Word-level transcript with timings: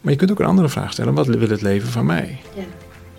Maar 0.00 0.12
je 0.12 0.18
kunt 0.18 0.30
ook 0.30 0.40
een 0.40 0.46
andere 0.46 0.68
vraag 0.68 0.92
stellen: 0.92 1.14
wat 1.14 1.26
wil 1.26 1.48
het 1.48 1.62
leven 1.62 1.88
van 1.88 2.06
mij? 2.06 2.38
Ja. 2.54 2.62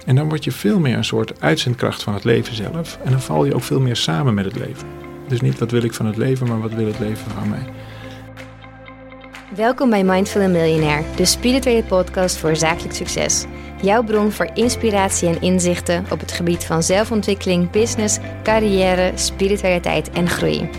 En 0.06 0.16
dan 0.16 0.30
word 0.30 0.44
je 0.44 0.52
veel 0.52 0.80
meer 0.80 0.98
een 0.98 1.06
soort 1.06 1.42
uitzendkracht 1.42 2.04
van 2.04 2.14
het 2.14 2.24
leven 2.24 2.56
zelf. 2.56 2.98
En 3.04 3.12
dan 3.12 3.22
val 3.22 3.46
je 3.46 3.56
ook 3.56 3.64
veel 3.64 3.80
meer 3.80 3.96
samen 3.96 4.34
met 4.34 4.46
het 4.46 4.56
leven. 4.56 4.88
Dus 5.28 5.42
niet 5.42 5.60
wat 5.60 5.72
wil 5.72 5.84
ik 5.84 5.94
van 5.94 6.06
het 6.06 6.18
leven, 6.18 6.48
maar 6.48 6.62
wat 6.62 6.74
wil 6.74 6.86
het 6.86 7.00
leven 7.00 7.32
van 7.32 7.50
mij. 7.50 7.66
Welkom 9.56 9.90
bij 9.90 10.04
Mindful 10.04 10.50
Millionaire, 10.50 11.04
de 11.16 11.26
spirituele 11.26 11.84
podcast 11.84 12.38
voor 12.38 12.56
zakelijk 12.56 12.96
succes. 12.96 13.46
Jouw 13.82 14.04
bron 14.04 14.32
voor 14.32 14.50
inspiratie 14.54 15.28
en 15.28 15.42
inzichten 15.42 16.06
op 16.12 16.20
het 16.20 16.32
gebied 16.32 16.64
van 16.64 16.84
zelfontwikkeling, 16.84 17.70
business, 17.70 18.18
carrière, 18.44 19.12
spiritualiteit 19.16 20.10
en 20.10 20.30
groei. 20.30 20.70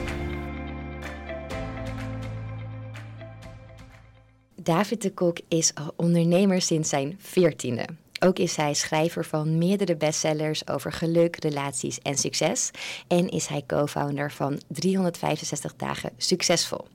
David 4.62 5.02
de 5.02 5.10
Kok 5.10 5.38
is 5.48 5.72
ondernemer 5.96 6.60
sinds 6.62 6.88
zijn 6.88 7.16
veertiende. 7.18 7.84
Ook 8.20 8.38
is 8.38 8.56
hij 8.56 8.74
schrijver 8.74 9.24
van 9.24 9.58
meerdere 9.58 9.96
bestsellers 9.96 10.68
over 10.68 10.92
geluk, 10.92 11.36
relaties 11.36 11.98
en 11.98 12.16
succes. 12.16 12.70
En 13.06 13.28
is 13.28 13.46
hij 13.46 13.62
co-founder 13.66 14.32
van 14.32 14.60
365 14.68 15.76
dagen 15.76 16.10
succesvol. 16.16 16.86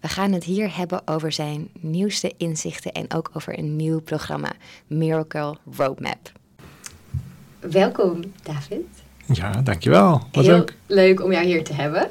We 0.00 0.08
gaan 0.08 0.32
het 0.32 0.44
hier 0.44 0.76
hebben 0.76 1.02
over 1.04 1.32
zijn 1.32 1.68
nieuwste 1.80 2.34
inzichten 2.36 2.92
en 2.92 3.12
ook 3.14 3.30
over 3.32 3.58
een 3.58 3.76
nieuw 3.76 4.00
programma, 4.00 4.52
Miracle 4.86 5.56
Roadmap. 5.76 6.32
Welkom, 7.60 8.20
David. 8.42 8.86
Ja, 9.32 9.50
dankjewel. 9.62 10.10
Wat 10.32 10.44
Heel 10.44 10.56
leuk. 10.56 10.76
leuk 10.86 11.22
om 11.22 11.32
jou 11.32 11.44
hier 11.44 11.64
te 11.64 11.72
hebben. 11.72 12.10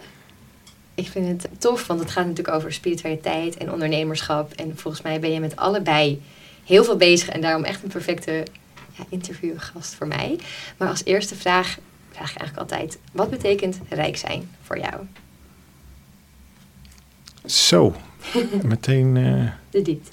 Ik 0.95 1.07
vind 1.09 1.41
het 1.43 1.61
tof, 1.61 1.87
want 1.87 1.99
het 1.99 2.11
gaat 2.11 2.25
natuurlijk 2.27 2.55
over 2.57 2.73
spiritualiteit 2.73 3.57
en 3.57 3.71
ondernemerschap. 3.71 4.51
En 4.53 4.77
volgens 4.77 5.03
mij 5.03 5.19
ben 5.19 5.31
je 5.31 5.39
met 5.39 5.55
allebei 5.55 6.21
heel 6.65 6.83
veel 6.83 6.97
bezig 6.97 7.29
en 7.29 7.41
daarom 7.41 7.63
echt 7.63 7.83
een 7.83 7.89
perfecte 7.89 8.45
ja, 8.91 9.03
interviewgast 9.09 9.93
voor 9.95 10.07
mij. 10.07 10.39
Maar 10.77 10.87
als 10.89 11.03
eerste 11.05 11.35
vraag 11.35 11.77
vraag 12.11 12.31
ik 12.31 12.37
eigenlijk 12.37 12.71
altijd: 12.71 12.97
wat 13.11 13.29
betekent 13.29 13.79
rijk 13.89 14.17
zijn 14.17 14.49
voor 14.63 14.77
jou? 14.79 14.93
Zo, 17.45 17.95
meteen. 18.63 19.17
eh, 19.17 19.51
De 19.69 19.81
diepte. 19.81 20.11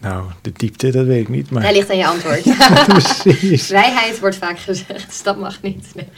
nou, 0.00 0.30
de 0.42 0.52
diepte, 0.52 0.90
dat 0.90 1.06
weet 1.06 1.20
ik 1.20 1.28
niet. 1.28 1.50
Maar 1.50 1.62
Daar 1.62 1.72
ligt 1.72 1.90
aan 1.90 1.96
je 1.96 2.06
antwoord. 2.06 2.42
precies. 2.86 3.66
Vrijheid 3.66 4.20
wordt 4.20 4.36
vaak 4.36 4.58
gezegd, 4.58 5.06
dus 5.08 5.22
dat 5.22 5.38
mag 5.38 5.62
niet. 5.62 5.94
Nee. 5.94 6.08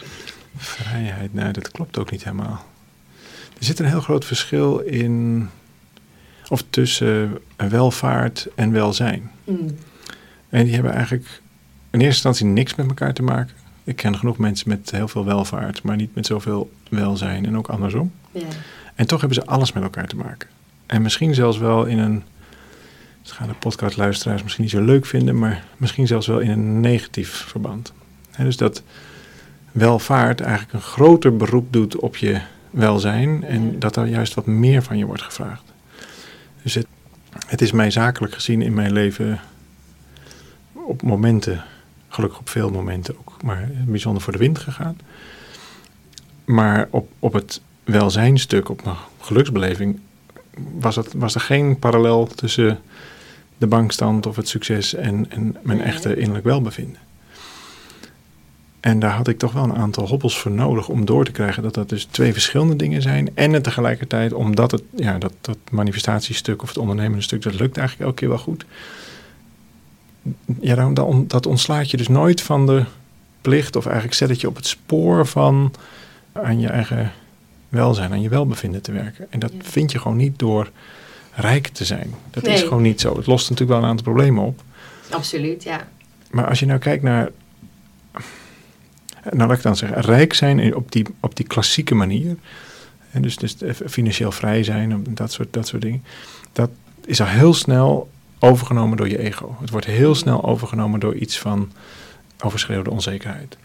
Vrijheid, 0.56 1.34
nou, 1.34 1.52
dat 1.52 1.70
klopt 1.70 1.98
ook 1.98 2.10
niet 2.10 2.24
helemaal. 2.24 2.64
Er 3.58 3.64
zit 3.64 3.78
een 3.78 3.86
heel 3.86 4.00
groot 4.00 4.24
verschil 4.24 4.78
in. 4.78 5.48
Of 6.48 6.64
tussen 6.70 7.38
welvaart 7.56 8.48
en 8.54 8.72
welzijn. 8.72 9.30
Hmm. 9.44 9.76
En 10.48 10.64
die 10.64 10.74
hebben 10.74 10.92
eigenlijk 10.92 11.40
in 11.90 12.00
eerste 12.00 12.28
instantie 12.28 12.46
niks 12.46 12.74
met 12.74 12.86
elkaar 12.86 13.14
te 13.14 13.22
maken. 13.22 13.54
Ik 13.84 13.96
ken 13.96 14.16
genoeg 14.16 14.38
mensen 14.38 14.68
met 14.68 14.90
heel 14.90 15.08
veel 15.08 15.24
welvaart, 15.24 15.82
maar 15.82 15.96
niet 15.96 16.14
met 16.14 16.26
zoveel 16.26 16.70
welzijn 16.88 17.46
en 17.46 17.56
ook 17.56 17.68
andersom. 17.68 18.12
Ja. 18.30 18.40
En 18.94 19.06
toch 19.06 19.20
hebben 19.20 19.38
ze 19.38 19.46
alles 19.46 19.72
met 19.72 19.82
elkaar 19.82 20.06
te 20.06 20.16
maken. 20.16 20.48
En 20.86 21.02
misschien 21.02 21.34
zelfs 21.34 21.58
wel 21.58 21.84
in 21.84 21.98
een. 21.98 22.22
Dat 23.22 23.32
gaan 23.32 23.48
de 23.48 23.54
podcastluisteraars 23.54 24.42
misschien 24.42 24.64
niet 24.64 24.72
zo 24.72 24.84
leuk 24.84 25.06
vinden, 25.06 25.38
maar 25.38 25.64
misschien 25.76 26.06
zelfs 26.06 26.26
wel 26.26 26.38
in 26.38 26.50
een 26.50 26.80
negatief 26.80 27.30
verband. 27.30 27.92
Dus 28.38 28.56
dat 28.56 28.82
welvaart 29.72 30.40
eigenlijk 30.40 30.72
een 30.72 30.80
groter 30.80 31.36
beroep 31.36 31.72
doet 31.72 31.96
op 31.96 32.16
je 32.16 32.40
welzijn 32.76 33.44
en 33.44 33.78
dat 33.78 33.96
er 33.96 34.06
juist 34.06 34.34
wat 34.34 34.46
meer 34.46 34.82
van 34.82 34.98
je 34.98 35.06
wordt 35.06 35.22
gevraagd. 35.22 35.72
Dus 36.62 36.74
het, 36.74 36.86
het 37.46 37.62
is 37.62 37.72
mij 37.72 37.90
zakelijk 37.90 38.34
gezien 38.34 38.62
in 38.62 38.74
mijn 38.74 38.92
leven 38.92 39.40
op 40.72 41.02
momenten, 41.02 41.64
gelukkig 42.08 42.38
op 42.38 42.48
veel 42.48 42.70
momenten 42.70 43.18
ook, 43.18 43.42
maar 43.42 43.68
bijzonder 43.86 44.22
voor 44.22 44.32
de 44.32 44.38
wind 44.38 44.58
gegaan. 44.58 44.98
Maar 46.44 46.88
op, 46.90 47.10
op 47.18 47.32
het 47.32 47.60
welzijnstuk, 47.84 48.68
op 48.68 48.84
mijn 48.84 48.96
geluksbeleving, 49.20 50.00
was, 50.78 50.96
het, 50.96 51.12
was 51.12 51.34
er 51.34 51.40
geen 51.40 51.78
parallel 51.78 52.26
tussen 52.26 52.78
de 53.58 53.66
bankstand 53.66 54.26
of 54.26 54.36
het 54.36 54.48
succes 54.48 54.94
en, 54.94 55.30
en 55.30 55.56
mijn 55.62 55.80
echte 55.80 56.16
innerlijk 56.16 56.44
welbevinden. 56.44 57.05
En 58.80 58.98
daar 58.98 59.10
had 59.10 59.28
ik 59.28 59.38
toch 59.38 59.52
wel 59.52 59.64
een 59.64 59.74
aantal 59.76 60.06
hobbels 60.08 60.38
voor 60.38 60.50
nodig 60.50 60.88
om 60.88 61.04
door 61.04 61.24
te 61.24 61.30
krijgen 61.30 61.62
dat 61.62 61.74
dat 61.74 61.88
dus 61.88 62.04
twee 62.04 62.32
verschillende 62.32 62.76
dingen 62.76 63.02
zijn. 63.02 63.30
En 63.34 63.52
het 63.52 63.64
tegelijkertijd, 63.64 64.32
omdat 64.32 64.70
het, 64.70 64.82
ja, 64.96 65.18
dat, 65.18 65.32
dat 65.40 65.58
manifestatiestuk 65.70 66.62
of 66.62 66.68
het 66.68 66.78
ondernemende 66.78 67.22
stuk, 67.22 67.42
dat 67.42 67.54
lukt 67.60 67.76
eigenlijk 67.76 68.08
elke 68.08 68.20
keer 68.20 68.28
wel 68.28 68.38
goed. 68.38 68.64
Ja, 70.60 70.74
dan, 70.74 70.94
dan, 70.94 71.24
dat 71.28 71.46
ontslaat 71.46 71.90
je 71.90 71.96
dus 71.96 72.08
nooit 72.08 72.42
van 72.42 72.66
de 72.66 72.84
plicht, 73.40 73.76
of 73.76 73.84
eigenlijk 73.86 74.16
zet 74.16 74.28
het 74.28 74.40
je 74.40 74.48
op 74.48 74.56
het 74.56 74.66
spoor 74.66 75.26
van 75.26 75.72
aan 76.32 76.60
je 76.60 76.68
eigen 76.68 77.12
welzijn, 77.68 78.12
aan 78.12 78.20
je 78.22 78.28
welbevinden 78.28 78.82
te 78.82 78.92
werken. 78.92 79.26
En 79.30 79.38
dat 79.38 79.52
Ja. 79.52 79.58
vind 79.62 79.92
je 79.92 79.98
gewoon 79.98 80.16
niet 80.16 80.38
door 80.38 80.70
rijk 81.34 81.66
te 81.66 81.84
zijn. 81.84 82.14
Dat 82.30 82.46
is 82.46 82.62
gewoon 82.62 82.82
niet 82.82 83.00
zo. 83.00 83.16
Het 83.16 83.26
lost 83.26 83.50
natuurlijk 83.50 83.78
wel 83.78 83.82
een 83.88 83.90
aantal 83.90 84.12
problemen 84.12 84.44
op. 84.44 84.62
Absoluut, 85.10 85.62
ja. 85.62 85.88
Maar 86.30 86.48
als 86.48 86.60
je 86.60 86.66
nou 86.66 86.78
kijkt 86.78 87.02
naar. 87.02 87.30
Nou, 89.30 89.48
laat 89.48 89.56
ik 89.56 89.62
dan 89.62 89.76
zeggen, 89.76 90.00
rijk 90.00 90.34
zijn 90.34 90.74
op 90.74 90.92
die, 90.92 91.06
op 91.20 91.36
die 91.36 91.46
klassieke 91.46 91.94
manier. 91.94 92.36
En 93.10 93.22
dus, 93.22 93.36
dus 93.36 93.56
financieel 93.86 94.32
vrij 94.32 94.62
zijn, 94.62 94.90
en 94.92 95.04
dat 95.08 95.32
soort, 95.32 95.52
dat 95.52 95.66
soort 95.66 95.82
dingen. 95.82 96.04
Dat 96.52 96.70
is 97.04 97.20
al 97.20 97.26
heel 97.26 97.54
snel 97.54 98.10
overgenomen 98.38 98.96
door 98.96 99.08
je 99.08 99.18
ego. 99.18 99.56
Het 99.60 99.70
wordt 99.70 99.86
heel 99.86 100.14
snel 100.14 100.44
overgenomen 100.44 101.00
door 101.00 101.14
iets 101.14 101.38
van 101.38 101.72
overschreeuwde 102.44 102.90
onzekerheid. 102.90 103.56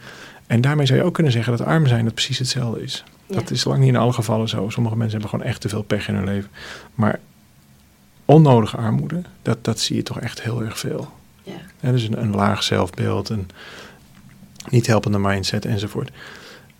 En 0.47 0.61
daarmee 0.61 0.85
zou 0.85 0.99
je 0.99 1.05
ook 1.05 1.13
kunnen 1.13 1.31
zeggen 1.31 1.57
dat 1.57 1.67
arm 1.67 1.88
zijn 1.88 2.05
dat 2.05 2.13
precies 2.13 2.38
hetzelfde 2.38 2.83
is. 2.83 3.03
Dat 3.28 3.51
is 3.51 3.63
lang 3.63 3.79
niet 3.79 3.89
in 3.89 3.95
alle 3.95 4.13
gevallen 4.13 4.49
zo. 4.49 4.69
Sommige 4.69 4.95
mensen 4.95 5.19
hebben 5.19 5.29
gewoon 5.29 5.51
echt 5.51 5.61
te 5.61 5.69
veel 5.69 5.83
pech 5.83 6.07
in 6.07 6.16
hun 6.16 6.25
leven. 6.25 6.49
Maar 6.95 7.19
onnodige 8.25 8.78
armoede, 8.78 9.22
dat, 9.41 9.63
dat 9.63 9.79
zie 9.79 9.95
je 9.95 10.03
toch 10.03 10.19
echt 10.19 10.41
heel 10.41 10.63
erg 10.63 10.79
veel. 10.79 11.11
Ja. 11.43 11.53
Ja, 11.79 11.91
dus 11.91 12.03
een, 12.03 12.22
een 12.22 12.35
laag 12.35 12.63
zelfbeeld, 12.63 13.29
een 13.29 13.49
niet 14.69 14.88
helpende 14.88 15.19
mindset 15.19 15.66
enzovoort. 15.66 16.11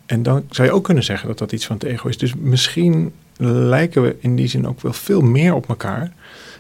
En 0.05 0.23
dan 0.23 0.43
zou 0.49 0.67
je 0.67 0.73
ook 0.73 0.83
kunnen 0.83 1.03
zeggen 1.03 1.27
dat 1.27 1.37
dat 1.37 1.51
iets 1.51 1.65
van 1.65 1.75
het 1.75 1.85
ego 1.85 2.07
is. 2.07 2.17
Dus 2.17 2.33
misschien 2.35 3.13
lijken 3.37 4.01
we 4.01 4.15
in 4.19 4.35
die 4.35 4.47
zin 4.47 4.67
ook 4.67 4.81
wel 4.81 4.93
veel 4.93 5.21
meer 5.21 5.53
op 5.53 5.69
elkaar. 5.69 6.11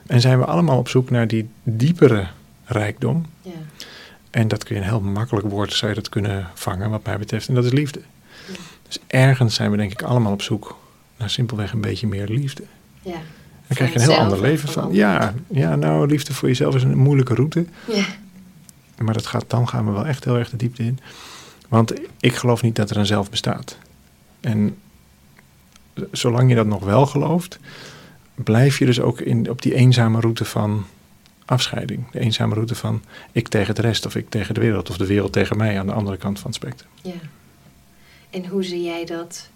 En 0.07 0.21
zijn 0.21 0.39
we 0.39 0.45
allemaal 0.45 0.77
op 0.77 0.87
zoek 0.87 1.09
naar 1.09 1.27
die 1.27 1.49
diepere 1.63 2.27
rijkdom. 2.65 3.25
Ja. 3.41 3.51
En 4.29 4.47
dat 4.47 4.63
kun 4.63 4.75
je 4.75 4.81
een 4.81 4.87
heel 4.87 5.01
makkelijk 5.01 5.47
woord, 5.47 5.73
zou 5.73 5.91
je 5.91 5.97
dat 5.97 6.09
kunnen 6.09 6.47
vangen 6.53 6.89
wat 6.89 7.05
mij 7.05 7.17
betreft. 7.17 7.47
En 7.47 7.55
dat 7.55 7.65
is 7.65 7.71
liefde. 7.71 7.99
Ja. 8.47 8.53
Dus 8.87 8.99
ergens 9.07 9.55
zijn 9.55 9.71
we 9.71 9.77
denk 9.77 9.91
ik 9.91 10.01
allemaal 10.01 10.31
op 10.31 10.41
zoek 10.41 10.77
naar 11.17 11.29
simpelweg 11.29 11.71
een 11.71 11.81
beetje 11.81 12.07
meer 12.07 12.27
liefde. 12.27 12.63
Ja. 13.01 13.11
Dan 13.67 13.77
krijg 13.77 13.93
je 13.93 13.99
een 13.99 14.05
heel 14.05 14.17
ander 14.17 14.41
leven 14.41 14.69
van. 14.69 14.93
Ja, 14.93 15.33
ja, 15.47 15.75
nou, 15.75 16.07
liefde 16.07 16.33
voor 16.33 16.47
jezelf 16.47 16.75
is 16.75 16.83
een 16.83 16.97
moeilijke 16.97 17.33
route. 17.33 17.65
Ja. 17.87 18.05
Maar 19.03 19.13
dat 19.13 19.25
gaat, 19.25 19.45
dan 19.47 19.67
gaan 19.67 19.85
we 19.85 19.91
wel 19.91 20.07
echt 20.07 20.25
heel 20.25 20.37
erg 20.37 20.49
de 20.49 20.57
diepte 20.57 20.83
in. 20.83 20.99
Want 21.67 21.93
ik 22.19 22.35
geloof 22.35 22.61
niet 22.61 22.75
dat 22.75 22.89
er 22.89 22.97
een 22.97 23.05
zelf 23.05 23.29
bestaat. 23.29 23.77
En 24.39 24.77
zolang 26.11 26.49
je 26.49 26.55
dat 26.55 26.65
nog 26.65 26.83
wel 26.83 27.05
gelooft, 27.05 27.59
blijf 28.33 28.79
je 28.79 28.85
dus 28.85 28.99
ook 28.99 29.21
in, 29.21 29.49
op 29.49 29.61
die 29.61 29.75
eenzame 29.75 30.19
route 30.19 30.45
van 30.45 30.85
afscheiding. 31.45 32.11
De 32.11 32.19
eenzame 32.19 32.53
route 32.53 32.75
van 32.75 33.03
ik 33.31 33.47
tegen 33.47 33.75
de 33.75 33.81
rest, 33.81 34.05
of 34.05 34.15
ik 34.15 34.29
tegen 34.29 34.53
de 34.53 34.61
wereld, 34.61 34.89
of 34.89 34.97
de 34.97 35.05
wereld 35.05 35.33
tegen 35.33 35.57
mij 35.57 35.79
aan 35.79 35.85
de 35.85 35.93
andere 35.93 36.17
kant 36.17 36.39
van 36.39 36.51
het 36.51 36.55
spectrum. 36.55 36.89
Ja. 37.01 37.29
En 38.29 38.47
hoe 38.47 38.63
zie 38.63 38.83
jij 38.83 39.05
dat 39.05 39.49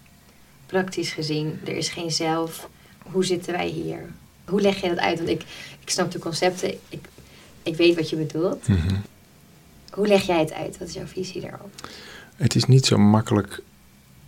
praktisch 0.65 1.11
gezien? 1.11 1.59
Er 1.65 1.75
is 1.75 1.89
geen 1.89 2.11
zelf. 2.11 2.69
Hoe 3.11 3.25
zitten 3.25 3.53
wij 3.53 3.67
hier? 3.67 3.99
Hoe 4.45 4.61
leg 4.61 4.81
je 4.81 4.89
dat 4.89 4.97
uit? 4.97 5.17
Want 5.17 5.29
ik, 5.29 5.41
ik 5.79 5.89
snap 5.89 6.11
de 6.11 6.19
concepten. 6.19 6.73
Ik, 6.89 7.07
ik 7.63 7.75
weet 7.75 7.95
wat 7.95 8.09
je 8.09 8.15
bedoelt. 8.15 8.67
Hoe 9.95 10.07
leg 10.07 10.25
jij 10.25 10.39
het 10.39 10.53
uit? 10.53 10.77
Wat 10.77 10.87
is 10.87 10.93
jouw 10.93 11.05
visie 11.05 11.41
daarop? 11.41 11.89
Het 12.35 12.55
is 12.55 12.65
niet 12.65 12.85
zo 12.85 12.97
makkelijk 12.97 13.61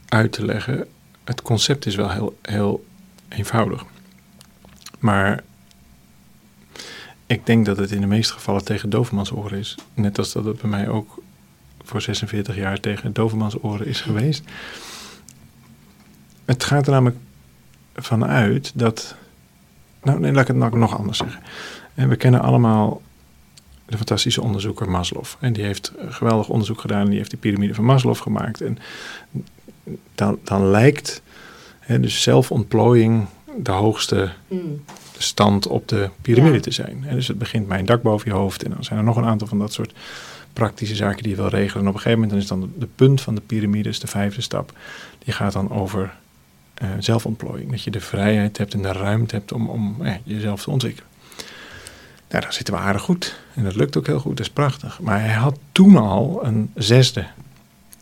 uit 0.10 0.32
te 0.32 0.46
leggen. 0.46 0.88
Het 1.24 1.42
concept 1.42 1.86
is 1.86 1.96
wel 1.96 2.12
heel, 2.12 2.38
heel 2.42 2.86
eenvoudig. 3.30 3.86
Maar 5.00 5.44
ik 7.26 7.46
denk 7.46 7.66
dat 7.66 7.78
het 7.78 7.92
in 7.92 8.02
de 8.02 8.08
meeste 8.08 8.34
gevallen 8.34 8.64
tegen 8.64 8.90
dovermans 8.90 9.32
oren 9.32 9.58
is. 9.58 9.76
Net 9.94 10.18
als 10.18 10.34
dat 10.34 10.46
het 10.46 10.62
bij 10.62 10.70
mij 10.70 10.90
ook 10.90 11.22
voor 11.84 12.02
46 12.02 12.56
jaar 12.56 12.80
tegen 12.80 13.14
dovermans 13.14 13.64
oren 13.64 13.88
is 13.88 14.02
geweest. 14.02 14.44
Het 16.46 16.64
gaat 16.64 16.86
er 16.86 16.92
namelijk 16.92 17.18
vanuit 17.96 18.72
dat. 18.76 19.16
Nou, 20.04 20.20
nee, 20.20 20.32
laat 20.32 20.50
ik 20.50 20.56
het 20.56 20.74
nog 20.74 20.98
anders 20.98 21.18
zeggen. 21.18 21.42
En 21.94 22.10
we 22.10 22.16
kennen 22.16 22.42
allemaal 22.42 23.02
de 23.88 23.98
fantastische 23.98 24.42
onderzoeker 24.42 24.90
Maslow. 24.90 25.24
En 25.40 25.54
die 25.54 25.64
heeft 25.64 25.92
geweldig 26.08 26.50
onderzoek 26.50 26.82
gedaan. 26.82 27.02
En 27.02 27.10
die 27.10 27.18
heeft 27.18 27.32
de 27.32 27.38
piramide 27.38 27.74
van 27.74 27.84
Maslow 27.86 28.16
gemaakt. 28.16 28.62
En 28.62 28.78
dan, 30.16 30.38
dan 30.44 30.68
lijkt 30.70 31.22
hè, 31.80 32.00
dus 32.00 32.22
zelfontplooiing 32.22 33.26
de 33.58 33.72
hoogste 33.72 34.30
Hmm. 34.48 34.84
stand 35.18 35.68
op 35.68 35.88
de 35.88 36.10
piramide 36.22 36.56
Ja. 36.56 36.60
te 36.62 36.72
zijn. 36.72 37.04
Hè, 37.04 37.16
dus 37.16 37.28
het 37.28 37.38
begint 37.38 37.68
bij 37.68 37.80
een 37.80 37.86
dak 37.86 38.02
boven 38.02 38.32
je 38.32 38.38
hoofd 38.38 38.64
en 38.64 38.72
dan 38.72 38.84
zijn 38.84 39.00
er 39.00 39.06
nog 39.06 39.16
een 39.16 39.26
aantal 39.26 39.48
van 39.48 39.60
dat 39.60 39.74
soort 39.74 39.94
praktische 40.54 40.96
zaken 40.96 41.22
die 41.24 41.32
je 41.32 41.38
wil 41.38 41.48
regelen. 41.48 41.84
En 41.84 41.90
op 41.90 41.96
een 41.96 42.02
gegeven 42.02 42.20
moment 42.20 42.30
dan 42.30 42.40
is 42.40 42.48
dan 42.48 42.62
de, 42.62 42.80
de 42.80 42.88
punt 42.96 43.22
van 43.22 43.36
de 43.36 43.42
piramide, 43.42 43.90
is 43.90 44.00
de 44.00 44.08
vijfde 44.08 44.42
stap, 44.42 44.72
die 45.20 45.34
gaat 45.34 45.54
dan 45.54 45.72
over 45.72 46.14
eh, 46.74 46.90
zelfontplooiing. 47.00 47.72
Dat 47.72 47.84
je 47.84 47.92
de 47.92 48.00
vrijheid 48.02 48.58
hebt 48.58 48.74
en 48.74 48.82
de 48.82 48.92
ruimte 48.92 49.36
hebt 49.36 49.52
om, 49.52 49.70
om 49.70 49.96
jezelf 50.24 50.64
te 50.64 50.70
ontwikkelen. 50.70 51.10
Nou, 52.30 52.44
daar 52.44 52.54
zitten 52.54 52.74
we 52.74 52.80
aardig 52.80 53.02
goed. 53.02 53.40
En 53.54 53.64
dat 53.64 53.76
lukt 53.76 53.98
ook 53.98 54.06
heel 54.06 54.20
goed, 54.20 54.38
dat 54.38 54.46
is 54.46 54.52
prachtig. 54.52 55.00
Maar 55.00 55.20
hij 55.20 55.34
had 55.34 55.60
toen 55.72 55.98
al 55.98 56.40
een 56.46 56.72
zesde. 56.76 57.26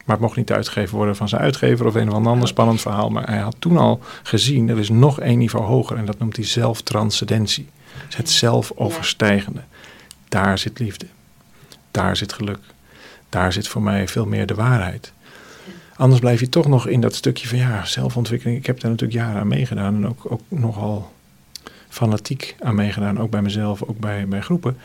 Maar 0.06 0.16
het 0.16 0.26
mocht 0.26 0.36
niet 0.36 0.52
uitgegeven 0.52 0.98
worden 0.98 1.16
van 1.16 1.30
zijn 1.30 1.42
uitgever 1.42 1.86
of 1.86 1.96
een 1.96 2.12
of 2.12 2.26
ander 2.26 2.48
spannend 2.48 2.82
verhaal. 2.82 3.10
Maar 3.10 3.30
hij 3.30 3.40
had 3.40 3.56
toen 3.60 3.78
al 3.78 4.00
gezien, 4.24 4.70
er 4.70 4.80
is 4.80 4.90
nog 4.90 5.20
één 5.20 5.38
niveau 5.38 5.66
hoger. 5.66 5.98
En 5.98 6.06
dat 6.06 6.20
noemt 6.20 6.36
hij 6.36 6.46
zelftranscendentie. 6.46 7.70
Dus 8.06 8.16
het 8.16 8.30
zelfoverstijgende. 8.30 9.62
Daar 10.30 10.58
zit 10.58 10.80
liefde. 10.80 11.06
Daar 11.92 12.16
zit 12.18 12.34
geluk. 12.34 12.60
Daar 13.30 13.54
zit 13.54 13.68
voor 13.68 13.82
mij 13.82 14.08
veel 14.08 14.26
meer 14.26 14.46
de 14.46 14.56
waarheid. 14.56 15.14
Anders 15.96 16.20
blijf 16.20 16.40
je 16.40 16.50
toch 16.50 16.68
nog 16.68 16.88
in 16.88 17.02
dat 17.02 17.16
stukje 17.16 17.48
van 17.48 17.58
ja, 17.58 17.86
zelfontwikkeling. 17.86 18.58
Ik 18.58 18.66
heb 18.66 18.80
daar 18.80 18.92
natuurlijk 18.92 19.20
jaren 19.20 19.42
aan 19.42 19.48
meegedaan. 19.48 19.96
En 19.96 20.08
ook, 20.08 20.32
ook 20.32 20.42
nogal 20.48 21.14
fanatiek 21.96 22.56
aan 22.60 22.76
meegedaan. 22.76 23.20
Ook 23.20 23.30
bij 23.30 23.42
mezelf, 23.42 23.84
ook 23.84 24.00
bij, 24.00 24.28
bij 24.28 24.42
groepen. 24.42 24.78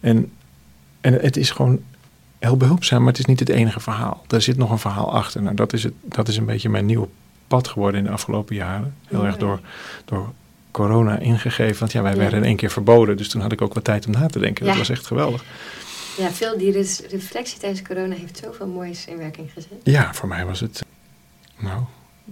En, 0.00 0.32
en 1.00 1.12
het 1.12 1.36
is 1.36 1.50
gewoon 1.50 1.80
heel 2.38 2.56
behulpzaam, 2.56 2.98
maar 2.98 3.08
het 3.10 3.18
is 3.18 3.24
niet 3.24 3.40
het 3.40 3.48
enige 3.48 3.80
verhaal. 3.80 4.24
Er 4.28 4.42
zit 4.42 4.56
nog 4.56 4.70
een 4.70 4.78
verhaal 4.78 5.12
achter. 5.12 5.42
Nou, 5.42 5.54
dat 5.54 5.72
is, 5.72 5.82
het, 5.82 5.92
dat 6.02 6.28
is 6.28 6.36
een 6.36 6.44
beetje 6.46 6.68
mijn 6.68 6.86
nieuwe 6.86 7.08
pad 7.46 7.68
geworden 7.68 8.00
in 8.00 8.06
de 8.06 8.12
afgelopen 8.12 8.54
jaren. 8.54 8.94
Heel 9.06 9.24
erg 9.26 9.36
door, 9.36 9.60
door 10.04 10.32
corona 10.70 11.18
ingegeven. 11.18 11.78
Want 11.78 11.92
ja, 11.92 12.02
wij 12.02 12.12
Ja. 12.12 12.18
werden 12.18 12.38
in 12.38 12.44
één 12.44 12.56
keer 12.56 12.70
verboden. 12.70 13.16
Dus 13.16 13.28
toen 13.28 13.40
had 13.40 13.52
ik 13.52 13.62
ook 13.62 13.74
wat 13.74 13.84
tijd 13.84 14.06
om 14.06 14.12
na 14.12 14.26
te 14.26 14.38
denken. 14.38 14.66
Dat 14.66 14.76
was 14.76 14.88
echt 14.88 15.06
geweldig. 15.06 15.44
Ja, 16.18 16.30
veel 16.30 16.58
die 16.58 16.72
reflectie 17.10 17.58
tijdens 17.58 17.82
corona 17.82 18.14
heeft 18.14 18.40
zoveel 18.44 18.66
moois 18.66 19.06
in 19.06 19.16
werking 19.16 19.50
gezet. 19.54 19.72
Ja, 19.82 20.14
voor 20.14 20.28
mij 20.28 20.44
was 20.46 20.60
het... 20.60 20.84
Nou, 21.58 21.82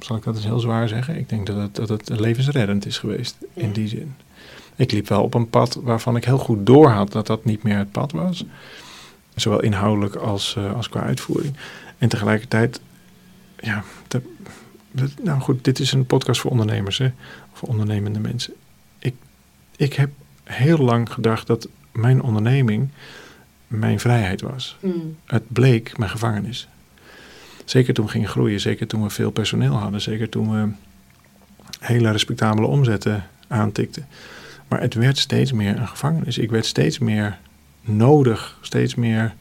zal 0.00 0.16
ik 0.16 0.22
dat 0.22 0.34
eens 0.36 0.44
heel 0.44 0.60
zwaar 0.60 0.88
zeggen? 0.88 1.16
Ik 1.18 1.28
denk 1.28 1.46
dat 1.46 1.56
het, 1.56 1.74
dat 1.74 1.88
het 1.88 2.08
levensreddend 2.20 2.86
is 2.86 2.98
geweest. 2.98 3.36
In 3.54 3.72
die 3.72 3.88
zin. 3.88 4.14
Ik 4.76 4.92
liep 4.92 5.08
wel 5.08 5.22
op 5.22 5.34
een 5.34 5.50
pad 5.50 5.78
waarvan 5.82 6.16
ik 6.16 6.24
heel 6.24 6.38
goed 6.38 6.66
doorhad 6.66 7.12
dat 7.12 7.26
dat 7.26 7.44
niet 7.44 7.62
meer 7.62 7.78
het 7.78 7.90
pad 7.92 8.12
was. 8.12 8.44
Zowel 9.34 9.62
inhoudelijk 9.62 10.14
als, 10.14 10.56
eh, 10.56 10.74
als 10.74 10.88
qua 10.88 11.00
uitvoering. 11.00 11.54
En 11.98 12.08
tegelijkertijd, 12.08 12.80
ja, 13.60 13.84
de- 14.08 14.22
de- 14.90 15.08
nou 15.22 15.40
goed, 15.40 15.64
dit 15.64 15.78
is 15.78 15.92
een 15.92 16.06
podcast 16.06 16.40
voor 16.40 16.50
ondernemers, 16.50 16.98
hè, 16.98 17.10
voor 17.52 17.68
ondernemende 17.68 18.18
mensen. 18.20 18.54
Ik, 18.98 19.14
ik 19.76 19.92
heb 19.92 20.10
heel 20.44 20.78
lang 20.78 21.12
gedacht 21.12 21.46
dat 21.46 21.68
mijn 21.92 22.22
onderneming 22.22 22.88
mijn 23.66 24.00
vrijheid 24.00 24.40
was. 24.40 24.76
Hmm. 24.80 25.16
Het 25.24 25.42
bleek 25.52 25.98
mijn 25.98 26.10
gevangenis. 26.10 26.68
Zeker 27.66 27.94
toen 27.94 28.04
we 28.04 28.10
gingen 28.10 28.28
groeien, 28.28 28.60
zeker 28.60 28.86
toen 28.86 29.02
we 29.02 29.10
veel 29.10 29.30
personeel 29.30 29.74
hadden, 29.74 30.00
zeker 30.00 30.28
toen 30.28 30.50
we 30.50 30.68
hele 31.80 32.10
respectabele 32.10 32.66
omzetten 32.66 33.26
aantikten. 33.48 34.06
Maar 34.68 34.80
het 34.80 34.94
werd 34.94 35.18
steeds 35.18 35.52
meer 35.52 35.76
een 35.76 35.88
gevangenis. 35.88 36.38
Ik 36.38 36.50
werd 36.50 36.66
steeds 36.66 36.98
meer 36.98 37.38
nodig, 37.80 38.58
steeds 38.60 38.94
meer, 38.94 39.34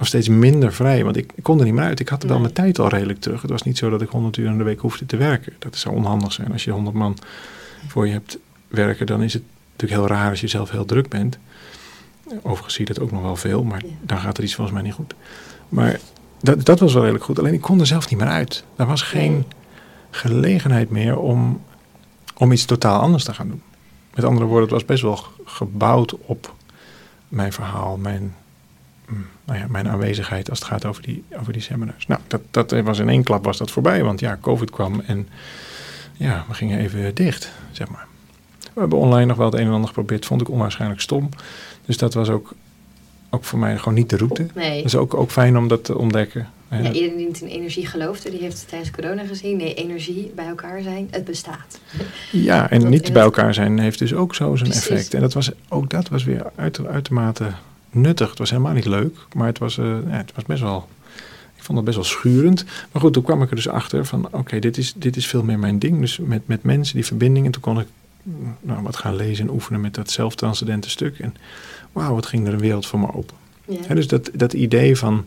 of 0.00 0.06
steeds 0.06 0.28
minder 0.28 0.72
vrij. 0.72 1.04
Want 1.04 1.16
ik, 1.16 1.32
ik 1.34 1.42
kon 1.42 1.58
er 1.58 1.64
niet 1.64 1.74
meer 1.74 1.84
uit. 1.84 2.00
Ik 2.00 2.08
had 2.08 2.22
er 2.22 2.28
wel 2.28 2.38
mijn 2.40 2.52
tijd 2.52 2.78
al 2.78 2.88
redelijk 2.88 3.20
terug. 3.20 3.42
Het 3.42 3.50
was 3.50 3.62
niet 3.62 3.78
zo 3.78 3.90
dat 3.90 4.02
ik 4.02 4.08
100 4.08 4.36
uur 4.36 4.46
in 4.46 4.58
de 4.58 4.64
week 4.64 4.80
hoefde 4.80 5.06
te 5.06 5.16
werken. 5.16 5.52
Dat 5.58 5.76
zou 5.76 5.94
onhandig 5.94 6.32
zijn. 6.32 6.52
Als 6.52 6.64
je 6.64 6.70
100 6.70 6.96
man 6.96 7.18
voor 7.86 8.06
je 8.06 8.12
hebt 8.12 8.38
werken, 8.68 9.06
dan 9.06 9.22
is 9.22 9.32
het 9.32 9.42
natuurlijk 9.72 10.00
heel 10.00 10.16
raar 10.16 10.30
als 10.30 10.40
je 10.40 10.48
zelf 10.48 10.70
heel 10.70 10.84
druk 10.84 11.08
bent. 11.08 11.38
Overigens 12.42 12.74
zie 12.74 12.86
je 12.86 12.92
dat 12.94 13.02
ook 13.02 13.10
nog 13.10 13.22
wel 13.22 13.36
veel, 13.36 13.64
maar 13.64 13.82
Ja. 13.84 13.92
dan 14.02 14.18
gaat 14.18 14.38
er 14.38 14.44
iets 14.44 14.54
volgens 14.54 14.76
mij 14.76 14.84
niet 14.86 14.94
goed. 14.94 15.14
Maar 15.68 16.00
dat, 16.40 16.64
dat 16.64 16.80
was 16.80 16.92
wel 16.92 17.02
redelijk 17.02 17.24
goed. 17.24 17.38
Alleen 17.38 17.54
ik 17.54 17.60
kon 17.60 17.80
er 17.80 17.86
zelf 17.86 18.10
niet 18.10 18.18
meer 18.18 18.28
uit. 18.28 18.64
Er 18.76 18.86
was 18.86 19.02
geen 19.02 19.44
gelegenheid 20.10 20.90
meer 20.90 21.18
om, 21.18 21.62
om 22.36 22.52
iets 22.52 22.64
totaal 22.64 23.00
anders 23.00 23.24
te 23.24 23.34
gaan 23.34 23.48
doen. 23.48 23.62
Met 24.14 24.24
andere 24.24 24.46
woorden, 24.46 24.64
het 24.64 24.72
was 24.72 24.84
best 24.84 25.02
wel 25.02 25.18
gebouwd 25.44 26.16
op 26.18 26.54
mijn 27.28 27.52
verhaal, 27.52 27.96
mijn, 27.96 28.34
mm, 29.08 29.26
nou 29.44 29.58
ja, 29.58 29.66
mijn 29.68 29.88
aanwezigheid 29.88 30.50
als 30.50 30.58
het 30.58 30.68
gaat 30.68 30.84
over 30.84 31.02
die, 31.02 31.24
over 31.38 31.52
die 31.52 31.62
seminars. 31.62 32.06
Nou, 32.06 32.20
dat, 32.26 32.40
dat 32.50 32.70
was 32.70 32.98
in 32.98 33.08
één 33.08 33.22
klap 33.22 33.44
was 33.44 33.58
dat 33.58 33.70
voorbij, 33.70 34.04
want 34.04 34.20
ja, 34.20 34.38
COVID 34.40 34.70
kwam 34.70 35.00
en 35.06 35.28
ja, 36.12 36.44
we 36.48 36.54
gingen 36.54 36.78
even 36.78 37.14
dicht, 37.14 37.52
zeg 37.72 37.88
maar. 37.88 38.06
We 38.74 38.80
hebben 38.80 38.98
online 38.98 39.26
nog 39.26 39.36
wel 39.36 39.46
het 39.46 39.54
een 39.54 39.66
en 39.66 39.72
ander 39.72 39.88
geprobeerd, 39.88 40.26
vond 40.26 40.40
ik 40.40 40.48
onwaarschijnlijk 40.48 41.00
stom. 41.00 41.28
Dus 41.86 41.96
dat 41.96 42.14
was 42.14 42.28
ook, 42.28 42.54
ook 43.30 43.44
voor 43.44 43.58
mij 43.58 43.78
gewoon 43.78 43.94
niet 43.94 44.10
de 44.10 44.16
route. 44.16 44.46
Nee. 44.54 44.76
Dat 44.76 44.84
is 44.84 44.96
ook, 44.96 45.14
ook 45.14 45.30
fijn 45.30 45.56
om 45.58 45.68
dat 45.68 45.84
te 45.84 45.98
ontdekken. 45.98 46.48
Ja, 46.70 46.76
iedereen 46.92 47.16
die 47.16 47.26
niet 47.26 47.40
in 47.40 47.48
energie 47.48 47.86
geloofde, 47.86 48.30
die 48.30 48.40
heeft 48.40 48.68
tijdens 48.68 48.90
corona 48.90 49.24
gezien. 49.24 49.56
Nee, 49.56 49.74
energie 49.74 50.32
bij 50.34 50.46
elkaar 50.46 50.82
zijn, 50.82 51.08
het 51.10 51.24
bestaat. 51.24 51.80
Ja, 52.32 52.70
en 52.70 52.88
niet 52.88 53.00
bij 53.02 53.10
het- 53.12 53.16
elkaar 53.16 53.54
zijn 53.54 53.78
heeft 53.78 53.98
dus 53.98 54.14
ook 54.14 54.34
zo 54.34 54.56
zijn 54.56 54.70
Precies. 54.70 54.88
effect. 54.90 55.14
En 55.14 55.20
dat 55.20 55.32
was, 55.32 55.50
ook 55.68 55.90
dat 55.90 56.08
was 56.08 56.24
weer 56.24 56.42
uit, 56.54 56.86
uitermate 56.86 57.44
nuttig. 57.90 58.28
Het 58.28 58.38
was 58.38 58.50
helemaal 58.50 58.72
niet 58.72 58.84
leuk, 58.86 59.16
maar 59.34 59.46
het 59.46 59.58
was, 59.58 59.78
eh, 59.78 59.84
ja, 59.84 60.16
het 60.16 60.32
was 60.34 60.44
best 60.44 60.60
wel... 60.62 60.88
Ik 61.56 61.62
vond 61.62 61.86
het 61.86 61.96
best 61.96 61.96
wel 61.96 62.18
schurend. 62.18 62.64
Maar 62.92 63.02
goed, 63.02 63.12
toen 63.12 63.22
kwam 63.22 63.42
ik 63.42 63.50
er 63.50 63.56
dus 63.56 63.68
achter 63.68 64.04
van... 64.06 64.28
Oké, 64.30 64.58
dit, 64.58 64.76
is, 64.78 64.92
dit 64.96 65.16
is 65.16 65.26
veel 65.26 65.42
meer 65.42 65.58
mijn 65.58 65.78
ding. 65.78 66.00
Dus 66.00 66.18
met, 66.18 66.42
met 66.46 66.62
mensen, 66.62 66.94
die 66.94 67.06
verbinding. 67.06 67.46
En 67.46 67.52
toen 67.52 67.62
kon 67.62 67.80
ik 67.80 67.86
nou, 68.60 68.82
wat 68.82 68.96
gaan 68.96 69.16
lezen 69.16 69.46
en 69.46 69.52
oefenen 69.54 69.80
met 69.80 69.94
dat 69.94 70.10
zelftranscendente 70.10 70.90
stuk. 70.90 71.18
En 71.18 71.34
wauw, 71.92 72.14
wat 72.14 72.26
ging 72.26 72.46
er 72.46 72.52
een 72.52 72.58
wereld 72.58 72.86
voor 72.86 72.98
me 72.98 73.14
open. 73.14 73.36
Ja. 73.64 73.94
Dus 73.94 74.06
dat, 74.06 74.30
dat 74.34 74.52
idee 74.52 74.96
van 74.96 75.24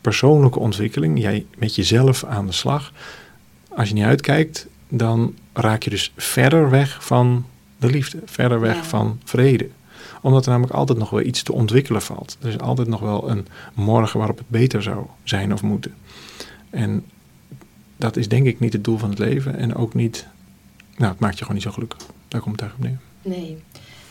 persoonlijke 0.00 0.58
ontwikkeling, 0.58 1.20
jij 1.20 1.46
met 1.58 1.74
jezelf 1.74 2.24
aan 2.24 2.46
de 2.46 2.52
slag. 2.52 2.92
Als 3.68 3.88
je 3.88 3.94
niet 3.94 4.04
uitkijkt, 4.04 4.66
dan 4.88 5.34
raak 5.52 5.82
je 5.82 5.90
dus 5.90 6.12
verder 6.16 6.70
weg 6.70 7.04
van 7.04 7.46
de 7.76 7.86
liefde, 7.86 8.18
verder 8.24 8.60
weg 8.60 8.74
Ja. 8.76 8.84
van 8.84 9.20
vrede. 9.24 9.68
Omdat 10.22 10.44
er 10.44 10.50
namelijk 10.50 10.74
altijd 10.74 10.98
nog 10.98 11.10
wel 11.10 11.20
iets 11.22 11.42
te 11.42 11.52
ontwikkelen 11.52 12.02
valt. 12.02 12.36
Er 12.40 12.48
is 12.48 12.58
altijd 12.58 12.88
nog 12.88 13.00
wel 13.00 13.30
een 13.30 13.46
morgen 13.74 14.18
waarop 14.18 14.38
het 14.38 14.48
beter 14.48 14.82
zou 14.82 15.06
zijn 15.24 15.52
of 15.52 15.62
moeten. 15.62 15.94
En 16.70 17.04
dat 17.96 18.16
is 18.16 18.28
denk 18.28 18.46
ik 18.46 18.60
niet 18.60 18.72
het 18.72 18.84
doel 18.84 18.98
van 18.98 19.10
het 19.10 19.18
leven 19.18 19.56
en 19.56 19.74
ook 19.74 19.94
niet, 19.94 20.26
nou 20.96 21.10
het 21.10 21.20
maakt 21.20 21.32
je 21.34 21.40
gewoon 21.40 21.54
niet 21.54 21.64
zo 21.64 21.70
gelukkig. 21.72 21.98
Daar 22.30 22.40
komt 22.40 22.60
het 22.60 22.70
eigenlijk 22.70 22.96
op 23.22 23.30
neer. 23.30 23.38
Nee. 23.38 23.62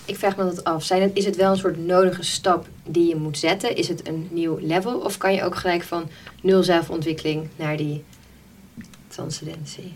Ik 0.05 0.15
vraag 0.17 0.37
me 0.37 0.43
dat 0.43 0.63
af. 0.63 0.83
Zijn 0.83 1.01
het, 1.01 1.11
is 1.13 1.25
het 1.25 1.35
wel 1.35 1.51
een 1.51 1.57
soort 1.57 1.85
nodige 1.85 2.23
stap 2.23 2.67
die 2.87 3.07
je 3.07 3.15
moet 3.15 3.37
zetten? 3.37 3.75
Is 3.75 3.87
het 3.87 4.07
een 4.07 4.27
nieuw 4.31 4.57
level? 4.61 4.99
Of 4.99 5.17
kan 5.17 5.33
je 5.33 5.43
ook 5.43 5.55
gelijk 5.55 5.83
van 5.83 6.03
nul 6.41 6.63
zelfontwikkeling 6.63 7.47
naar 7.55 7.77
die 7.77 8.03
transcendentie? 9.07 9.93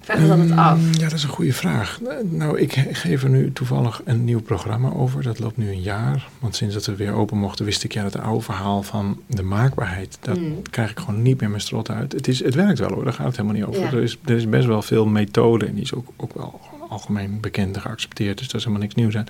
Vraag 0.00 0.18
me 0.20 0.26
dan 0.28 0.40
het 0.40 0.58
af. 0.58 0.78
Mm, 0.78 0.92
Ja, 0.92 1.00
dat 1.08 1.12
is 1.12 1.22
een 1.22 1.28
goede 1.28 1.52
vraag. 1.52 2.00
Nou, 2.24 2.58
ik 2.58 2.72
ge- 2.72 2.94
geef 2.94 3.22
er 3.22 3.28
nu 3.28 3.52
toevallig 3.52 4.00
een 4.04 4.24
nieuw 4.24 4.40
programma 4.40 4.92
over. 4.92 5.22
Dat 5.22 5.38
loopt 5.38 5.56
nu 5.56 5.68
een 5.70 5.80
jaar. 5.82 6.28
Want 6.38 6.56
sinds 6.56 6.74
dat 6.74 6.86
we 6.86 6.96
weer 6.96 7.12
open 7.12 7.36
mochten, 7.38 7.64
wist 7.64 7.84
ik 7.84 7.92
ja, 7.92 8.02
dat 8.02 8.16
oude 8.18 8.44
verhaal 8.44 8.82
van 8.82 9.20
de 9.26 9.42
maakbaarheid. 9.42 10.18
Dat 10.20 10.38
Mm. 10.38 10.62
krijg 10.70 10.90
ik 10.90 10.98
gewoon 10.98 11.22
niet 11.22 11.40
meer 11.40 11.48
mijn 11.50 11.60
strot 11.62 11.90
uit. 11.90 12.12
Het, 12.12 12.28
is, 12.28 12.42
het 12.44 12.54
werkt 12.54 12.78
wel 12.78 12.88
hoor, 12.92 13.04
daar 13.04 13.12
gaat 13.12 13.26
het 13.26 13.36
helemaal 13.36 13.56
niet 13.58 13.66
over. 13.68 13.80
Ja. 13.82 13.92
Er, 13.92 14.02
is, 14.02 14.18
er 14.24 14.36
is 14.36 14.48
best 14.48 14.66
wel 14.66 14.82
veel 14.82 15.06
methode 15.06 15.66
en 15.66 15.74
die 15.74 15.82
is 15.82 15.94
ook, 15.94 16.08
ook 16.16 16.34
wel 16.34 16.60
gewoon 16.64 16.77
algemeen 16.88 17.40
bekend 17.40 17.74
en 17.76 17.82
geaccepteerd. 17.82 18.38
Dus 18.38 18.46
dat 18.46 18.54
is 18.56 18.60
helemaal 18.64 18.82
niks 18.86 18.94
nieuws 18.98 19.16
aan. 19.16 19.26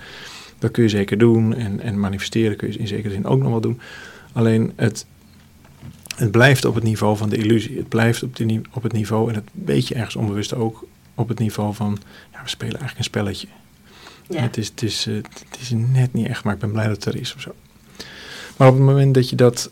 Dat 0.59 0.71
kun 0.71 0.83
je 0.83 0.89
zeker 0.89 1.19
doen. 1.19 1.55
En, 1.55 1.81
en 1.81 2.01
manifesteren 2.01 2.57
kun 2.57 2.73
je 2.73 2.79
in 2.79 2.87
zekere 2.87 3.15
zin 3.15 3.27
ook 3.27 3.41
nog 3.41 3.51
wel 3.51 3.61
doen. 3.61 3.81
Alleen 4.33 4.73
het, 4.77 5.07
het 6.17 6.31
blijft 6.31 6.65
op 6.65 6.75
het 6.75 6.85
niveau 6.85 7.17
van 7.17 7.29
de 7.29 7.37
illusie. 7.37 7.77
Het 7.77 7.89
blijft 7.89 8.23
op, 8.23 8.39
ni- 8.39 8.61
op 8.73 8.83
het 8.83 8.93
niveau, 8.93 9.29
en 9.29 9.35
dat 9.35 9.45
weet 9.53 9.89
je 9.89 9.95
ergens 9.95 10.17
onbewust 10.17 10.55
ook, 10.55 10.87
op 11.15 11.29
het 11.29 11.39
niveau 11.39 11.75
van, 11.75 11.99
ja, 12.33 12.43
we 12.43 12.49
spelen 12.49 12.79
eigenlijk 12.79 12.99
een 12.99 13.05
spelletje. 13.05 13.47
Ja. 14.29 14.41
Het, 14.43 14.57
is, 14.57 14.69
het, 14.69 14.83
is, 14.83 15.07
eh, 15.07 15.15
het 15.15 15.59
is 15.61 15.71
net 15.71 16.13
niet 16.13 16.27
echt, 16.27 16.45
maar 16.45 16.55
ik 16.55 16.61
ben 16.61 16.73
blij 16.73 16.87
dat 16.87 17.05
het 17.05 17.15
er 17.15 17.21
is 17.21 17.35
of 17.35 17.41
zo. 17.41 17.55
Maar 18.57 18.69
op 18.69 18.75
het 18.75 18.83
moment 18.83 19.15
dat 19.15 19.29
je 19.31 19.37
dat, 19.37 19.71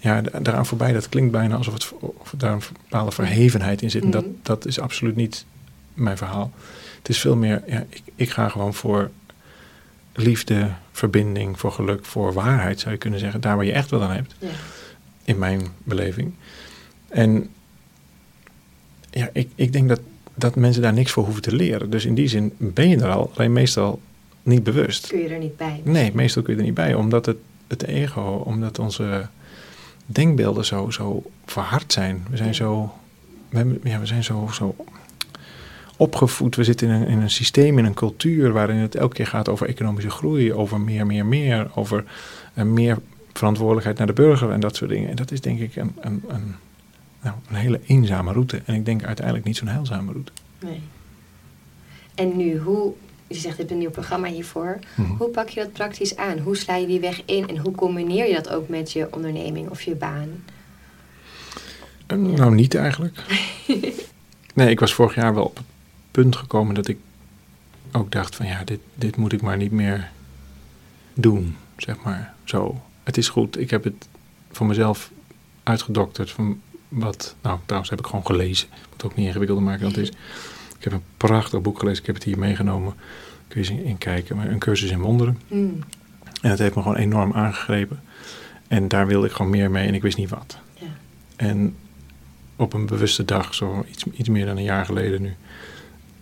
ja, 0.00 0.20
da- 0.20 0.40
daaraan 0.40 0.66
voorbij, 0.66 0.92
dat 0.92 1.08
klinkt 1.08 1.32
bijna 1.32 1.56
alsof 1.56 1.74
het, 1.74 1.92
of 2.00 2.34
daar 2.36 2.52
een 2.52 2.60
bepaalde 2.82 3.10
verhevenheid 3.10 3.82
in 3.82 3.90
zit. 3.90 4.02
En 4.04 4.10
dat, 4.10 4.24
Mhm. 4.24 4.32
dat 4.42 4.66
is 4.66 4.80
absoluut 4.80 5.16
niet 5.16 5.44
mijn 5.96 6.16
verhaal. 6.16 6.50
Het 6.98 7.08
is 7.08 7.20
veel 7.20 7.36
meer, 7.36 7.62
ja, 7.66 7.84
ik, 7.88 8.02
ik 8.14 8.30
ga 8.30 8.48
gewoon 8.48 8.74
voor 8.74 9.10
liefde, 10.14 10.70
verbinding, 10.92 11.58
voor 11.58 11.72
geluk, 11.72 12.04
voor 12.04 12.32
waarheid 12.32 12.80
zou 12.80 12.92
je 12.92 12.98
kunnen 12.98 13.20
zeggen. 13.20 13.40
Daar 13.40 13.56
waar 13.56 13.64
je 13.64 13.72
echt 13.72 13.90
wat 13.90 14.00
aan 14.02 14.10
hebt 14.10 14.34
Ja. 14.38 14.48
in 15.24 15.38
mijn 15.38 15.66
beleving. 15.84 16.32
En 17.08 17.48
ja, 19.10 19.28
ik, 19.32 19.48
ik 19.54 19.72
denk 19.72 19.88
dat, 19.88 20.00
dat 20.34 20.54
mensen 20.56 20.82
daar 20.82 20.92
niks 20.92 21.10
voor 21.12 21.24
hoeven 21.24 21.42
te 21.42 21.54
leren. 21.54 21.90
Dus 21.90 22.04
in 22.04 22.14
die 22.14 22.28
zin 22.28 22.52
ben 22.56 22.88
je 22.88 22.96
er 22.96 23.10
al, 23.10 23.32
alleen 23.34 23.52
meestal 23.52 24.00
niet 24.42 24.62
bewust. 24.62 25.06
Kun 25.06 25.18
je 25.20 25.28
er 25.28 25.38
niet 25.38 25.56
bij. 25.56 25.80
Nee, 25.84 26.10
meestal 26.14 26.42
kun 26.42 26.52
je 26.52 26.58
er 26.58 26.64
niet 26.66 26.74
bij, 26.74 26.94
omdat 26.94 27.26
het, 27.26 27.36
het 27.66 27.82
ego, 27.84 28.42
omdat 28.44 28.78
onze 28.78 29.28
denkbeelden 30.06 30.64
zo, 30.64 30.90
zo 30.90 31.22
verhard 31.46 31.92
zijn. 31.92 32.24
We 32.30 32.36
zijn 32.36 32.48
Ja. 32.48 32.54
zo, 32.54 32.94
we, 33.48 33.80
ja, 33.82 33.98
we 34.00 34.06
zijn 34.06 34.24
zo, 34.24 34.48
zo 34.52 34.74
opgevoed. 35.96 36.56
We 36.56 36.64
zitten 36.64 36.88
in 36.88 36.94
een, 36.94 37.06
in 37.06 37.20
een 37.20 37.30
systeem, 37.30 37.78
in 37.78 37.84
een 37.84 37.94
cultuur 37.94 38.52
waarin 38.52 38.76
het 38.76 38.94
elke 38.94 39.14
keer 39.14 39.26
gaat 39.26 39.48
over 39.48 39.68
economische 39.68 40.10
groei, 40.10 40.52
over 40.52 40.80
meer, 40.80 41.06
meer, 41.06 41.26
meer, 41.26 41.70
over 41.74 42.04
uh, 42.54 42.64
meer 42.64 42.98
verantwoordelijkheid 43.32 43.98
naar 43.98 44.06
de 44.06 44.12
burger 44.12 44.50
en 44.50 44.60
dat 44.60 44.76
soort 44.76 44.90
dingen. 44.90 45.10
En 45.10 45.16
dat 45.16 45.30
is 45.30 45.40
denk 45.40 45.60
ik 45.60 45.76
een, 45.76 45.94
een, 46.00 46.22
een, 46.28 46.54
nou, 47.22 47.36
een 47.48 47.54
hele 47.54 47.80
eenzame 47.86 48.32
route. 48.32 48.62
En 48.64 48.74
ik 48.74 48.84
denk 48.84 49.04
uiteindelijk 49.04 49.46
niet 49.46 49.56
zo'n 49.56 49.68
heilzame 49.68 50.12
route. 50.12 50.32
Nee. 50.60 50.80
En 52.14 52.36
nu, 52.36 52.58
hoe, 52.58 52.92
je 53.26 53.34
zegt, 53.34 53.54
je 53.54 53.60
hebt 53.60 53.70
een 53.70 53.78
nieuw 53.78 53.90
programma 53.90 54.28
hiervoor. 54.28 54.78
Mhm. 54.94 55.10
Hoe 55.10 55.28
pak 55.28 55.48
je 55.48 55.60
dat 55.60 55.72
praktisch 55.72 56.16
aan? 56.16 56.38
Hoe 56.38 56.56
sla 56.56 56.76
je 56.76 56.86
die 56.86 57.00
weg 57.00 57.22
in 57.24 57.48
en 57.48 57.58
hoe 57.58 57.72
combineer 57.72 58.28
je 58.28 58.34
dat 58.34 58.48
ook 58.48 58.68
met 58.68 58.92
je 58.92 59.14
onderneming 59.14 59.68
of 59.68 59.82
je 59.82 59.94
baan? 59.94 60.28
Uh, 62.12 62.18
nou, 62.18 62.54
niet 62.54 62.74
eigenlijk. 62.74 63.22
nee, 64.54 64.70
ik 64.70 64.80
was 64.80 64.94
vorig 64.94 65.14
jaar 65.14 65.34
wel 65.34 65.44
op 65.44 65.56
het 65.56 65.66
punt 66.16 66.36
gekomen 66.36 66.74
dat 66.74 66.88
ik 66.88 66.98
ook 67.92 68.12
dacht 68.12 68.36
van 68.36 68.46
ja, 68.46 68.64
dit, 68.64 68.80
dit 68.94 69.16
moet 69.16 69.32
ik 69.32 69.42
maar 69.42 69.56
niet 69.56 69.72
meer 69.72 70.10
doen, 71.14 71.56
zeg 71.76 72.02
maar. 72.02 72.34
Zo, 72.44 72.82
het 73.02 73.16
is 73.16 73.28
goed. 73.28 73.58
Ik 73.58 73.70
heb 73.70 73.84
het 73.84 74.08
voor 74.50 74.66
mezelf 74.66 75.10
uitgedokterd 75.62 76.30
van 76.30 76.60
wat, 76.88 77.36
nou 77.42 77.58
trouwens 77.64 77.90
heb 77.90 77.98
ik 77.98 78.06
gewoon 78.06 78.26
gelezen. 78.26 78.68
Ik 78.68 78.90
moet 78.90 79.04
ook 79.04 79.14
niet 79.14 79.26
ingewikkelder 79.26 79.64
maken 79.64 79.80
dan 79.80 79.88
het 79.88 79.98
is. 79.98 80.08
Ik 80.78 80.84
heb 80.84 80.92
een 80.92 81.02
prachtig 81.16 81.60
boek 81.60 81.78
gelezen, 81.78 82.00
ik 82.00 82.06
heb 82.06 82.14
het 82.14 82.24
hier 82.24 82.38
meegenomen. 82.38 82.94
Kun 83.48 83.62
je 83.62 83.70
eens 83.70 83.82
in 83.84 83.98
kijken, 83.98 84.36
maar 84.36 84.50
een 84.50 84.58
cursus 84.58 84.90
in 84.90 85.00
wonderen. 85.00 85.38
Mm. 85.48 85.78
En 86.42 86.50
dat 86.50 86.58
heeft 86.58 86.74
me 86.74 86.82
gewoon 86.82 86.96
enorm 86.96 87.32
aangegrepen. 87.32 88.02
En 88.68 88.88
daar 88.88 89.06
wilde 89.06 89.26
ik 89.26 89.32
gewoon 89.32 89.50
meer 89.50 89.70
mee 89.70 89.88
en 89.88 89.94
ik 89.94 90.02
wist 90.02 90.16
niet 90.16 90.30
wat. 90.30 90.58
Ja. 90.74 90.86
En 91.36 91.76
op 92.56 92.72
een 92.72 92.86
bewuste 92.86 93.24
dag, 93.24 93.54
zo 93.54 93.84
iets, 93.90 94.04
iets 94.12 94.28
meer 94.28 94.46
dan 94.46 94.56
een 94.56 94.62
jaar 94.62 94.84
geleden 94.84 95.22
nu, 95.22 95.34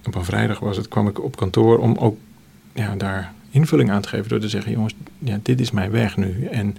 op 0.07 0.15
een 0.15 0.25
vrijdag 0.25 0.59
was 0.59 0.77
het, 0.77 0.89
kwam 0.89 1.09
ik 1.09 1.23
op 1.23 1.37
kantoor 1.37 1.79
om 1.79 1.97
ook 1.97 2.19
ja, 2.73 2.97
daar 2.97 3.33
invulling 3.51 3.91
aan 3.91 4.03
te 4.03 4.09
geven 4.09 4.29
door 4.29 4.41
te 4.41 4.49
zeggen, 4.49 4.73
jongens, 4.73 4.95
ja, 5.19 5.39
dit 5.43 5.61
is 5.61 5.71
mijn 5.71 5.91
weg 5.91 6.17
nu. 6.17 6.47
En 6.47 6.77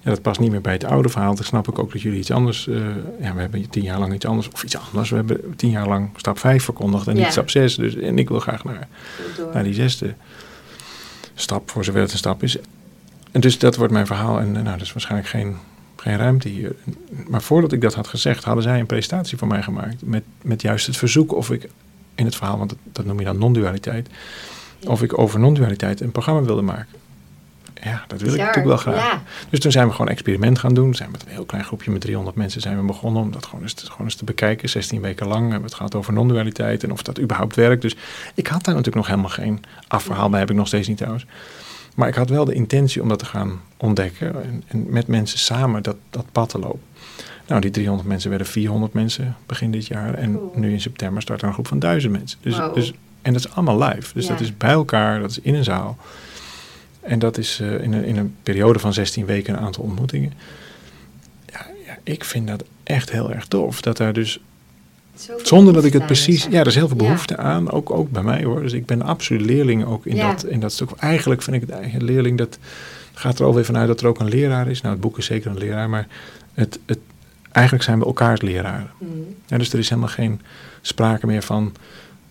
ja, 0.00 0.10
dat 0.10 0.22
past 0.22 0.40
niet 0.40 0.50
meer 0.50 0.60
bij 0.60 0.72
het 0.72 0.84
oude 0.84 1.08
verhaal. 1.08 1.34
Dan 1.34 1.44
snap 1.44 1.68
ik 1.68 1.78
ook 1.78 1.92
dat 1.92 2.02
jullie 2.02 2.18
iets 2.18 2.30
anders, 2.30 2.66
uh, 2.66 2.86
ja, 3.20 3.34
we 3.34 3.40
hebben 3.40 3.70
tien 3.70 3.82
jaar 3.82 3.98
lang 3.98 4.14
iets 4.14 4.26
anders, 4.26 4.48
of 4.52 4.64
iets 4.64 4.76
anders. 4.76 5.10
We 5.10 5.16
hebben 5.16 5.56
tien 5.56 5.70
jaar 5.70 5.88
lang 5.88 6.10
stap 6.16 6.38
5 6.38 6.64
verkondigd 6.64 7.06
en 7.06 7.16
niet 7.16 7.30
stap 7.30 7.50
6. 7.50 7.74
Dus, 7.74 7.96
en 7.96 8.18
ik 8.18 8.28
wil 8.28 8.40
graag 8.40 8.64
naar, 8.64 8.88
naar 9.52 9.62
die 9.62 9.74
zesde 9.74 10.14
stap, 11.34 11.70
voor 11.70 11.84
zover 11.84 12.00
het 12.00 12.12
een 12.12 12.18
stap 12.18 12.42
is. 12.42 12.56
En 13.30 13.40
dus 13.40 13.58
dat 13.58 13.76
wordt 13.76 13.92
mijn 13.92 14.06
verhaal. 14.06 14.40
En 14.40 14.52
nou, 14.52 14.64
dat 14.64 14.80
is 14.80 14.92
waarschijnlijk 14.92 15.30
geen, 15.30 15.56
geen 15.96 16.16
ruimte 16.16 16.48
hier. 16.48 16.74
Maar 17.26 17.42
voordat 17.42 17.72
ik 17.72 17.80
dat 17.80 17.94
had 17.94 18.06
gezegd, 18.06 18.44
hadden 18.44 18.62
zij 18.62 18.80
een 18.80 18.86
presentatie 18.86 19.38
voor 19.38 19.48
mij 19.48 19.62
gemaakt. 19.62 20.02
Met, 20.02 20.22
met 20.42 20.62
juist 20.62 20.86
het 20.86 20.96
verzoek 20.96 21.34
of 21.34 21.50
ik 21.50 21.68
in 22.16 22.24
het 22.24 22.36
verhaal, 22.36 22.58
want 22.58 22.70
dat, 22.70 22.78
dat 22.92 23.04
noem 23.04 23.18
je 23.18 23.24
dan 23.24 23.38
non-dualiteit. 23.38 24.08
Of 24.86 25.02
ik 25.02 25.18
over 25.18 25.40
non-dualiteit 25.40 26.00
een 26.00 26.12
programma 26.12 26.42
wilde 26.42 26.62
maken. 26.62 26.98
Ja, 27.82 28.04
dat 28.06 28.20
wil 28.20 28.32
ik 28.32 28.38
natuurlijk 28.38 28.66
wel 28.66 28.76
graag. 28.76 29.20
Dus 29.50 29.60
toen 29.60 29.70
zijn 29.70 29.86
we 29.86 29.92
gewoon 29.92 30.06
een 30.06 30.12
experiment 30.12 30.58
gaan 30.58 30.74
doen. 30.74 30.94
Zijn 30.94 31.10
met 31.10 31.22
een 31.22 31.28
heel 31.28 31.44
klein 31.44 31.64
groepje 31.64 31.90
met 31.90 32.00
300 32.00 32.36
mensen 32.36 32.60
zijn 32.60 32.76
we 32.76 32.82
begonnen 32.82 33.22
om 33.22 33.32
dat 33.32 33.46
gewoon 33.46 33.62
eens, 33.62 33.72
te, 33.72 33.86
gewoon 33.86 34.06
eens 34.06 34.14
te 34.14 34.24
bekijken. 34.24 34.68
16 34.68 35.00
weken 35.00 35.26
lang 35.26 35.40
hebben 35.40 35.58
we 35.58 35.64
het 35.64 35.74
gehad 35.74 35.94
over 35.94 36.12
non-dualiteit 36.12 36.82
en 36.82 36.92
of 36.92 37.02
dat 37.02 37.20
überhaupt 37.20 37.56
werkt. 37.56 37.82
Dus 37.82 37.96
ik 38.34 38.46
had 38.46 38.64
daar 38.64 38.74
natuurlijk 38.74 38.96
nog 38.96 39.06
helemaal 39.06 39.30
geen 39.30 39.64
afverhaal 39.88 40.30
bij, 40.30 40.40
heb 40.40 40.50
ik 40.50 40.56
nog 40.56 40.66
steeds 40.66 40.88
niet 40.88 40.96
trouwens. 40.96 41.26
Maar 41.94 42.08
ik 42.08 42.14
had 42.14 42.28
wel 42.28 42.44
de 42.44 42.54
intentie 42.54 43.02
om 43.02 43.08
dat 43.08 43.18
te 43.18 43.24
gaan 43.24 43.60
ontdekken 43.76 44.44
en, 44.44 44.62
en 44.66 44.86
met 44.88 45.06
mensen 45.06 45.38
samen 45.38 45.82
dat, 45.82 45.96
dat 46.10 46.24
pad 46.32 46.48
te 46.48 46.58
lopen. 46.58 46.80
Nou, 47.46 47.60
die 47.60 47.70
300 47.70 48.08
mensen 48.08 48.28
werden 48.28 48.46
400 48.46 48.92
mensen 48.92 49.36
begin 49.46 49.70
dit 49.70 49.86
jaar. 49.86 50.14
En 50.14 50.38
nu 50.54 50.72
in 50.72 50.80
september 50.80 51.22
start 51.22 51.42
er 51.42 51.46
een 51.46 51.52
groep 51.52 51.68
van 51.68 51.78
1000 51.78 52.12
mensen. 52.12 52.38
Dus, 52.42 52.60
dus, 52.74 52.92
en 53.22 53.32
dat 53.32 53.44
is 53.44 53.50
allemaal 53.50 53.88
live. 53.88 54.14
Dus 54.14 54.26
dat 54.26 54.40
is 54.40 54.56
bij 54.56 54.70
elkaar, 54.70 55.20
dat 55.20 55.30
is 55.30 55.40
in 55.40 55.54
een 55.54 55.64
zaal. 55.64 55.96
En 57.00 57.18
dat 57.18 57.38
is 57.38 57.60
uh, 57.60 57.82
in, 57.82 57.92
een, 57.92 58.04
in 58.04 58.16
een 58.16 58.34
periode 58.42 58.78
van 58.78 58.92
16 58.92 59.26
weken 59.26 59.54
een 59.54 59.60
aantal 59.60 59.82
ontmoetingen. 59.82 60.32
Ja, 61.46 61.66
ja, 61.86 61.98
ik 62.02 62.24
vind 62.24 62.48
dat 62.48 62.64
echt 62.82 63.10
heel 63.10 63.32
erg 63.32 63.46
tof. 63.46 63.80
Dat 63.80 63.96
daar 63.96 64.12
dus 64.12 64.40
zonder 65.42 65.74
dat 65.74 65.84
ik 65.84 65.92
het 65.92 66.06
precies. 66.06 66.46
Ja, 66.50 66.60
er 66.60 66.66
is 66.66 66.74
heel 66.74 66.88
veel 66.88 66.96
behoefte 66.96 67.36
aan, 67.36 67.70
ook, 67.70 67.90
ook 67.90 68.10
bij 68.10 68.22
mij 68.22 68.44
hoor. 68.44 68.62
Dus 68.62 68.72
ik 68.72 68.86
ben 68.86 69.02
absoluut 69.02 69.46
leerling 69.46 69.84
ook 69.84 70.06
in, 70.06 70.16
dat, 70.16 70.44
in 70.44 70.60
dat 70.60 70.72
stuk. 70.72 70.90
Eigenlijk 70.90 71.42
vind 71.42 71.56
ik 71.56 71.62
het 71.68 71.78
eigen 71.78 72.04
leerling, 72.04 72.38
dat 72.38 72.58
gaat 73.12 73.38
er 73.38 73.44
alweer 73.44 73.64
vanuit 73.64 73.86
dat 73.86 74.00
er 74.00 74.06
ook 74.06 74.20
een 74.20 74.28
leraar 74.28 74.68
is. 74.68 74.80
Nou, 74.80 74.92
het 74.92 75.02
boek 75.02 75.18
is 75.18 75.26
zeker 75.26 75.50
een 75.50 75.58
leraar, 75.58 75.88
maar 75.88 76.06
het, 76.54 76.78
het, 76.86 76.98
eigenlijk 77.56 77.84
zijn 77.84 77.98
we 77.98 78.04
elkaars 78.04 78.40
leraren. 78.40 78.90
Mm. 78.98 79.34
Ja, 79.46 79.58
dus 79.58 79.72
er 79.72 79.78
is 79.78 79.88
helemaal 79.88 80.10
geen 80.10 80.40
sprake 80.80 81.26
meer 81.26 81.42
van 81.42 81.74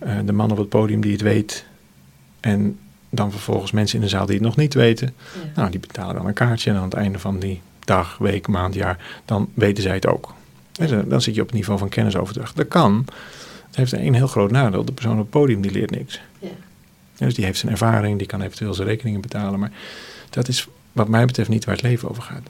uh, 0.04 0.18
de 0.24 0.32
man 0.32 0.50
op 0.50 0.56
het 0.56 0.68
podium 0.68 1.00
die 1.00 1.12
het 1.12 1.20
weet. 1.20 1.66
En 2.40 2.78
dan 3.10 3.30
vervolgens 3.30 3.70
mensen 3.70 3.96
in 3.96 4.04
de 4.04 4.10
zaal 4.10 4.26
die 4.26 4.34
het 4.34 4.44
nog 4.44 4.56
niet 4.56 4.74
weten. 4.74 5.14
Nou, 5.54 5.70
die 5.70 5.80
betalen 5.80 6.14
dan 6.14 6.26
een 6.26 6.34
kaartje 6.34 6.70
en 6.70 6.76
aan 6.76 6.84
het 6.84 6.94
einde 6.94 7.18
van 7.18 7.38
die 7.38 7.60
dag, 7.84 8.18
week, 8.18 8.48
maand, 8.48 8.74
jaar, 8.74 9.20
dan 9.24 9.50
weten 9.54 9.82
zij 9.82 9.94
het 9.94 10.06
ook. 10.06 10.34
dan 11.06 11.20
zit 11.20 11.34
je 11.34 11.40
op 11.40 11.46
het 11.46 11.56
niveau 11.56 11.78
van 11.78 11.88
kennisoverdracht. 11.88 12.56
Dat 12.56 12.68
kan. 12.68 13.04
Het 13.66 13.76
heeft 13.76 13.92
een 13.92 14.14
heel 14.14 14.26
groot 14.26 14.50
nadeel. 14.50 14.84
De 14.84 14.92
persoon 14.92 15.12
op 15.12 15.18
het 15.18 15.30
podium 15.30 15.60
die 15.60 15.70
leert 15.70 15.90
niks. 15.90 16.20
Ja. 16.38 16.48
dus 17.16 17.34
die 17.34 17.44
heeft 17.44 17.58
zijn 17.58 17.72
ervaring, 17.72 18.18
die 18.18 18.26
kan 18.26 18.42
eventueel 18.42 18.74
zijn 18.74 18.88
rekeningen 18.88 19.20
betalen. 19.20 19.60
Maar 19.60 19.72
dat 20.30 20.48
is 20.48 20.68
wat 20.92 21.08
mij 21.08 21.24
betreft 21.24 21.48
niet 21.48 21.64
waar 21.64 21.74
het 21.74 21.84
leven 21.84 22.08
over 22.08 22.22
gaat. 22.22 22.48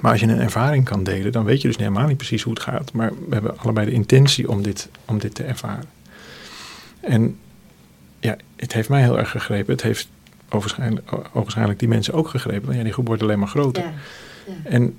Maar 0.00 0.10
als 0.10 0.20
je 0.20 0.26
een 0.26 0.40
ervaring 0.40 0.84
kan 0.84 1.02
delen, 1.02 1.32
dan 1.32 1.44
weet 1.44 1.62
je 1.62 1.68
dus 1.68 1.76
helemaal 1.76 2.06
niet 2.06 2.16
precies 2.16 2.42
hoe 2.42 2.52
het 2.52 2.62
gaat. 2.62 2.92
Maar 2.92 3.12
we 3.28 3.34
hebben 3.34 3.58
allebei 3.58 3.86
de 3.86 3.92
intentie 3.92 4.50
om 4.50 4.62
dit, 4.62 4.88
om 5.04 5.18
dit 5.18 5.34
te 5.34 5.42
ervaren. 5.42 5.88
En 7.00 7.36
ja, 8.20 8.36
het 8.56 8.72
heeft 8.72 8.88
mij 8.88 9.02
heel 9.02 9.18
erg 9.18 9.30
gegrepen. 9.30 9.72
Het 9.72 9.82
heeft 9.82 10.08
waarschijnlijk 11.32 11.78
die 11.78 11.88
mensen 11.88 12.14
ook 12.14 12.28
gegrepen. 12.28 12.64
Want 12.64 12.76
ja, 12.76 12.82
die 12.82 12.92
groep 12.92 13.06
wordt 13.06 13.22
alleen 13.22 13.38
maar 13.38 13.48
groter. 13.48 13.82
Ja, 13.82 13.92
ja. 14.46 14.70
En, 14.70 14.96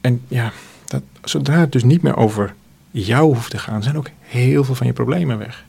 en 0.00 0.20
ja, 0.28 0.52
dat, 0.86 1.02
zodra 1.22 1.58
het 1.58 1.72
dus 1.72 1.84
niet 1.84 2.02
meer 2.02 2.16
over 2.16 2.54
jou 2.90 3.24
hoeft 3.24 3.50
te 3.50 3.58
gaan, 3.58 3.82
zijn 3.82 3.96
ook 3.96 4.10
heel 4.20 4.64
veel 4.64 4.74
van 4.74 4.86
je 4.86 4.92
problemen 4.92 5.38
weg. 5.38 5.64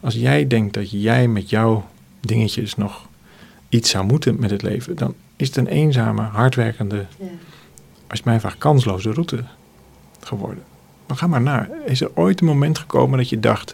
Als 0.00 0.14
jij 0.14 0.46
denkt 0.46 0.74
dat 0.74 0.90
jij 0.90 1.28
met 1.28 1.50
jouw 1.50 1.88
dingetjes 2.20 2.76
nog 2.76 3.08
iets 3.68 3.90
zou 3.90 4.04
moeten 4.04 4.40
met 4.40 4.50
het 4.50 4.62
leven, 4.62 4.96
dan 4.96 5.14
is 5.36 5.46
het 5.46 5.56
een 5.56 5.66
eenzame, 5.66 6.22
hardwerkende, 6.22 7.06
ja. 7.18 7.26
Als 8.06 8.18
je 8.18 8.24
mij 8.24 8.40
vraagt, 8.40 8.58
kansloze 8.58 9.12
route 9.12 9.44
geworden. 10.20 10.62
Maar 11.06 11.16
ga 11.16 11.26
maar 11.26 11.40
naar. 11.40 11.70
Is 11.86 12.00
er 12.00 12.10
ooit 12.14 12.40
een 12.40 12.46
moment 12.46 12.78
gekomen 12.78 13.18
dat 13.18 13.28
je 13.28 13.40
dacht, 13.40 13.72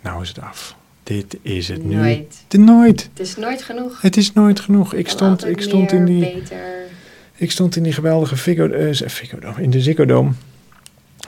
nou 0.00 0.22
is 0.22 0.28
het 0.28 0.40
af. 0.40 0.76
Dit 1.02 1.38
is 1.42 1.68
het 1.68 1.84
nu. 1.84 1.94
Nooit. 1.94 2.44
nooit. 2.48 3.08
Het 3.10 3.20
is 3.20 3.36
nooit 3.36 3.62
genoeg. 3.62 4.00
Het 4.00 4.16
is 4.16 4.32
nooit 4.32 4.60
genoeg. 4.60 4.94
Ik 4.94 5.08
stond, 5.08 5.46
ik 5.46 5.60
stond 5.60 5.92
in 5.92 6.04
die. 6.04 6.20
Beter. 6.20 6.82
Ik 7.36 7.50
stond 7.50 7.76
in 7.76 7.82
die 7.82 7.92
geweldige 7.92 8.36
Figo, 8.36 8.66
uh, 8.66 9.58
in 9.58 9.70
de 9.70 9.80
Ziggo 9.80 10.04
Dome. 10.04 10.30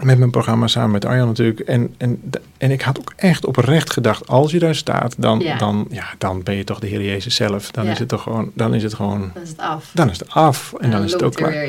Met 0.02 0.18
mijn 0.18 0.30
programma 0.30 0.66
samen 0.66 0.90
met 0.90 1.04
Arjan 1.04 1.26
natuurlijk. 1.26 1.60
En, 1.60 1.94
en, 1.96 2.22
en 2.58 2.70
ik 2.70 2.82
had 2.82 2.98
ook 2.98 3.12
echt 3.16 3.46
oprecht 3.46 3.90
gedacht, 3.90 4.28
als 4.28 4.50
je 4.50 4.58
daar 4.58 4.74
staat, 4.74 5.14
dan, 5.18 5.38
ja. 5.38 5.58
Dan, 5.58 5.86
ja, 5.90 6.04
dan 6.18 6.42
ben 6.42 6.54
je 6.54 6.64
toch 6.64 6.78
de 6.78 6.86
Heer 6.86 7.02
Jezus 7.02 7.34
zelf. 7.34 7.70
Dan 7.70 7.86
is 7.86 7.98
het 7.98 8.08
toch 8.08 8.22
gewoon, 8.22 8.50
dan 8.54 8.74
is 8.74 8.82
het 8.82 8.94
gewoon. 8.94 9.30
Dan 9.34 9.42
is 9.42 9.48
het 9.48 9.58
af. 9.58 9.90
Dan 9.94 10.10
is 10.10 10.18
het 10.18 10.30
af. 10.30 10.74
En, 10.78 10.90
dan, 10.90 11.02
is 11.02 11.12
het 11.12 11.22
ook 11.22 11.34
klaar. 11.34 11.66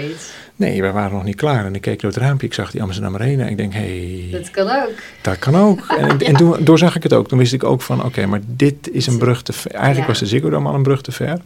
Nee, 0.55 0.81
we 0.81 0.91
waren 0.91 1.11
nog 1.11 1.23
niet 1.23 1.35
klaar. 1.35 1.65
En 1.65 1.75
ik 1.75 1.81
keek 1.81 2.01
door 2.01 2.11
het 2.11 2.19
raampje, 2.19 2.47
ik 2.47 2.53
zag 2.53 2.71
die 2.71 2.81
Amsterdam 2.81 3.15
Arena. 3.15 3.43
En 3.43 3.49
ik 3.49 3.57
denk, 3.57 3.73
hé... 3.73 3.79
Hey, 3.79 4.39
dat 4.39 4.51
kan 4.51 4.69
ook. 4.69 4.93
Dat 5.21 5.39
kan 5.39 5.55
ook. 5.55 5.85
En, 5.97 6.19
en 6.27 6.35
toen, 6.35 6.55
door 6.59 6.77
zag 6.77 6.95
ik 6.95 7.03
het 7.03 7.13
ook. 7.13 7.27
Toen 7.27 7.37
wist 7.37 7.53
ik 7.53 7.63
ook 7.63 7.81
van, 7.81 8.03
oké, 8.03 8.25
maar 8.25 8.41
dit 8.45 8.91
is 8.91 9.07
een 9.07 9.17
brug 9.17 9.41
te 9.41 9.53
ver. 9.53 9.71
Eigenlijk 9.71 10.07
was 10.07 10.19
de 10.19 10.25
Ziggo 10.25 10.49
Dome 10.49 10.69
al 10.69 10.75
een 10.75 10.83
brug 10.83 11.01
te 11.01 11.11
ver. 11.11 11.39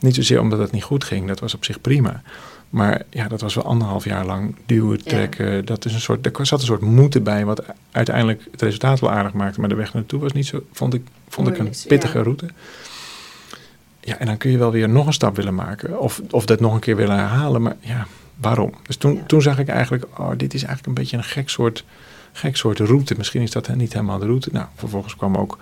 Niet 0.00 0.14
zozeer 0.14 0.40
omdat 0.40 0.58
het 0.58 0.72
niet 0.72 0.82
goed 0.82 1.04
ging, 1.04 1.28
dat 1.28 1.40
was 1.40 1.54
op 1.54 1.64
zich 1.64 1.80
prima. 1.80 2.22
Maar 2.70 3.02
ja, 3.10 3.28
dat 3.28 3.40
was 3.40 3.54
wel 3.54 3.64
anderhalf 3.64 4.04
jaar 4.04 4.26
lang 4.26 4.54
duwen, 4.66 5.04
trekken. 5.04 5.64
Dat 5.64 5.84
is 5.84 5.94
een 5.94 6.00
soort, 6.00 6.38
er 6.38 6.46
zat 6.46 6.60
een 6.60 6.66
soort 6.66 6.80
moeten 6.80 7.22
bij, 7.22 7.44
wat 7.44 7.64
uiteindelijk 7.90 8.48
het 8.50 8.62
resultaat 8.62 9.00
wel 9.00 9.10
aardig 9.10 9.32
maakte. 9.32 9.60
Maar 9.60 9.68
de 9.68 9.74
weg 9.74 9.94
naartoe 9.94 10.20
was 10.20 10.32
niet 10.32 10.46
zo, 10.46 10.62
vond 10.72 10.94
ik, 10.94 11.02
vond 11.28 11.48
ik 11.48 11.58
een 11.58 11.72
pittige 11.88 12.22
route. 12.22 12.46
Ja, 14.00 14.18
en 14.18 14.26
dan 14.26 14.36
kun 14.36 14.50
je 14.50 14.58
wel 14.58 14.70
weer 14.70 14.88
nog 14.88 15.06
een 15.06 15.12
stap 15.12 15.36
willen 15.36 15.54
maken. 15.54 16.00
Of, 16.00 16.22
of 16.30 16.46
dat 16.46 16.60
nog 16.60 16.74
een 16.74 16.80
keer 16.80 16.96
willen 16.96 17.16
herhalen. 17.16 17.62
Maar 17.62 17.76
ja, 17.80 18.06
waarom? 18.40 18.72
Dus 18.86 18.96
toen, 18.96 19.22
toen 19.26 19.42
zag 19.42 19.58
ik 19.58 19.68
eigenlijk, 19.68 20.04
oh, 20.18 20.30
dit 20.36 20.54
is 20.54 20.64
eigenlijk 20.64 20.86
een 20.86 21.02
beetje 21.02 21.16
een 21.16 21.24
gek 21.24 21.48
soort, 21.48 21.84
gek 22.32 22.56
soort 22.56 22.78
route. 22.78 23.14
Misschien 23.16 23.42
is 23.42 23.50
dat 23.50 23.74
niet 23.74 23.92
helemaal 23.92 24.18
de 24.18 24.26
route. 24.26 24.48
Nou, 24.52 24.66
vervolgens 24.74 25.16
kwam 25.16 25.36
ook 25.36 25.58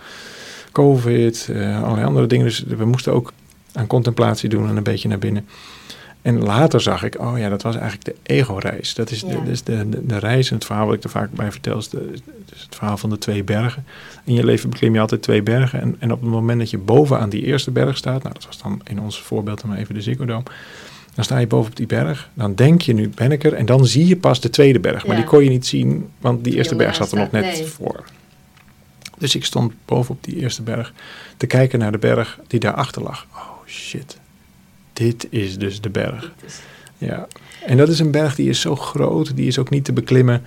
COVID, 0.73 1.49
uh, 1.51 1.83
allerlei 1.83 2.07
andere 2.07 2.27
dingen. 2.27 2.47
Dus 2.47 2.63
we 2.63 2.85
moesten 2.85 3.13
ook 3.13 3.33
aan 3.73 3.87
contemplatie 3.87 4.49
doen 4.49 4.69
en 4.69 4.77
een 4.77 4.83
beetje 4.83 5.09
naar 5.09 5.19
binnen. 5.19 5.47
En 6.25 6.43
later 6.43 6.81
zag 6.81 7.03
ik, 7.03 7.21
oh 7.21 7.39
ja, 7.39 7.49
dat 7.49 7.63
was 7.63 7.77
eigenlijk 7.77 8.05
de 8.05 8.15
ego-reis. 8.23 8.95
Dat 8.95 9.11
is, 9.11 9.21
de, 9.21 9.43
de, 9.65 9.89
de, 9.89 10.07
de, 10.07 10.19
reis 10.19 10.49
en 10.49 10.55
het 10.55 10.65
verhaal 10.65 10.87
wat 10.87 10.95
ik 10.95 11.05
er 11.05 11.11
vaak 11.11 11.31
bij 11.31 11.53
vertel, 11.53 11.79
is, 11.79 11.89
de, 11.89 12.11
is 12.55 12.63
het 12.63 12.75
verhaal 12.75 12.97
van 12.97 13.11
de 13.11 13.19
twee 13.19 13.45
bergen. 13.45 13.85
In 14.25 14.35
je 14.35 14.45
leven 14.45 14.71
beklim 14.71 14.95
je 14.95 15.01
altijd 15.01 15.23
twee 15.23 15.43
bergen. 15.43 15.81
En, 15.81 15.97
en 15.99 16.13
op 16.13 16.21
het 16.21 16.31
moment 16.31 16.59
dat 16.59 16.71
je 16.71 16.79
bovenaan 16.79 17.29
die 17.29 17.45
eerste 17.45 17.71
berg 17.71 17.97
staat, 17.97 18.23
nou 18.23 18.35
dat 18.35 18.47
was 18.47 18.59
dan 18.59 18.81
in 18.85 19.01
ons 19.01 19.21
voorbeeld 19.21 19.61
dan 19.61 19.71
maar 19.71 19.79
even 19.79 19.95
de 19.95 20.03
Ziggo 20.03 20.25
Dome. 20.25 20.45
Dan 21.15 21.25
sta 21.25 21.39
je 21.39 21.47
boven 21.47 21.71
op 21.71 21.77
die 21.77 21.87
berg, 21.87 22.31
dan 22.35 22.55
denk 22.55 22.83
je 22.83 22.95
nu 22.95 23.09
ben 23.09 23.33
ik 23.33 23.45
er 23.45 23.53
en 23.53 23.67
dan 23.67 23.87
zie 23.87 24.07
je 24.07 24.17
pas 24.17 24.41
de 24.41 24.51
tweede 24.51 24.81
berg. 24.81 25.07
Maar 25.07 25.17
die 25.17 25.25
kon 25.25 25.45
je 25.45 25.51
niet 25.51 25.67
zien, 25.67 26.09
want 26.21 26.45
die 26.45 26.55
eerste 26.55 26.77
berg 26.77 26.95
zat 26.95 27.13
er 27.13 27.19
nog 27.19 27.31
net 27.31 27.69
voor. 27.69 28.05
Dus 29.19 29.35
ik 29.35 29.45
stond 29.45 29.73
bovenop 29.85 30.25
die 30.25 30.37
eerste 30.37 30.63
berg 30.63 30.93
te 31.37 31.47
kijken 31.47 31.79
naar 31.79 31.93
de 31.93 31.99
berg 31.99 32.39
die 32.47 32.61
daarachter 32.61 33.03
lag. 33.03 33.27
Oh 33.35 33.67
shit, 33.67 34.19
dit 34.95 35.27
is 35.31 35.59
dus 35.59 35.81
de 35.81 35.91
berg. 35.91 36.33
Ja, 36.99 37.29
en 37.67 37.77
dat 37.77 37.89
is 37.89 37.99
een 37.99 38.11
berg 38.11 38.35
die 38.35 38.49
is 38.49 38.61
zo 38.61 38.77
groot, 38.77 39.37
die 39.37 39.47
is 39.47 39.59
ook 39.59 39.71
niet 39.71 39.85
te 39.85 39.93
beklimmen 39.93 40.43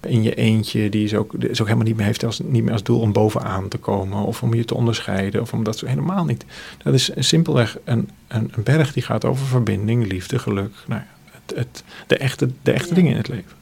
in 0.00 0.22
je 0.22 0.34
eentje. 0.34 0.88
Die 0.88 1.04
is 1.04 1.14
ook, 1.14 1.34
is 1.34 1.60
ook 1.60 1.66
helemaal 1.66 1.88
niet 1.88 1.96
meer, 1.96 2.06
heeft 2.06 2.24
als, 2.24 2.40
niet 2.44 2.62
meer 2.62 2.72
als 2.72 2.82
doel 2.82 3.00
om 3.00 3.12
bovenaan 3.12 3.68
te 3.68 3.78
komen 3.78 4.22
of 4.22 4.42
om 4.42 4.54
je 4.54 4.64
te 4.64 4.74
onderscheiden 4.74 5.40
of 5.40 5.52
om 5.52 5.64
dat 5.64 5.78
zo 5.78 5.86
helemaal 5.86 6.24
niet. 6.24 6.44
Dat 6.82 6.94
is 6.94 7.10
simpelweg 7.16 7.78
een, 7.84 8.08
een, 8.28 8.52
een 8.56 8.62
berg 8.62 8.92
die 8.92 9.02
gaat 9.02 9.24
over 9.24 9.46
verbinding, 9.46 10.06
liefde, 10.06 10.38
geluk. 10.38 10.72
Nou 10.86 11.00
ja, 11.00 11.30
het, 11.30 11.58
het, 11.58 11.84
de 12.06 12.16
echte, 12.16 12.48
de 12.62 12.72
echte 12.72 12.94
dingen 12.94 13.10
in 13.10 13.16
het 13.16 13.28
leven. 13.28 13.58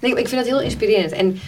Nee, 0.00 0.10
ik 0.10 0.28
vind 0.28 0.40
dat 0.40 0.50
heel 0.50 0.60
inspirerend. 0.60 1.12
En 1.12 1.38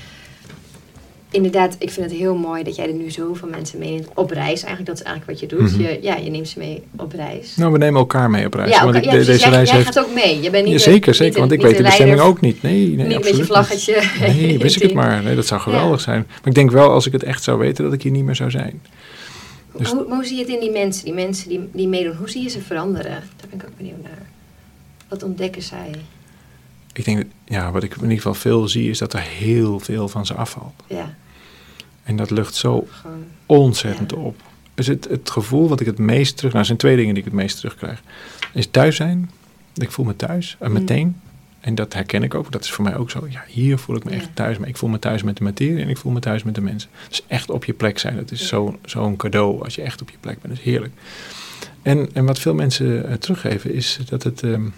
inderdaad, 1.31 1.77
ik 1.79 1.91
vind 1.91 2.11
het 2.11 2.19
heel 2.19 2.35
mooi 2.35 2.63
dat 2.63 2.77
jij 2.77 2.89
er 2.89 2.95
nu 2.95 3.11
zoveel 3.11 3.49
mensen 3.49 3.79
mee 3.79 4.05
op 4.15 4.31
reis. 4.31 4.63
Eigenlijk, 4.63 4.87
dat 4.87 4.95
is 4.95 5.03
eigenlijk 5.03 5.41
wat 5.41 5.51
je 5.51 5.57
doet. 5.57 5.73
Mhm. 5.73 5.83
je, 5.83 5.99
ja, 6.03 6.17
je 6.17 6.31
neemt 6.31 6.49
ze 6.49 6.59
mee 6.59 6.83
op 6.97 7.13
reis. 7.13 7.57
Nou, 7.57 7.73
we 7.73 7.79
nemen 7.79 8.01
elkaar 8.01 8.31
mee 8.31 8.47
op 8.47 8.55
reis. 8.55 8.71
Ja, 8.71 8.85
want 8.85 8.97
ik, 8.97 9.05
ja, 9.05 9.11
deze 9.11 9.39
jij, 9.39 9.51
reis 9.51 9.71
jij 9.71 9.85
gaat 9.85 9.99
ook 9.99 10.15
mee. 10.15 10.41
Je 10.43 10.51
bent 10.51 10.65
niet 10.65 10.73
ja, 10.73 10.79
zeker, 10.79 11.15
zeker. 11.15 11.39
want 11.39 11.53
ik 11.53 11.61
weet 11.61 11.77
de 11.77 11.83
bestemming 11.83 12.21
ook 12.21 12.41
niet. 12.41 12.63
Nee, 12.63 12.89
nee, 12.89 13.07
niet 13.07 13.25
met 13.25 13.37
je 13.37 13.45
vlaggetje. 13.45 14.03
Nee, 14.21 14.59
wist 14.59 14.77
ik 14.77 14.83
het 14.83 14.95
maar. 14.95 15.23
Nee, 15.23 15.35
dat 15.35 15.47
zou 15.47 15.61
geweldig 15.61 16.01
zijn. 16.01 16.25
Maar 16.29 16.39
ik 16.45 16.55
denk 16.55 16.71
wel, 16.71 16.91
als 16.91 17.07
ik 17.07 17.13
het 17.13 17.23
echt 17.23 17.43
zou 17.43 17.59
weten, 17.59 17.85
dat 17.85 17.93
ik 17.93 18.03
hier 18.03 18.13
niet 18.13 18.25
meer 18.25 18.37
zou 18.37 18.51
zijn. 18.51 18.83
Dus 19.77 19.91
hoe, 19.91 20.05
hoe, 20.09 20.25
zie 20.25 20.37
je 20.37 20.43
het 20.43 20.53
in 20.53 20.61
die 20.61 20.71
mensen? 20.71 21.05
Die 21.05 21.15
mensen 21.15 21.49
die, 21.49 21.69
die 21.73 21.89
meedoen, 21.89 22.17
hoe 22.17 22.31
zie 22.31 22.43
je 22.43 22.49
ze 22.49 22.61
veranderen? 22.61 23.11
Daar 23.11 23.49
ben 23.51 23.59
ik 23.59 23.65
ook 23.65 23.77
benieuwd 23.77 24.03
naar. 24.03 24.27
Wat 25.09 25.23
ontdekken 25.23 25.63
zij? 25.63 25.91
Ik 26.93 27.05
denk, 27.05 27.25
ja, 27.45 27.71
wat 27.71 27.83
ik 27.83 27.95
in 27.95 28.03
ieder 28.03 28.17
geval 28.17 28.35
veel 28.35 28.69
zie, 28.69 28.91
is 28.91 28.99
dat 28.99 29.13
er 29.13 29.21
heel 29.21 29.81
veel 29.81 30.09
van 30.09 30.27
ze 30.27 30.35
afvalt. 30.35 30.83
Ja. 30.87 31.15
En 32.03 32.17
dat 32.17 32.31
lucht 32.31 32.55
zo 32.55 32.89
ontzettend 33.47 34.13
op. 34.13 34.43
Dus 34.75 34.87
het, 34.87 35.09
het 35.11 35.31
gevoel 35.31 35.69
wat 35.69 35.81
ik 35.81 35.87
het 35.87 35.99
meest 35.99 36.37
terug... 36.37 36.51
Nou, 36.51 36.59
er 36.59 36.67
zijn 36.67 36.79
twee 36.79 36.97
dingen 36.97 37.15
die 37.15 37.23
ik 37.23 37.29
het 37.31 37.39
meest 37.39 37.57
terugkrijg. 37.57 38.03
Is 38.53 38.67
thuis 38.67 38.97
zijn. 38.97 39.31
Ik 39.75 39.91
voel 39.91 40.05
me 40.05 40.17
thuis. 40.17 40.57
En 40.59 40.71
mm. 40.71 40.79
meteen. 40.79 41.21
En 41.61 41.75
dat 41.75 41.93
herken 41.93 42.23
ik 42.23 42.35
ook. 42.35 42.53
Dat 42.53 42.65
is 42.65 42.71
voor 42.71 42.85
mij 42.85 42.97
ook 42.97 43.11
zo. 43.11 43.27
Ja, 43.31 43.45
hier 43.49 43.79
voel 43.79 43.97
ik 43.97 44.05
me 44.05 44.11
echt 44.11 44.29
thuis. 44.35 44.59
Maar 44.59 44.69
ik 44.69 44.77
voel 44.77 44.91
me 44.91 44.99
thuis 44.99 45.23
met 45.23 45.37
de 45.37 45.45
materie 45.45 45.83
en 45.83 45.89
ik 45.89 45.97
voel 45.97 46.13
me 46.13 46.21
thuis 46.21 46.43
met 46.43 46.55
de 46.55 46.61
mensen. 46.61 46.91
Dus 47.09 47.23
echt 47.27 47.51
op 47.51 47.65
je 47.65 47.73
plek 47.73 47.99
zijn. 47.99 48.17
Dat 48.17 48.31
is 48.31 48.49
zo'n 48.49 48.79
zo 48.85 49.17
cadeau 49.17 49.65
als 49.65 49.75
je 49.75 49.83
echt 49.83 50.03
op 50.03 50.11
je 50.11 50.17
plek 50.21 50.41
bent. 50.41 50.55
Dat 50.55 50.65
is 50.65 50.71
heerlijk. 50.71 50.93
En, 51.83 52.09
en 52.13 52.25
wat 52.25 52.39
veel 52.39 52.55
mensen 52.55 53.09
uh, 53.09 53.13
teruggeven 53.13 53.75
is 53.75 53.99
dat 54.09 54.23
het... 54.23 54.43
Um, 54.43 54.75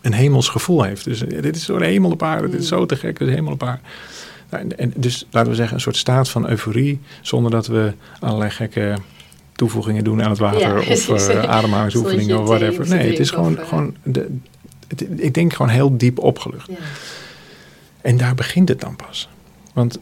een 0.00 0.12
hemels 0.12 0.48
gevoel 0.48 0.82
heeft. 0.82 1.04
Dus 1.04 1.22
uh, 1.22 1.42
dit 1.42 1.56
is 1.56 1.64
zo'n 1.64 1.82
hemel 1.82 2.10
op 2.10 2.22
aarde, 2.22 2.48
dit 2.48 2.60
is 2.60 2.70
mm. 2.70 2.78
zo 2.78 2.86
te 2.86 2.96
gek, 2.96 3.18
dit 3.18 3.28
is 3.28 3.34
hemel 3.34 3.52
op 3.52 3.62
aarde. 3.62 3.80
Nou, 4.50 4.68
en 4.76 4.92
dus 4.96 5.26
laten 5.30 5.50
we 5.50 5.56
zeggen, 5.56 5.74
een 5.74 5.80
soort 5.80 5.96
staat 5.96 6.28
van 6.28 6.48
euforie, 6.48 7.00
zonder 7.20 7.50
dat 7.50 7.66
we 7.66 7.92
allerlei 8.20 8.50
gekke 8.50 8.96
toevoegingen 9.52 10.04
doen 10.04 10.22
aan 10.22 10.30
het 10.30 10.38
water 10.38 10.78
of 10.78 11.08
uh, 11.08 11.42
ademhalingsoefeningen 11.42 12.40
of 12.40 12.48
whatever. 12.48 12.88
Nee, 12.88 13.10
het 13.10 13.18
is 13.18 13.30
gewoon, 13.30 13.58
gewoon 13.58 13.94
de, 14.02 14.36
ik 15.16 15.34
denk 15.34 15.52
gewoon 15.52 15.70
heel 15.70 15.96
diep 15.96 16.18
opgelucht. 16.18 16.66
Ja. 16.68 16.76
En 18.00 18.16
daar 18.16 18.34
begint 18.34 18.68
het 18.68 18.80
dan 18.80 18.96
pas. 18.96 19.28
Want 19.72 19.94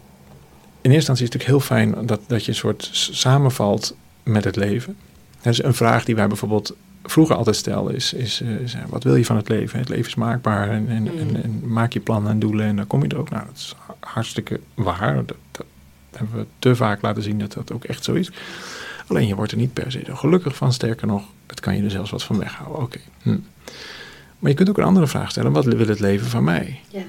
in 0.81 0.90
eerste 0.90 1.11
instantie 1.11 1.25
is 1.25 1.33
het 1.33 1.43
natuurlijk 1.43 1.69
heel 1.69 1.76
fijn 1.76 2.07
dat, 2.07 2.21
dat 2.26 2.45
je 2.45 2.50
een 2.50 2.57
soort 2.57 2.88
samenvalt 2.93 3.97
met 4.23 4.45
het 4.45 4.57
leven. 4.57 4.97
Dat 5.43 5.52
is 5.52 5.62
een 5.62 5.75
vraag 5.75 6.05
die 6.05 6.14
wij 6.14 6.26
bijvoorbeeld 6.26 6.75
vroeger 7.10 7.36
altijd 7.36 7.56
stelden, 7.56 7.94
is, 7.94 8.12
is, 8.12 8.40
eh, 8.40 8.50
is, 8.50 8.76
wat 8.88 9.04
wil 9.04 9.16
je 9.16 9.24
van 9.24 9.36
het 9.36 9.48
leven? 9.48 9.78
Het 9.78 9.88
leven 9.88 10.06
is 10.06 10.14
maakbaar 10.14 10.70
en, 10.70 10.88
en, 10.88 11.18
en, 11.18 11.28
mm. 11.28 11.34
en, 11.34 11.62
maak 11.64 11.92
je 11.92 12.00
plannen 12.00 12.30
en 12.30 12.38
doelen 12.38 12.66
en 12.66 12.76
dan 12.76 12.86
kom 12.86 13.02
je 13.02 13.08
er 13.08 13.18
ook. 13.18 13.30
Nou, 13.30 13.46
dat 13.46 13.56
is 13.56 13.74
hartstikke 14.00 14.60
waar. 14.74 15.14
Dat, 15.14 15.36
dat, 15.50 15.66
hebben 16.16 16.38
we 16.38 16.46
te 16.58 16.76
vaak 16.76 17.02
laten 17.02 17.22
zien 17.22 17.38
dat 17.38 17.52
dat 17.52 17.72
ook 17.72 17.84
echt 17.84 18.04
zo 18.04 18.12
is. 18.12 18.30
Alleen 19.06 19.26
je 19.26 19.34
wordt 19.34 19.52
er 19.52 19.58
niet 19.58 19.72
per 19.72 19.92
se 19.92 20.02
gelukkig 20.04 20.56
van. 20.56 20.72
Sterker 20.72 21.06
nog, 21.06 21.22
het 21.46 21.60
kan 21.60 21.76
je 21.76 21.82
er 21.82 21.90
zelfs 21.90 22.10
wat 22.10 22.22
van 22.22 22.38
weghouden. 22.38 22.82
Oké. 22.82 22.98
Hm. 23.22 23.38
Maar 24.38 24.50
je 24.50 24.56
kunt 24.56 24.68
ook 24.68 24.78
een 24.78 24.84
andere 24.84 25.06
vraag 25.06 25.30
stellen. 25.30 25.52
Wat 25.52 25.64
wil 25.64 25.86
het 25.86 26.00
leven 26.00 26.26
van 26.26 26.44
mij? 26.44 26.80
Ja. 26.88 27.02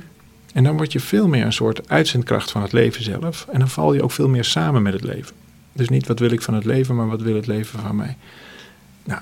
En 0.53 0.63
dan 0.63 0.77
word 0.77 0.91
je 0.91 0.99
veel 0.99 1.27
meer 1.27 1.45
een 1.45 1.53
soort 1.53 1.89
uitzendkracht 1.89 2.51
van 2.51 2.62
het 2.62 2.71
leven 2.71 3.03
zelf. 3.03 3.47
En 3.51 3.59
dan 3.59 3.69
val 3.69 3.93
je 3.93 4.03
ook 4.03 4.12
veel 4.12 4.29
meer 4.29 4.43
samen 4.43 4.81
met 4.81 4.93
het 4.93 5.03
leven. 5.03 5.35
Dus 5.73 5.89
niet 5.89 6.07
wat 6.07 6.19
wil 6.19 6.31
ik 6.31 6.41
van 6.41 6.53
het 6.53 6.65
leven, 6.65 6.95
maar 6.95 7.07
wat 7.07 7.21
wil 7.21 7.35
het 7.35 7.47
leven 7.47 7.79
van 7.79 7.95
mij. 7.95 8.17
Nou, 9.03 9.21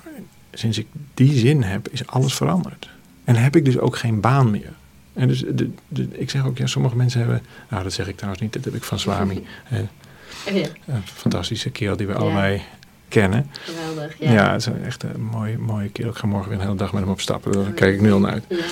sinds 0.53 0.77
ik 0.77 0.88
die 1.13 1.38
zin 1.38 1.63
heb, 1.63 1.88
is 1.89 2.07
alles 2.07 2.33
veranderd. 2.33 2.89
En 3.23 3.36
heb 3.36 3.55
ik 3.55 3.65
dus 3.65 3.79
ook 3.79 3.97
geen 3.97 4.21
baan 4.21 4.51
meer. 4.51 4.73
En 5.13 5.27
dus 5.27 5.39
de, 5.39 5.69
de, 5.88 6.07
ik 6.12 6.29
zeg 6.29 6.45
ook, 6.45 6.57
ja, 6.57 6.65
sommige 6.65 6.95
mensen 6.95 7.19
hebben, 7.19 7.41
nou 7.69 7.83
dat 7.83 7.93
zeg 7.93 8.07
ik 8.07 8.15
trouwens 8.15 8.41
niet, 8.41 8.53
dat 8.53 8.63
heb 8.63 8.75
ik 8.75 8.83
van 8.83 8.99
Swami. 8.99 9.45
eh, 9.69 10.55
ja. 10.55 10.67
Een 10.86 11.01
fantastische 11.03 11.69
kerel 11.69 11.97
die 11.97 12.07
we 12.07 12.13
allebei 12.13 12.62
kennen. 13.07 13.49
Geweldig, 13.51 14.15
ja. 14.19 14.31
Ja, 14.31 14.51
het 14.51 14.62
is 14.62 14.86
echt 14.86 15.03
een 15.03 15.21
mooie, 15.21 15.57
mooie 15.57 15.89
kerel. 15.89 16.12
Ik 16.12 16.17
ga 16.17 16.27
morgen 16.27 16.49
weer 16.49 16.60
een 16.60 16.65
hele 16.65 16.77
dag 16.77 16.93
met 16.93 17.01
hem 17.01 17.12
op 17.12 17.21
stappen, 17.21 17.51
daar 17.51 17.71
kijk 17.71 17.93
ik 17.93 18.01
nu 18.01 18.12
al 18.12 18.19
naar 18.19 18.31
uit. 18.31 18.43
Ja. 18.47 18.65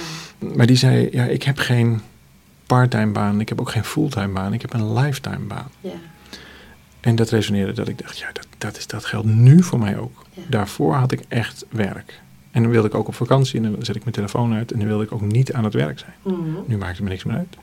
Maar 0.55 0.65
die 0.65 0.75
zei, 0.75 1.07
ja, 1.11 1.23
ik 1.23 1.43
heb 1.43 1.57
geen 1.57 2.01
parttime 2.65 3.11
baan, 3.11 3.39
ik 3.39 3.49
heb 3.49 3.59
ook 3.59 3.71
geen 3.71 3.83
fulltime 3.83 4.33
baan, 4.33 4.53
ik 4.53 4.61
heb 4.61 4.73
een 4.73 4.93
lifetime 4.93 5.45
baan. 5.47 5.69
Ja. 5.79 5.91
En 7.05 7.15
dat 7.15 7.29
resoneerde 7.29 7.71
dat 7.71 7.87
ik 7.87 7.97
dacht, 7.97 8.17
ja, 8.17 8.31
dat, 8.33 8.47
dat, 8.57 8.77
is, 8.77 8.87
dat 8.87 9.05
geldt 9.05 9.27
nu 9.27 9.63
voor 9.63 9.79
mij 9.79 9.97
ook. 9.97 10.25
Daarvoor 10.47 10.93
had 10.93 11.11
ik 11.11 11.21
echt 11.27 11.65
werk. 11.69 12.21
En 12.51 12.61
dan 12.61 12.71
wilde 12.71 12.87
ik 12.87 12.95
ook 12.95 13.07
op 13.07 13.15
vakantie 13.15 13.61
en 13.61 13.71
dan 13.71 13.85
zet 13.85 13.95
ik 13.95 14.01
mijn 14.01 14.15
telefoon 14.15 14.53
uit 14.53 14.71
en 14.71 14.79
dan 14.79 14.87
wilde 14.87 15.03
ik 15.03 15.11
ook 15.11 15.21
niet 15.21 15.53
aan 15.53 15.63
het 15.63 15.73
werk 15.73 15.99
zijn. 15.99 16.13
Mhm. 16.21 16.39
Nu 16.65 16.77
maakt 16.77 16.95
het 16.95 17.03
me 17.03 17.09
niks 17.09 17.23
meer 17.23 17.35
uit. 17.35 17.57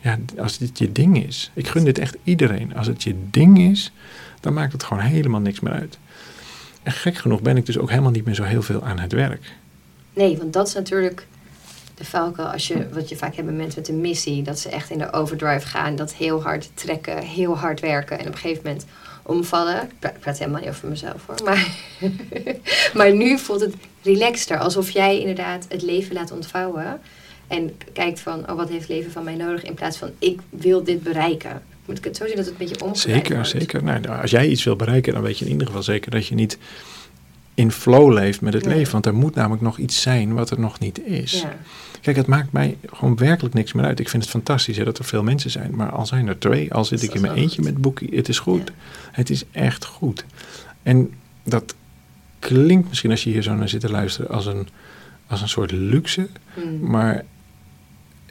Ja, 0.00 0.18
als 0.38 0.58
dit 0.58 0.78
je 0.78 0.92
ding 0.92 1.24
is, 1.24 1.50
ik 1.54 1.68
gun 1.68 1.84
dit 1.84 1.98
echt 1.98 2.16
iedereen. 2.22 2.76
Als 2.76 2.86
het 2.86 3.02
je 3.02 3.14
ding 3.30 3.58
is, 3.58 3.92
dan 4.40 4.52
maakt 4.52 4.72
het 4.72 4.82
gewoon 4.82 5.02
helemaal 5.02 5.40
niks 5.40 5.60
meer 5.60 5.72
uit. 5.72 5.98
En 6.82 6.92
gek 6.92 7.16
genoeg 7.16 7.42
ben 7.42 7.56
ik 7.56 7.66
dus 7.66 7.78
ook 7.78 7.90
helemaal 7.90 8.10
niet 8.10 8.24
meer 8.24 8.34
zo 8.34 8.42
heel 8.42 8.62
veel 8.62 8.84
aan 8.84 8.98
het 8.98 9.12
werk. 9.12 9.52
Nee, 10.12 10.38
want 10.38 10.52
dat 10.52 10.66
is 10.66 10.74
natuurlijk 10.74 11.26
de 11.94 12.04
valkuil 12.04 12.48
als 12.48 12.66
je, 12.66 12.88
wat 12.92 13.08
je 13.08 13.16
vaak 13.16 13.34
hebt 13.34 13.46
met 13.46 13.56
mensen 13.56 13.80
met 13.80 13.88
een 13.88 14.00
missie, 14.00 14.42
dat 14.42 14.58
ze 14.58 14.68
echt 14.68 14.90
in 14.90 14.98
de 14.98 15.12
overdrive 15.12 15.66
gaan, 15.66 15.96
dat 15.96 16.14
heel 16.14 16.42
hard 16.42 16.70
trekken, 16.74 17.18
heel 17.18 17.58
hard 17.58 17.80
werken 17.80 18.18
en 18.18 18.26
op 18.26 18.32
een 18.32 18.38
gegeven 18.38 18.62
moment 18.64 18.86
omvallen. 19.22 19.82
Ik 19.82 20.18
praat, 20.20 20.38
helemaal 20.38 20.60
niet 20.60 20.68
over 20.68 20.88
mezelf 20.88 21.26
hoor, 21.26 21.36
maar, 21.44 21.68
maar 22.94 23.14
nu 23.14 23.38
voelt 23.38 23.60
het 23.60 23.74
relaxter, 24.02 24.58
alsof 24.58 24.90
jij 24.90 25.18
inderdaad 25.18 25.66
het 25.68 25.82
leven 25.82 26.14
laat 26.14 26.32
ontvouwen 26.32 27.00
en 27.46 27.76
kijkt 27.92 28.20
van, 28.20 28.50
oh 28.50 28.56
wat 28.56 28.68
heeft 28.68 28.80
het 28.80 28.90
leven 28.90 29.12
van 29.12 29.24
mij 29.24 29.34
nodig, 29.34 29.62
in 29.62 29.74
plaats 29.74 29.96
van 29.96 30.10
ik 30.18 30.40
wil 30.50 30.84
dit 30.84 31.02
bereiken. 31.02 31.62
Moet 31.84 31.98
ik 31.98 32.04
het 32.04 32.16
zo 32.16 32.26
zien 32.26 32.36
dat 32.36 32.44
het 32.44 32.54
een 32.54 32.66
beetje 32.66 32.84
omgedraaid 32.84 33.16
Zeker, 33.16 33.34
wordt? 33.34 33.50
zeker. 33.50 33.82
Nou, 33.82 34.08
als 34.08 34.30
jij 34.30 34.48
iets 34.48 34.64
wil 34.64 34.76
bereiken, 34.76 35.12
dan 35.12 35.22
weet 35.22 35.38
je 35.38 35.44
in 35.44 35.50
ieder 35.50 35.66
geval 35.66 35.82
zeker 35.82 36.10
dat 36.10 36.26
je 36.26 36.34
niet 36.34 36.58
in 37.54 37.70
flow 37.70 38.12
leeft 38.12 38.40
met 38.40 38.54
het 38.54 38.66
leven. 38.66 38.92
Want 38.92 39.06
er 39.06 39.14
moet 39.14 39.34
namelijk 39.34 39.62
nog 39.62 39.78
iets 39.78 40.02
zijn 40.02 40.34
wat 40.34 40.50
er 40.50 40.60
nog 40.60 40.78
niet 40.78 41.06
is. 41.06 41.40
Ja. 41.40 41.56
Kijk, 42.00 42.16
het 42.16 42.26
maakt 42.26 42.52
mij 42.52 42.76
gewoon 42.92 43.16
werkelijk 43.16 43.54
niks 43.54 43.72
meer 43.72 43.84
uit. 43.84 44.00
Ik 44.00 44.08
vind 44.08 44.22
het 44.22 44.32
fantastisch 44.32 44.76
hè, 44.76 44.84
dat 44.84 44.98
er 44.98 45.04
veel 45.04 45.22
mensen 45.22 45.50
zijn. 45.50 45.76
Maar 45.76 45.90
al 45.90 46.06
zijn 46.06 46.28
er 46.28 46.38
twee, 46.38 46.74
al 46.74 46.84
zit 46.84 47.02
ik 47.02 47.14
in 47.14 47.20
mijn 47.20 47.34
eentje 47.34 47.62
met 47.62 47.80
boekie, 47.80 48.16
het 48.16 48.28
is 48.28 48.38
goed. 48.38 48.72
Het 49.12 49.30
is 49.30 49.44
echt 49.50 49.84
goed. 49.84 50.24
En 50.82 51.12
dat 51.42 51.74
klinkt 52.38 52.88
misschien 52.88 53.10
als 53.10 53.24
je 53.24 53.30
hier 53.30 53.42
zo 53.42 53.54
naar 53.54 53.68
zit 53.68 53.80
te 53.80 53.90
luisteren 53.90 54.30
als 54.30 54.46
een, 54.46 54.68
als 55.26 55.42
een 55.42 55.48
soort 55.48 55.70
luxe. 55.70 56.28
Hmm. 56.54 56.90
Maar 56.90 57.24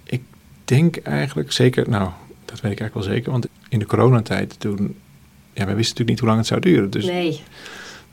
ik 0.03 0.21
denk 0.65 0.97
eigenlijk 0.97 1.51
zeker, 1.51 1.89
nou, 1.89 2.09
dat 2.45 2.61
weet 2.61 2.71
ik 2.71 2.79
eigenlijk 2.79 2.93
wel 2.93 3.15
zeker. 3.15 3.31
Want 3.31 3.47
in 3.69 3.79
de 3.79 3.85
coronatijd 3.85 4.59
toen, 4.59 4.95
ja, 5.53 5.65
wij 5.65 5.75
wisten 5.75 5.75
natuurlijk 5.75 6.09
niet 6.09 6.19
hoe 6.19 6.27
lang 6.27 6.39
het 6.39 6.47
zou 6.47 6.61
duren. 6.61 6.89
Dus 6.89 7.05
nee 7.05 7.41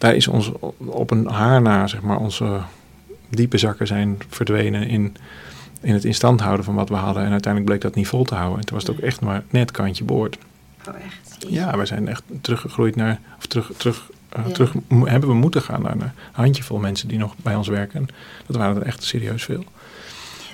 daar 0.00 0.14
is 0.14 0.28
ons 0.28 0.52
op 0.76 1.10
een 1.10 1.26
haar 1.26 1.62
na, 1.62 1.86
zeg 1.86 2.00
maar, 2.00 2.18
onze 2.18 2.60
diepe 3.28 3.58
zakken 3.58 3.86
zijn 3.86 4.18
verdwenen 4.28 4.88
in, 4.88 5.16
in 5.80 5.94
het 5.94 6.04
instand 6.04 6.40
houden 6.40 6.64
van 6.64 6.74
wat 6.74 6.88
we 6.88 6.94
hadden. 6.94 7.24
En 7.24 7.30
uiteindelijk 7.30 7.72
bleek 7.72 7.80
dat 7.80 7.94
niet 7.94 8.08
vol 8.08 8.24
te 8.24 8.34
houden. 8.34 8.58
En 8.58 8.64
toen 8.64 8.76
was 8.76 8.86
het 8.86 8.96
ook 8.96 9.02
echt 9.02 9.20
maar 9.20 9.42
net 9.50 9.70
kantje 9.70 10.04
boord. 10.04 10.38
Oh, 10.88 10.94
echt? 10.94 11.46
Ja, 11.48 11.78
we 11.78 11.86
zijn 11.86 12.08
echt 12.08 12.22
teruggegroeid 12.40 12.96
naar, 12.96 13.20
of 13.38 13.46
terug, 13.46 13.70
terug, 13.76 14.10
uh, 14.38 14.46
terug 14.46 14.74
hebben 15.04 15.28
we 15.28 15.34
moeten 15.34 15.62
gaan 15.62 15.82
naar 15.82 15.92
een 15.92 16.12
handjevol 16.32 16.78
mensen 16.78 17.08
die 17.08 17.18
nog 17.18 17.34
bij 17.36 17.54
ons 17.54 17.68
werken. 17.68 18.06
Dat 18.46 18.56
waren 18.56 18.76
er 18.76 18.86
echt 18.86 19.02
serieus 19.02 19.44
veel. 19.44 19.64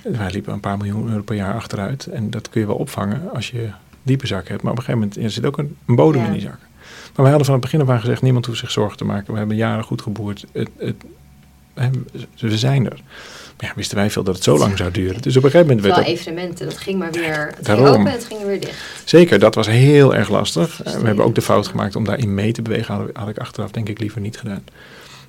Wij 0.02 0.30
liepen 0.30 0.52
een 0.52 0.60
paar 0.60 0.76
miljoen 0.76 1.08
euro 1.08 1.22
per 1.22 1.36
jaar 1.36 1.54
achteruit. 1.54 2.06
En 2.06 2.30
dat 2.30 2.48
kun 2.48 2.60
je 2.60 2.66
wel 2.66 2.76
opvangen 2.76 3.34
als 3.34 3.50
je 3.50 3.70
diepe 4.02 4.26
zakken 4.26 4.50
hebt. 4.50 4.62
Maar 4.62 4.72
op 4.72 4.78
een 4.78 4.84
gegeven 4.84 5.08
moment 5.08 5.24
er 5.24 5.30
zit 5.30 5.46
ook 5.46 5.58
een, 5.58 5.76
een 5.86 5.94
bodem 5.94 6.24
in 6.24 6.32
die 6.32 6.40
zak. 6.40 6.58
Maar 7.16 7.24
wij 7.24 7.34
hadden 7.34 7.44
van 7.44 7.54
het 7.54 7.62
begin 7.62 7.80
af 7.80 7.88
aan 7.88 8.00
gezegd, 8.00 8.22
niemand 8.22 8.46
hoeft 8.46 8.58
zich 8.58 8.70
zorgen 8.70 8.96
te 8.96 9.04
maken. 9.04 9.32
We 9.32 9.38
hebben 9.38 9.56
jaren 9.56 9.84
goed 9.84 10.02
geboerd. 10.02 10.44
Het, 10.52 10.68
het, 10.76 11.04
we 12.38 12.58
zijn 12.58 12.84
er. 12.84 13.00
Maar 13.56 13.68
ja, 13.68 13.72
wisten 13.76 13.96
wij 13.96 14.10
veel 14.10 14.22
dat 14.22 14.34
het 14.34 14.44
zo 14.44 14.58
lang 14.58 14.76
zou 14.76 14.90
duren. 14.90 15.22
Dus 15.22 15.36
op 15.36 15.44
een 15.44 15.50
gegeven 15.50 15.76
moment 15.76 15.86
werd 15.94 16.06
het... 16.06 16.18
evenementen, 16.18 16.66
dat 16.66 16.76
ging 16.78 16.98
maar 16.98 17.12
weer... 17.12 17.52
Het 17.56 17.64
Daarom. 17.64 17.84
ging 17.86 17.98
open 17.98 18.12
en 18.12 18.18
het 18.18 18.26
ging 18.26 18.44
weer 18.44 18.60
dicht. 18.60 18.82
Zeker, 19.04 19.38
dat 19.38 19.54
was 19.54 19.66
heel 19.66 20.14
erg 20.14 20.28
lastig. 20.28 20.76
we 20.76 21.06
hebben 21.06 21.24
ook 21.24 21.34
de 21.34 21.42
fout 21.42 21.66
gemaakt 21.66 21.96
om 21.96 22.04
daarin 22.04 22.34
mee 22.34 22.52
te 22.52 22.62
bewegen. 22.62 22.94
Had, 22.94 23.08
had 23.12 23.28
ik 23.28 23.38
achteraf 23.38 23.70
denk 23.70 23.88
ik 23.88 23.98
liever 23.98 24.20
niet 24.20 24.38
gedaan. 24.38 24.64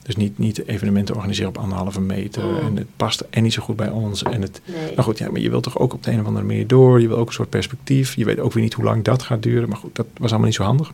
Dus 0.04 0.16
niet, 0.16 0.38
niet 0.38 0.68
evenementen 0.68 1.16
organiseren 1.16 1.50
op 1.50 1.58
anderhalve 1.58 2.02
meter. 2.02 2.44
Mm. 2.44 2.58
En 2.58 2.76
het 2.76 2.88
past 2.96 3.24
en 3.30 3.44
niet 3.44 3.54
zo 3.54 3.62
goed 3.62 3.76
bij 3.76 3.90
ons. 3.90 4.24
En 4.24 4.42
het, 4.42 4.62
Nee. 4.66 5.04
goed, 5.04 5.18
ja, 5.18 5.32
maar 5.32 5.42
je 5.42 5.50
wilt 5.50 5.64
toch 5.64 5.80
ook 5.80 5.94
op 5.94 6.04
de 6.04 6.12
een 6.12 6.20
of 6.20 6.26
andere 6.26 6.46
manier 6.46 6.68
door. 6.68 7.02
Je 7.02 7.08
wil 7.08 7.18
ook 7.18 7.28
een 7.28 7.34
soort 7.34 7.50
perspectief. 7.50 8.16
Je 8.16 8.26
weet 8.26 8.40
ook 8.40 8.54
weer 8.54 8.64
niet 8.64 8.74
hoe 8.74 8.86
lang 8.86 9.04
dat 9.04 9.24
gaat 9.24 9.44
duren. 9.44 9.70
Maar 9.70 9.78
goed, 9.78 9.96
dat 9.96 10.06
was 10.18 10.30
allemaal 10.30 10.48
niet 10.48 10.56
zo 10.56 10.64
handig. 10.64 10.92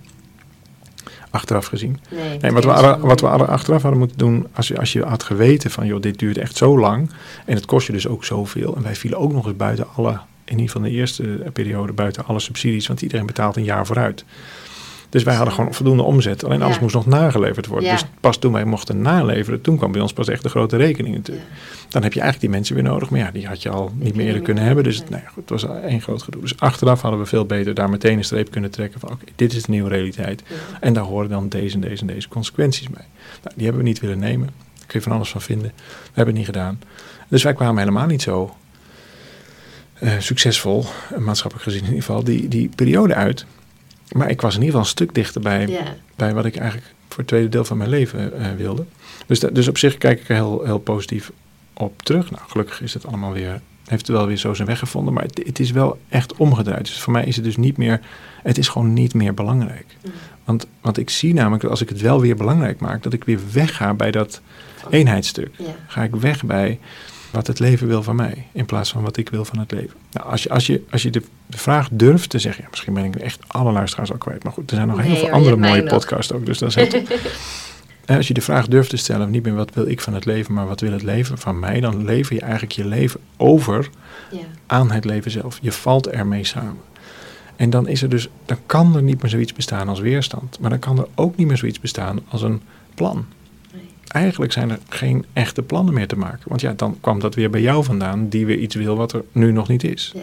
Achteraf 1.33 1.65
gezien. 1.65 1.99
nee, 2.09 2.37
Nee, 2.37 2.51
wat 2.51 2.63
we, 2.63 2.97
wat 3.01 3.21
we 3.21 3.27
achteraf 3.27 3.81
hadden 3.81 3.99
moeten 3.99 4.17
doen, 4.17 4.47
als 4.53 4.67
je, 4.67 4.79
als 4.79 4.93
je 4.93 5.03
had 5.03 5.23
geweten 5.23 5.71
van, 5.71 5.85
joh, 5.85 6.01
dit 6.01 6.19
duurt 6.19 6.37
echt 6.37 6.55
zo 6.55 6.79
lang 6.79 7.09
en 7.45 7.55
het 7.55 7.65
kost 7.65 7.87
je 7.87 7.93
dus 7.93 8.07
ook 8.07 8.25
zoveel. 8.25 8.75
En 8.75 8.83
wij 8.83 8.95
vielen 8.95 9.19
ook 9.19 9.33
nog 9.33 9.45
eens 9.45 9.55
buiten 9.55 9.87
alle, 9.95 10.11
in 10.45 10.51
ieder 10.59 10.65
geval 10.65 10.81
de 10.81 10.89
eerste 10.89 11.23
periode, 11.53 11.93
buiten 11.93 12.25
alle 12.25 12.39
subsidies, 12.39 12.87
want 12.87 13.01
iedereen 13.01 13.25
betaalt 13.25 13.55
een 13.55 13.63
jaar 13.63 13.85
vooruit. 13.85 14.25
Dus 15.13 15.23
wij 15.23 15.35
hadden 15.35 15.53
gewoon 15.53 15.73
voldoende 15.73 16.03
omzet, 16.03 16.43
alleen 16.43 16.61
alles 16.61 16.75
Ja. 16.75 16.81
moest 16.81 16.93
nog 16.93 17.05
nageleverd 17.05 17.67
worden. 17.67 17.87
Ja. 17.87 17.93
Dus 17.93 18.05
pas 18.19 18.37
toen 18.37 18.51
wij 18.53 18.65
mochten 18.65 19.01
naleveren, 19.01 19.61
toen 19.61 19.77
kwam 19.77 19.91
bij 19.91 20.01
ons 20.01 20.13
pas 20.13 20.27
echt 20.27 20.43
de 20.43 20.49
grote 20.49 20.77
rekening 20.77 21.15
natuurlijk. 21.15 21.47
Dan 21.89 22.03
heb 22.03 22.13
je 22.13 22.19
eigenlijk 22.19 22.39
die 22.39 22.49
mensen 22.59 22.75
weer 22.75 22.83
nodig, 22.93 23.09
maar 23.09 23.19
ja, 23.19 23.31
die 23.31 23.47
had 23.47 23.61
je 23.61 23.69
al 23.69 23.91
niet 23.95 24.15
meer 24.15 24.25
eerder 24.25 24.41
kunnen 24.41 24.63
hebben. 24.63 24.83
Dus 24.83 24.99
Nee. 24.99 25.09
nee, 25.09 25.21
goed, 25.33 25.49
het 25.49 25.61
was 25.61 25.81
één 25.81 26.01
groot 26.01 26.21
gedoe. 26.23 26.41
Dus 26.41 26.59
achteraf 26.59 27.01
hadden 27.01 27.19
we 27.19 27.25
veel 27.25 27.45
beter 27.45 27.73
daar 27.73 27.89
meteen 27.89 28.17
een 28.17 28.23
streep 28.23 28.51
kunnen 28.51 28.71
trekken 28.71 28.99
van, 28.99 29.11
oké, 29.11 29.23
dit 29.35 29.53
is 29.53 29.63
de 29.63 29.71
nieuwe 29.71 29.89
realiteit. 29.89 30.43
En 30.79 30.93
daar 30.93 31.03
horen 31.03 31.29
dan 31.29 31.49
deze 31.49 31.75
en 31.75 31.81
deze 31.81 32.01
en 32.01 32.07
deze 32.07 32.27
consequenties 32.27 32.89
bij. 32.89 33.05
Nou, 33.43 33.55
die 33.55 33.63
hebben 33.65 33.83
we 33.83 33.87
niet 33.89 33.99
willen 33.99 34.19
nemen. 34.19 34.47
Daar 34.47 34.87
kun 34.87 34.99
je 34.99 35.01
van 35.01 35.11
alles 35.11 35.29
van 35.29 35.41
vinden. 35.41 35.71
We 35.77 35.83
hebben 36.13 36.25
het 36.25 36.35
niet 36.35 36.55
gedaan. 36.55 36.79
Dus 37.27 37.43
wij 37.43 37.53
kwamen 37.53 37.77
helemaal 37.77 38.07
niet 38.07 38.21
zo 38.21 38.55
eh, 39.93 40.11
succesvol, 40.19 40.85
maatschappelijk 41.19 41.67
gezien 41.69 41.81
in 41.83 41.87
ieder 41.89 42.03
geval, 42.03 42.23
die, 42.23 42.47
die 42.47 42.69
periode 42.75 43.15
uit. 43.15 43.45
Maar 44.13 44.29
ik 44.29 44.41
was 44.41 44.55
in 44.55 44.59
ieder 44.61 44.65
geval 44.75 44.79
een 44.81 44.95
stuk 44.97 45.13
dichter 45.15 45.41
bij, 45.41 45.65
bij 46.15 46.33
wat 46.33 46.45
ik 46.45 46.55
eigenlijk 46.55 46.93
voor 47.07 47.17
het 47.17 47.27
tweede 47.27 47.49
deel 47.49 47.65
van 47.65 47.77
mijn 47.77 47.89
leven 47.89 48.39
eh, 48.39 48.47
wilde. 48.57 48.85
Dus, 49.25 49.39
da- 49.39 49.49
dus 49.49 49.67
op 49.67 49.77
zich 49.77 49.97
kijk 49.97 50.19
ik 50.21 50.29
er 50.29 50.35
heel, 50.35 50.61
heel 50.65 50.79
positief 50.79 51.31
op 51.73 52.01
terug. 52.01 52.31
Nou, 52.31 52.43
gelukkig 52.47 52.81
is 52.81 52.93
het 52.93 53.05
allemaal 53.07 53.33
weer, 53.33 53.61
heeft 53.85 54.07
het 54.07 54.15
wel 54.17 54.27
weer 54.27 54.37
zo 54.37 54.53
zijn 54.53 54.67
weg 54.67 54.79
gevonden. 54.79 55.13
Maar 55.13 55.23
het, 55.23 55.41
het 55.45 55.59
is 55.59 55.71
wel 55.71 55.99
echt 56.09 56.35
omgedraaid. 56.35 56.85
Dus 56.85 56.99
voor 56.99 57.13
mij 57.13 57.25
is 57.25 57.35
het 57.35 57.45
dus 57.45 57.57
niet 57.57 57.77
meer, 57.77 57.99
het 58.43 58.57
is 58.57 58.67
gewoon 58.67 58.93
niet 58.93 59.13
meer 59.13 59.33
belangrijk. 59.33 59.85
Mm. 60.05 60.11
Want, 60.43 60.67
want 60.81 60.97
ik 60.97 61.09
zie 61.09 61.33
namelijk 61.33 61.61
dat 61.61 61.71
als 61.71 61.81
ik 61.81 61.89
het 61.89 62.01
wel 62.01 62.21
weer 62.21 62.35
belangrijk 62.35 62.79
maak, 62.79 63.03
dat 63.03 63.13
ik 63.13 63.23
weer 63.23 63.39
wegga 63.51 63.93
bij 63.93 64.11
dat 64.11 64.41
Van- 64.75 64.91
eenheidsstuk. 64.91 65.49
Ga 65.87 66.03
ik 66.03 66.15
weg 66.15 66.43
bij 66.43 66.79
wat 67.33 67.47
het 67.47 67.59
leven 67.59 67.87
wil 67.87 68.03
van 68.03 68.15
mij, 68.15 68.47
in 68.51 68.65
plaats 68.65 68.91
van 68.91 69.03
wat 69.03 69.17
ik 69.17 69.29
wil 69.29 69.45
van 69.45 69.59
het 69.59 69.71
leven. 69.71 69.95
Nou, 70.11 70.27
als 70.29 70.43
je, 70.43 70.49
als 70.49 70.65
je, 70.67 70.83
als 70.91 71.01
je 71.03 71.09
de, 71.09 71.21
de 71.45 71.57
vraag 71.57 71.87
durft 71.91 72.29
te 72.29 72.39
zeggen, 72.39 72.63
ja, 72.63 72.69
misschien 72.69 72.93
ben 72.93 73.03
ik 73.05 73.15
echt 73.15 73.39
alle 73.47 73.71
luisteraars 73.71 74.11
al 74.11 74.17
kwijt, 74.17 74.43
maar 74.43 74.53
goed, 74.53 74.69
er 74.69 74.75
zijn 74.75 74.87
nog 74.87 74.97
Nee, 74.97 75.05
heel 75.05 75.15
veel 75.15 75.25
hoor, 75.25 75.35
andere 75.35 75.55
mooie 75.55 75.81
nog. 75.81 75.93
podcasts 75.93 76.31
ook, 76.31 76.45
dus 76.45 76.57
dat 76.57 76.75
is 76.77 76.93
als 78.05 78.27
je 78.27 78.33
de 78.33 78.41
vraag 78.41 78.67
durft 78.67 78.89
te 78.89 78.97
stellen, 78.97 79.29
niet 79.29 79.43
meer 79.43 79.55
wat 79.55 79.73
wil 79.73 79.87
ik 79.87 80.01
van 80.01 80.13
het 80.13 80.25
leven, 80.25 80.53
maar 80.53 80.67
wat 80.67 80.79
wil 80.81 80.91
het 80.91 81.03
leven 81.03 81.37
van 81.37 81.59
mij, 81.59 81.79
dan 81.79 82.03
lever 82.05 82.35
je 82.35 82.41
eigenlijk 82.41 82.71
je 82.71 82.85
leven 82.85 83.19
over 83.37 83.89
Ja. 84.31 84.37
aan 84.65 84.91
het 84.91 85.05
leven 85.05 85.31
zelf. 85.31 85.57
Je 85.61 85.71
valt 85.71 86.07
ermee 86.07 86.43
samen. 86.43 86.77
En 87.55 87.69
dan 87.69 87.87
is 87.87 88.01
er 88.01 88.09
dus, 88.09 88.29
dan 88.45 88.57
kan 88.65 88.95
er 88.95 89.03
niet 89.03 89.21
meer 89.21 89.31
zoiets 89.31 89.53
bestaan 89.53 89.89
als 89.89 89.99
weerstand. 89.99 90.59
Maar 90.59 90.69
dan 90.69 90.79
kan 90.79 90.97
er 90.97 91.07
ook 91.15 91.35
niet 91.35 91.47
meer 91.47 91.57
zoiets 91.57 91.79
bestaan 91.79 92.19
als 92.29 92.41
een 92.41 92.61
plan. 92.95 93.25
Eigenlijk 94.13 94.51
zijn 94.51 94.69
er 94.71 94.79
geen 94.89 95.25
echte 95.33 95.61
plannen 95.61 95.93
meer 95.93 96.07
te 96.07 96.17
maken. 96.17 96.41
Want 96.43 96.61
ja, 96.61 96.73
dan 96.75 96.97
kwam 97.01 97.19
dat 97.19 97.35
weer 97.35 97.49
bij 97.49 97.61
jou 97.61 97.83
vandaan, 97.83 98.29
die 98.29 98.45
weer 98.45 98.57
iets 98.57 98.75
wil 98.75 98.95
wat 98.95 99.13
er 99.13 99.23
nu 99.31 99.51
nog 99.51 99.67
niet 99.67 99.83
is. 99.83 100.11
Ja. 100.15 100.21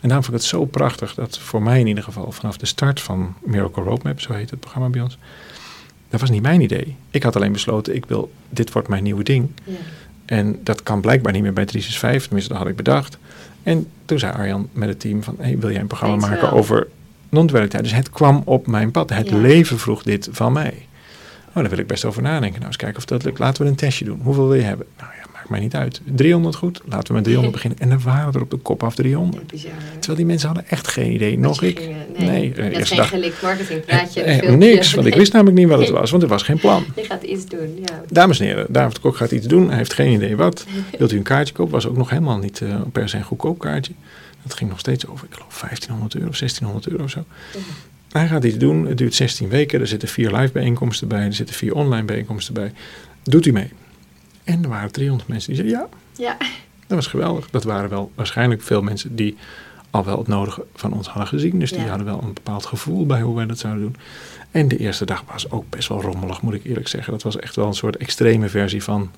En 0.00 0.08
daarom 0.08 0.24
vond 0.24 0.36
ik 0.36 0.42
het 0.42 0.50
zo 0.50 0.64
prachtig 0.64 1.14
dat 1.14 1.38
voor 1.38 1.62
mij 1.62 1.80
in 1.80 1.86
ieder 1.86 2.04
geval 2.04 2.32
vanaf 2.32 2.56
de 2.56 2.66
start 2.66 3.00
van 3.00 3.34
Miracle 3.44 3.82
Roadmap, 3.82 4.20
zo 4.20 4.32
heet 4.32 4.50
het 4.50 4.60
programma 4.60 4.88
bij 4.88 5.00
ons, 5.00 5.18
dat 6.10 6.20
was 6.20 6.30
niet 6.30 6.42
mijn 6.42 6.60
idee. 6.60 6.96
Ik 7.10 7.22
had 7.22 7.36
alleen 7.36 7.52
besloten, 7.52 7.94
ik 7.94 8.04
wil, 8.06 8.32
dit 8.50 8.72
wordt 8.72 8.88
mijn 8.88 9.02
nieuwe 9.02 9.22
ding. 9.22 9.48
Ja. 9.64 9.72
En 10.26 10.60
dat 10.62 10.82
kan 10.82 11.00
blijkbaar 11.00 11.32
niet 11.32 11.42
meer 11.42 11.52
bij 11.52 11.64
365, 11.64 12.22
tenminste 12.26 12.52
dat 12.52 12.62
had 12.62 12.70
ik 12.70 12.76
bedacht. 12.76 13.18
En 13.62 13.86
toen 14.04 14.18
zei 14.18 14.32
Arjan 14.32 14.68
met 14.72 14.88
het 14.88 15.00
team 15.00 15.22
van, 15.22 15.36
hey, 15.38 15.58
wil 15.58 15.70
jij 15.70 15.80
een 15.80 15.86
programma 15.86 16.16
maken 16.28 16.52
over 16.52 16.88
non-dualiteit? 17.28 17.82
Dus 17.82 17.92
het 17.92 18.10
kwam 18.10 18.42
op 18.44 18.66
mijn 18.66 18.90
pad. 18.90 19.10
Het 19.10 19.28
Ja. 19.28 19.36
leven 19.36 19.78
vroeg 19.78 20.02
dit 20.02 20.28
van 20.32 20.52
mij. 20.52 20.86
Oh, 21.54 21.60
daar 21.60 21.68
wil 21.70 21.78
ik 21.78 21.86
best 21.86 22.04
over 22.04 22.22
nadenken. 22.22 22.52
Nou, 22.54 22.66
eens 22.66 22.76
kijken 22.76 22.98
of 22.98 23.04
dat 23.04 23.24
lukt. 23.24 23.38
Laten 23.38 23.62
we 23.64 23.68
een 23.70 23.74
testje 23.76 24.04
doen. 24.04 24.20
Hoeveel 24.22 24.46
wil 24.46 24.56
je 24.56 24.62
hebben? 24.62 24.86
Nou 24.98 25.10
ja, 25.20 25.26
maakt 25.34 25.48
mij 25.48 25.60
niet 25.60 25.74
uit. 25.74 26.00
300 26.04 26.54
goed? 26.54 26.80
Laten 26.84 27.06
we 27.08 27.14
met 27.14 27.24
300 27.24 27.54
beginnen. 27.62 27.78
En 27.78 27.90
er 27.90 27.98
waren 27.98 28.32
er 28.34 28.40
op 28.40 28.50
de 28.50 28.56
kop 28.56 28.82
af 28.82 28.94
300. 28.94 29.46
Bizar. 29.46 29.70
hè? 29.74 29.90
Terwijl 29.92 30.16
die 30.16 30.26
mensen 30.26 30.46
hadden 30.48 30.66
echt 30.68 30.88
geen 30.88 31.12
idee. 31.12 31.38
Nog 31.38 31.62
ik. 31.62 31.78
eh, 31.80 32.26
nee, 32.26 32.42
je 32.48 32.54
eh, 32.54 32.62
had 32.64 32.72
eerste 32.72 32.94
geen 32.94 33.04
gelikt 33.04 33.42
marketing 33.42 33.84
praatje. 33.84 34.22
Eh, 34.22 34.38
filmpje. 34.38 34.56
niks, 34.56 34.94
want 34.94 35.06
ik 35.06 35.12
Nee. 35.12 35.20
wist 35.20 35.32
namelijk 35.32 35.58
niet 35.58 35.68
wat 35.68 35.78
het 35.80 35.90
was, 36.00 36.10
want 36.10 36.22
er 36.22 36.28
was 36.28 36.42
geen 36.42 36.58
plan. 36.58 36.84
Je 36.96 37.04
gaat 37.04 37.22
iets 37.22 37.46
doen, 37.46 37.78
ja. 37.84 38.02
Dames 38.08 38.40
en 38.40 38.46
heren, 38.46 38.66
David 38.68 39.00
Kok 39.00 39.16
gaat 39.16 39.30
iets 39.32 39.46
doen. 39.46 39.68
Hij 39.68 39.76
heeft 39.76 39.92
geen 39.92 40.12
idee 40.12 40.36
wat. 40.36 40.66
Wilt 40.98 41.12
u 41.12 41.16
een 41.16 41.22
kaartje 41.22 41.54
kopen? 41.54 41.72
Was 41.72 41.86
ook 41.86 41.96
nog 41.96 42.10
helemaal 42.10 42.38
niet 42.38 42.60
eh, 42.60 42.80
per 42.92 43.08
se 43.08 43.16
een 43.16 43.24
goedkoop 43.24 43.58
kaartje. 43.58 43.92
Dat 44.42 44.54
ging 44.54 44.70
nog 44.70 44.78
steeds 44.78 45.06
over, 45.06 45.26
ik 45.30 45.34
geloof 45.34 45.60
1500 45.60 46.14
euro 46.14 46.28
of 46.28 46.38
1600 46.38 46.88
euro 46.92 47.04
of 47.04 47.10
zo. 47.10 47.24
Hij 48.12 48.26
gaat 48.28 48.44
iets 48.44 48.56
doen. 48.58 48.86
Het 48.86 48.98
duurt 48.98 49.14
16 49.14 49.48
weken. 49.48 49.80
Er 49.80 49.86
zitten 49.86 50.08
vier 50.08 50.36
live 50.36 50.52
bijeenkomsten 50.52 51.08
bij. 51.08 51.24
Er 51.24 51.32
zitten 51.34 51.54
vier 51.54 51.74
online 51.74 52.04
bijeenkomsten 52.04 52.54
bij. 52.54 52.72
Doet 53.22 53.46
u 53.46 53.52
mee? 53.52 53.70
En 54.44 54.62
er 54.62 54.68
waren 54.68 54.92
300 54.92 55.28
mensen 55.28 55.52
die 55.54 55.62
zeiden 55.62 55.88
ja. 56.18 56.24
Ja. 56.24 56.36
Dat 56.86 56.96
was 56.96 57.06
geweldig. 57.06 57.50
Dat 57.50 57.64
waren 57.64 57.90
wel 57.90 58.12
waarschijnlijk 58.14 58.62
veel 58.62 58.82
mensen 58.82 59.16
die 59.16 59.36
al 59.90 60.04
wel 60.04 60.18
het 60.18 60.26
nodige 60.28 60.64
van 60.74 60.92
ons 60.92 61.06
hadden 61.06 61.26
gezien. 61.26 61.58
Dus 61.58 61.70
die 61.70 61.80
Ja. 61.80 61.86
hadden 61.88 62.06
wel 62.06 62.22
een 62.22 62.32
bepaald 62.32 62.66
gevoel 62.66 63.06
bij 63.06 63.20
hoe 63.20 63.36
wij 63.36 63.46
dat 63.46 63.58
zouden 63.58 63.82
doen. 63.82 63.96
En 64.50 64.68
de 64.68 64.76
eerste 64.76 65.04
dag 65.04 65.24
was 65.32 65.50
ook 65.50 65.64
best 65.70 65.88
wel 65.88 66.00
rommelig, 66.02 66.42
moet 66.42 66.54
ik 66.54 66.64
eerlijk 66.64 66.88
zeggen. 66.88 67.12
Dat 67.12 67.22
was 67.22 67.36
echt 67.38 67.56
wel 67.56 67.66
een 67.66 67.74
soort 67.74 67.96
extreme 67.96 68.48
versie 68.48 68.82
van... 68.82 69.10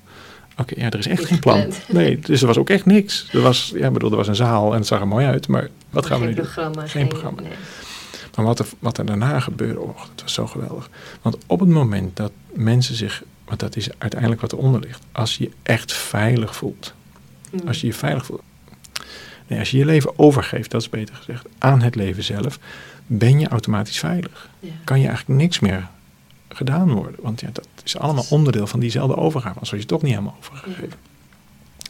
Oké, 0.57 0.73
ja, 0.77 0.85
er 0.89 0.99
is 0.99 1.07
echt 1.07 1.25
geen 1.25 1.39
plan. 1.39 1.65
Nee, 1.87 2.19
dus 2.19 2.41
er 2.41 2.47
was 2.47 2.57
ook 2.57 2.69
echt 2.69 2.85
niks. 2.85 3.29
Er 3.33 3.41
was, 3.41 3.71
ja, 3.75 3.91
bedoel, 3.91 4.11
er 4.11 4.17
was 4.17 4.27
een 4.27 4.35
zaal 4.35 4.71
en 4.71 4.77
het 4.77 4.87
zag 4.87 4.99
er 4.99 5.07
mooi 5.07 5.25
uit. 5.25 5.47
Maar 5.47 5.69
wat 5.89 6.05
gaan 6.05 6.19
we 6.19 6.25
geen 6.25 6.33
nu 6.35 6.41
doen? 6.41 6.51
programma. 6.51 6.87
Geen 6.87 7.07
programma. 7.07 7.41
Nee. 7.41 7.51
Maar 8.35 8.45
wat 8.45 8.59
er, 8.59 8.67
wat 8.79 8.97
er 8.97 9.05
daarna 9.05 9.39
gebeurde, 9.39 9.79
oh, 9.79 9.97
dat 9.97 10.21
was 10.21 10.33
zo 10.33 10.47
geweldig. 10.47 10.89
Want 11.21 11.37
op 11.47 11.59
het 11.59 11.69
moment 11.69 12.15
dat 12.15 12.31
mensen 12.53 12.95
zich, 12.95 13.23
want 13.45 13.59
dat 13.59 13.75
is 13.75 13.89
uiteindelijk 13.97 14.41
wat 14.41 14.51
eronder 14.51 14.81
ligt, 14.81 15.03
als 15.11 15.37
je 15.37 15.43
je 15.43 15.51
echt 15.63 15.93
veilig 15.93 16.55
voelt, 16.55 16.93
Mm. 17.51 17.67
als 17.67 17.81
je 17.81 17.87
je 17.87 17.93
veilig 17.93 18.25
voelt, 18.25 18.41
nee, 19.47 19.59
als 19.59 19.71
je 19.71 19.77
je 19.77 19.85
leven 19.85 20.19
overgeeft, 20.19 20.71
dat 20.71 20.81
is 20.81 20.89
beter 20.89 21.15
gezegd, 21.15 21.45
aan 21.57 21.81
het 21.81 21.95
leven 21.95 22.23
zelf, 22.23 22.59
ben 23.05 23.39
je 23.39 23.47
automatisch 23.47 23.99
veilig. 23.99 24.49
Ja. 24.59 24.69
Kan 24.83 24.99
je 24.99 25.07
eigenlijk 25.07 25.39
niks 25.39 25.59
meer 25.59 25.87
gedaan 26.49 26.91
worden, 26.91 27.19
want 27.21 27.41
ja, 27.41 27.49
dat 27.53 27.67
is 27.83 27.97
allemaal 27.97 28.25
onderdeel 28.29 28.67
van 28.67 28.79
diezelfde 28.79 29.15
overgave, 29.15 29.59
als 29.59 29.69
je 29.69 29.75
het 29.75 29.87
toch 29.87 30.01
niet 30.01 30.11
helemaal 30.11 30.35
overgegeven. 30.37 30.99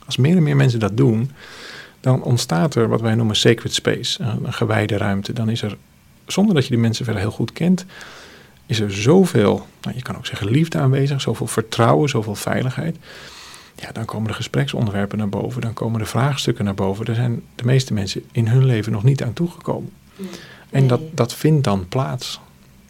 Als 0.06 0.18
meer 0.18 0.36
en 0.36 0.44
meer 0.44 0.56
mensen 0.56 0.80
dat 0.80 0.98
doen, 0.98 1.32
dan 2.00 2.24
ontstaat 2.24 2.76
er 2.76 2.88
wat 2.88 3.02
wij 3.02 3.16
noemen 3.16 3.36
sacred 3.36 3.74
space, 3.74 4.24
een, 4.24 4.46
een 4.46 4.54
gewijde 4.54 4.98
ruimte. 4.98 5.34
Dan 5.34 5.50
is 5.50 5.62
er, 5.62 5.78
zonder 6.28 6.56
dat 6.56 6.64
je 6.64 6.70
die 6.70 6.80
mensen 6.80 7.06
verder 7.06 7.24
heel 7.24 7.32
goed 7.32 7.52
kent, 7.52 7.86
is 8.66 8.80
er 8.80 8.94
zoveel, 8.94 9.68
nou, 9.82 9.96
je 9.96 10.02
kan 10.02 10.18
ook 10.18 10.26
zeggen 10.26 10.50
liefde 10.50 10.78
aanwezig, 10.78 11.22
zoveel 11.22 11.48
vertrouwen, 11.48 12.10
zoveel 12.10 12.36
veiligheid. 12.36 12.98
Ja, 13.76 13.92
dan 13.92 14.06
komen 14.06 14.28
de 14.28 14.34
gespreksonderwerpen 14.34 15.18
naar 15.18 15.30
boven, 15.30 15.62
dan 15.62 15.74
komen 15.74 16.00
de 16.00 16.06
vraagstukken 16.06 16.66
naar 16.66 16.76
boven. 16.76 17.06
Daar 17.06 17.16
zijn 17.16 17.42
de 17.56 17.66
meeste 17.66 17.94
mensen 17.94 18.24
in 18.32 18.48
hun 18.48 18.66
leven 18.66 18.92
nog 18.92 19.04
niet 19.04 19.24
aan 19.24 19.34
toegekomen. 19.34 19.92
Nee. 20.16 20.30
En 20.70 20.88
dat, 20.88 21.02
dat 21.12 21.34
vindt 21.34 21.64
dan 21.64 21.88
plaats. 21.88 22.40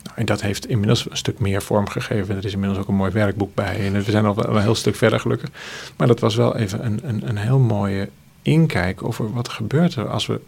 Nou, 0.03 0.17
en 0.17 0.25
dat 0.25 0.41
heeft 0.41 0.67
inmiddels 0.67 1.09
een 1.09 1.17
stuk 1.17 1.39
meer 1.39 1.61
vorm 1.61 1.89
gegeven. 1.89 2.35
Er 2.35 2.45
is 2.45 2.53
inmiddels 2.53 2.79
ook 2.79 2.87
een 2.87 2.95
mooi 2.95 3.11
werkboek 3.11 3.55
bij. 3.55 3.85
En 3.85 4.03
we 4.03 4.11
zijn 4.11 4.25
al 4.25 4.35
wel 4.35 4.55
een 4.55 4.61
heel 4.61 4.75
stuk 4.75 4.95
verder 4.95 5.19
gelukkig. 5.19 5.49
Maar 5.95 6.07
dat 6.07 6.19
was 6.19 6.35
wel 6.35 6.57
even 6.57 6.85
een, 6.85 6.99
een, 7.03 7.29
een 7.29 7.37
heel 7.37 7.59
mooie 7.59 8.09
inkijk 8.41 9.03
over 9.03 9.33
wat 9.33 9.49
gebeurt 9.49 9.95
er 9.95 10.09
als 10.09 10.25
we 10.25 10.41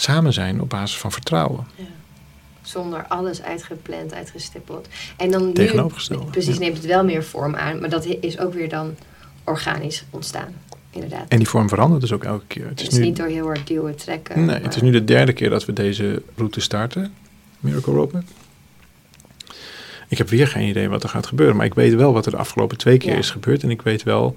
samen 0.00 0.32
zijn 0.32 0.60
op 0.60 0.68
basis 0.68 0.98
van 0.98 1.12
vertrouwen. 1.12 1.66
Ja. 1.74 1.84
Zonder 2.62 3.04
alles 3.08 3.42
uitgepland, 3.42 4.14
uitgestippeld. 4.14 4.88
En 5.16 5.30
dan 5.30 5.46
nu, 5.46 5.52
precies, 6.30 6.54
ja. 6.54 6.60
neemt 6.60 6.76
het 6.76 6.86
wel 6.86 7.04
meer 7.04 7.24
vorm 7.24 7.54
aan. 7.54 7.80
Maar 7.80 7.90
dat 7.90 8.04
is 8.04 8.38
ook 8.38 8.54
weer 8.54 8.68
dan 8.68 8.96
organisch 9.44 10.04
ontstaan. 10.10 10.54
Inderdaad. 10.90 11.28
En 11.28 11.38
die 11.38 11.48
vorm 11.48 11.68
verandert 11.68 12.00
dus 12.00 12.12
ook 12.12 12.24
elke 12.24 12.44
keer. 12.46 12.68
Het 12.68 12.80
het 12.80 12.92
is, 12.92 12.98
nu, 12.98 13.04
niet 13.04 13.16
door 13.16 13.26
heel 13.26 13.44
hard 13.46 13.66
duwen, 13.66 13.96
trekken. 13.96 14.36
nee, 14.36 14.46
maar- 14.46 14.62
het 14.62 14.74
is 14.74 14.82
nu 14.82 14.90
de 14.90 15.04
derde 15.04 15.32
keer 15.32 15.50
dat 15.50 15.64
we 15.64 15.72
deze 15.72 16.22
route 16.36 16.60
starten. 16.60 17.14
Miracle 17.60 17.92
Roadmap. 17.92 18.24
Ik 20.08 20.18
heb 20.18 20.28
weer 20.28 20.48
geen 20.48 20.68
idee 20.68 20.88
wat 20.88 21.02
er 21.02 21.08
gaat 21.08 21.26
gebeuren. 21.26 21.56
Maar 21.56 21.66
ik 21.66 21.74
weet 21.74 21.94
wel 21.94 22.12
wat 22.12 22.24
er 22.26 22.30
de 22.30 22.36
afgelopen 22.36 22.76
twee 22.76 22.98
keer 22.98 23.12
Ja. 23.12 23.18
is 23.18 23.30
gebeurd. 23.30 23.62
En 23.62 23.70
ik 23.70 23.82
weet 23.82 24.02
wel... 24.02 24.36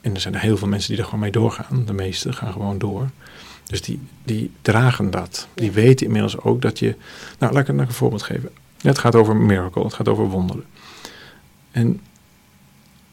En 0.00 0.14
er 0.14 0.20
zijn 0.20 0.34
er 0.34 0.40
heel 0.40 0.56
veel 0.56 0.68
mensen 0.68 0.88
die 0.90 0.98
er 0.98 1.04
gewoon 1.04 1.20
mee 1.20 1.30
doorgaan. 1.30 1.82
De 1.86 1.92
meeste 1.92 2.32
gaan 2.32 2.52
gewoon 2.52 2.78
door. 2.78 3.10
Dus 3.70 3.82
die, 3.82 4.00
die 4.24 4.50
dragen 4.62 5.10
dat. 5.10 5.48
Die 5.54 5.70
weten 5.70 6.06
inmiddels 6.06 6.38
ook 6.38 6.62
dat 6.62 6.78
je... 6.78 6.96
Nou, 7.38 7.52
laat 7.52 7.68
ik, 7.68 7.74
laat 7.74 7.82
ik 7.82 7.88
een 7.88 7.94
voorbeeld 7.94 8.22
geven. 8.22 8.50
Het 8.82 8.98
gaat 8.98 9.14
over 9.14 9.36
miracle. 9.36 9.84
Het 9.84 9.94
gaat 9.94 10.08
over 10.08 10.24
wonderen. 10.28 10.64
En 11.70 12.00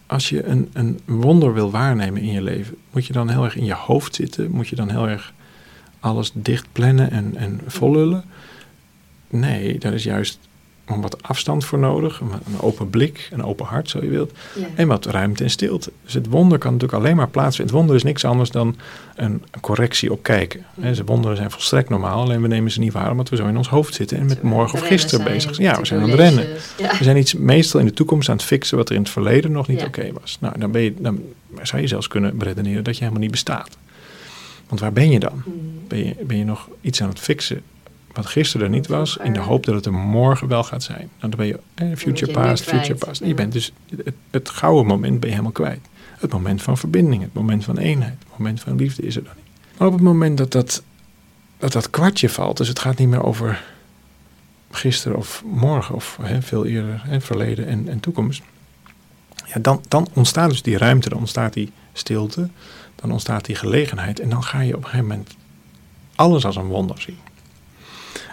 als 0.06 0.30
je 0.30 0.44
een, 0.44 0.70
een 0.74 1.00
wonder 1.06 1.54
wil 1.54 1.72
waarnemen 1.72 2.22
in 2.22 2.32
je 2.32 2.42
leven... 2.42 2.76
moet 2.92 3.06
je 3.06 3.14
dan 3.14 3.30
heel 3.30 3.44
erg 3.44 3.56
in 3.56 3.66
je 3.66 3.74
hoofd 3.74 4.16
zitten? 4.16 4.52
Moet 4.52 4.68
je 4.68 4.76
dan 4.76 4.90
heel 4.90 5.08
erg 5.08 5.34
alles 6.00 6.32
dicht 6.34 6.68
plannen 6.72 7.12
en, 7.12 7.36
en 7.36 7.62
vollullen? 7.68 8.24
Nee, 9.30 9.78
dat 9.80 9.94
is 9.94 10.04
juist 10.04 10.40
wat 10.96 11.24
afstand 11.24 11.66
voor 11.66 11.80
nodig. 11.80 12.20
Een, 12.20 12.60
open 12.62 12.90
blik, 12.90 13.30
een 13.32 13.44
open 13.44 13.66
hart, 13.66 13.90
zo 13.90 14.00
je 14.04 14.10
wilt. 14.10 14.32
Ja. 14.56 14.68
En 14.76 14.88
wat 14.88 15.06
ruimte 15.06 15.44
en 15.44 15.50
stilte. 15.50 15.92
Dus 16.04 16.14
het 16.14 16.28
wonder 16.28 16.58
kan 16.58 16.74
natuurlijk 16.74 17.04
alleen 17.04 17.16
maar 17.16 17.28
plaatsvinden. 17.28 17.66
Het 17.76 17.84
wonder 17.84 17.96
is 17.96 18.04
niks 18.04 18.26
anders 18.26 18.52
dan 18.52 18.76
een, 19.16 19.44
correctie 19.62 20.12
op 20.12 20.24
kijken. 20.24 20.66
Hè, 20.80 20.94
Ze 20.96 21.04
wonderen 21.04 21.38
zijn 21.38 21.52
volstrekt 21.52 21.90
normaal, 21.90 22.22
alleen 22.22 22.42
we 22.42 22.48
nemen 22.48 22.72
ze 22.72 22.80
niet 22.80 22.94
waar 22.94 23.12
omdat 23.12 23.30
we 23.30 23.36
zo 23.36 23.48
in 23.48 23.58
ons 23.58 23.70
hoofd 23.70 23.94
zitten 23.94 24.18
en 24.18 24.26
met 24.26 24.42
morgen 24.42 24.80
of 24.80 24.88
gisteren 24.88 25.26
bezig 25.26 25.56
zijn. 25.56 25.68
Ja, 25.68 25.80
we 25.80 25.86
zijn 25.86 26.02
aan 26.02 26.10
het 26.10 26.20
rennen. 26.20 26.48
Ja. 26.78 26.98
We 26.98 27.04
zijn 27.04 27.18
iets 27.18 27.34
meestal 27.34 27.80
in 27.80 27.86
de 27.86 27.94
toekomst 27.94 28.30
aan 28.30 28.36
het 28.36 28.46
fixen 28.46 28.78
wat 28.78 28.90
er 28.90 28.96
in 28.96 29.02
het 29.02 29.12
verleden 29.12 29.52
nog 29.52 29.68
niet 29.68 29.80
Ja. 29.80 29.86
oké 29.86 30.12
was. 30.20 30.38
Nou, 30.40 30.60
dan, 30.60 30.72
ben 30.72 30.82
je, 30.82 30.94
dan 30.98 31.22
zou 31.62 31.82
je 31.82 31.88
zelfs 31.88 32.08
kunnen 32.08 32.38
beredeneren 32.38 32.84
dat 32.84 32.94
je 32.94 33.00
helemaal 33.00 33.22
niet 33.22 33.32
bestaat. 33.32 33.78
Want 34.68 34.82
waar 34.82 34.94
ben 34.94 35.10
je 35.10 35.20
dan? 35.20 35.44
Mm. 35.46 35.54
Ben 35.88 36.06
je, 36.06 36.16
ben 36.24 36.38
je 36.38 36.46
nog 36.46 36.68
iets 36.82 37.02
aan 37.02 37.10
het 37.10 37.20
fixen 37.20 37.62
wat 38.18 38.26
gisteren 38.26 38.66
er 38.66 38.72
niet 38.72 38.88
was, 38.88 39.18
in 39.24 39.34
de 39.34 39.40
hoop 39.40 39.66
dat 39.66 39.76
het 39.76 39.86
er 39.86 39.94
morgen 39.94 40.48
wel 40.48 40.64
gaat 40.64 40.84
zijn? 40.84 41.10
Nou, 41.20 41.30
dan 41.30 41.30
ben 41.30 41.48
je 41.48 41.60
eh, 41.74 41.88
future 41.96 42.32
past, 42.32 42.64
future 42.64 42.96
past. 42.96 43.24
Je 43.24 43.34
bent 43.34 43.52
dus 43.54 43.72
het, 44.04 44.16
het 44.32 44.50
gouden 44.50 44.86
moment 44.86 45.20
ben 45.20 45.30
je 45.30 45.36
helemaal 45.36 45.52
kwijt. 45.52 45.80
Het 46.18 46.32
moment 46.32 46.62
van 46.62 46.78
verbinding, 46.78 47.22
het 47.22 47.34
moment 47.34 47.64
van 47.64 47.78
eenheid, 47.78 48.16
het 48.20 48.38
moment 48.38 48.60
van 48.60 48.76
liefde 48.76 49.02
is 49.02 49.16
er 49.16 49.24
dan 49.24 49.34
niet. 49.36 49.78
Maar 49.78 49.88
op 49.88 49.94
het 49.94 50.04
moment 50.04 50.38
dat 50.38 50.52
dat, 50.52 50.84
dat, 51.58 51.72
dat 51.72 51.90
kwartje 51.90 52.30
valt, 52.30 52.58
dus 52.58 52.68
het 52.68 52.80
gaat 52.80 52.98
niet 52.98 53.08
meer 53.08 53.24
over 53.24 53.64
gisteren 54.72 55.18
of 55.18 55.44
morgen 55.46 55.96
of 55.96 56.18
hè, 56.22 56.42
veel 56.42 56.66
eerder, 56.66 57.02
hè, 57.04 57.22
verleden 57.22 57.68
en, 57.68 57.90
en 57.90 58.00
toekomst. 58.00 58.42
Ja, 59.46 59.60
dan, 59.60 59.82
dan 59.88 60.08
ontstaat 60.14 60.50
dus 60.50 60.62
die 60.62 60.78
ruimte, 60.78 61.10
dan 61.10 61.20
ontstaat 61.20 61.54
die 61.54 61.72
stilte, 61.94 62.50
dan 62.96 63.12
ontstaat 63.12 63.46
die 63.46 63.56
gelegenheid. 63.56 64.20
En 64.20 64.30
dan 64.30 64.44
ga 64.44 64.62
je 64.62 64.76
op 64.76 64.84
een 64.84 64.90
gegeven 64.90 65.08
moment 65.08 65.36
alles 66.16 66.46
als 66.46 66.56
een 66.56 66.68
wonder 66.68 67.02
zien. 67.02 67.18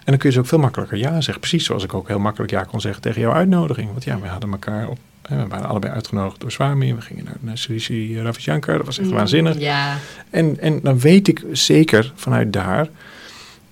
En 0.05 0.11
dan 0.11 0.19
kun 0.19 0.29
je 0.29 0.35
dus 0.35 0.45
ook 0.45 0.51
veel 0.51 0.59
makkelijker 0.59 0.99
ja 0.99 1.21
zeggen. 1.21 1.39
Precies 1.41 1.65
zoals 1.65 1.85
ik 1.85 1.95
ook 1.95 2.09
heel 2.09 2.19
makkelijk 2.19 2.53
ja 2.53 2.63
kon 2.63 2.81
zeggen 2.81 3.03
tegen 3.03 3.21
jouw 3.21 3.33
uitnodiging. 3.33 3.91
Want 3.91 4.05
ja, 4.05 4.21
we 4.21 4.27
hadden 4.27 4.51
elkaar 4.51 4.89
op. 4.89 4.99
We 5.29 5.47
waren 5.49 5.69
allebei 5.69 5.93
uitgenodigd 5.93 6.41
door 6.41 6.53
Swami. 6.53 6.95
We 6.95 7.01
gingen 7.01 7.25
naar, 7.25 7.37
naar 7.41 7.59
Sri 7.59 7.79
Sri 7.79 8.23
Ravi 8.23 8.41
Shankar. 8.41 8.77
Dat 8.77 8.87
was 8.87 8.99
echt 8.99 9.09
Mm, 9.09 9.15
waanzinnig. 9.15 9.59
Ja. 9.59 9.97
En, 10.31 10.61
en 10.61 10.81
dan 10.83 10.99
weet 10.99 11.29
ik 11.29 11.45
zeker 11.53 12.13
vanuit 12.15 12.53
daar, 12.53 12.89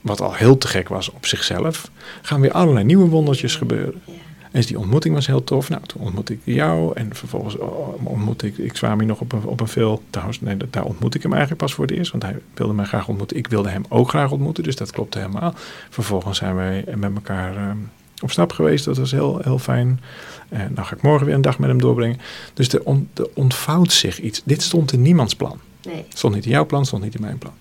wat 0.01 0.21
al 0.21 0.35
heel 0.35 0.59
te 0.59 0.69
gek 0.69 0.89
was 0.89 1.11
op 1.11 1.27
zichzelf, 1.27 1.91
gaan 2.23 2.41
weer 2.41 2.53
allerlei 2.53 2.85
nieuwe 2.85 3.09
wondertjes 3.09 3.57
gebeuren. 3.57 4.03
Dus 4.53 4.67
die 4.67 4.79
ontmoeting 4.79 5.15
was 5.15 5.27
heel 5.27 5.45
tof. 5.45 5.69
Nou, 5.69 5.83
toen 5.87 6.03
ontmoette 6.03 6.33
ik 6.33 6.41
jou 6.45 6.93
en 6.95 7.15
vervolgens 7.15 7.57
oh, 7.57 8.07
ontmoette 8.07 8.47
ik, 8.47 8.59
ik 8.59 8.77
Swami 8.77 9.05
nog 9.05 9.21
op 9.21 9.33
een, 9.33 9.45
op 9.45 9.61
een 9.61 9.69
veel... 9.69 10.03
Trouwens, 10.11 10.41
nee, 10.41 10.57
daar 10.71 10.85
ontmoette 10.85 11.17
ik 11.17 11.23
hem 11.23 11.33
eigenlijk 11.33 11.63
pas 11.63 11.75
voor 11.75 11.87
het 11.87 11.95
eerst, 11.95 12.11
want 12.11 12.23
hij 12.23 12.37
wilde 12.55 12.73
mij 12.73 12.85
graag 12.85 13.09
ontmoeten. 13.09 13.37
Ik 13.37 13.49
wilde 13.49 13.69
hem 13.69 13.85
ook 13.89 14.09
graag 14.09 14.31
ontmoeten, 14.31 14.63
dus 14.63 14.77
dat 14.77 14.91
klopte 14.91 15.19
helemaal. 15.19 15.55
Vervolgens 15.91 16.39
zijn 16.39 16.55
wij 16.55 16.85
met 16.97 17.15
elkaar 17.15 17.57
ehm, 17.57 17.77
op 18.23 18.31
stap 18.31 18.53
geweest, 18.53 18.85
dat 18.85 18.97
was 18.97 19.11
heel, 19.11 19.39
heel 19.43 19.59
fijn. 19.59 20.01
En 20.49 20.75
dan 20.75 20.87
ga 20.87 20.97
ik 20.97 21.03
morgen 21.03 21.27
weer 21.27 21.35
een 21.35 21.41
dag 21.41 21.59
met 21.59 21.69
hem 21.69 21.81
doorbrengen. 21.81 22.19
Dus 22.55 22.73
er, 22.73 22.85
on, 22.85 23.09
er 23.15 23.29
ontvouwt 23.35 23.93
zich 23.93 24.21
iets. 24.21 24.43
Dit 24.45 24.63
stond 24.63 24.93
in 24.93 25.03
niemands 25.03 25.35
plan. 25.35 25.59
Nee. 25.87 26.05
Stond 26.09 26.35
niet 26.35 26.45
in 26.45 26.51
jouw 26.51 26.67
plan, 26.67 26.87
stond 26.87 27.03
niet 27.03 27.15
in 27.15 27.21
mijn 27.21 27.39
plan. 27.39 27.53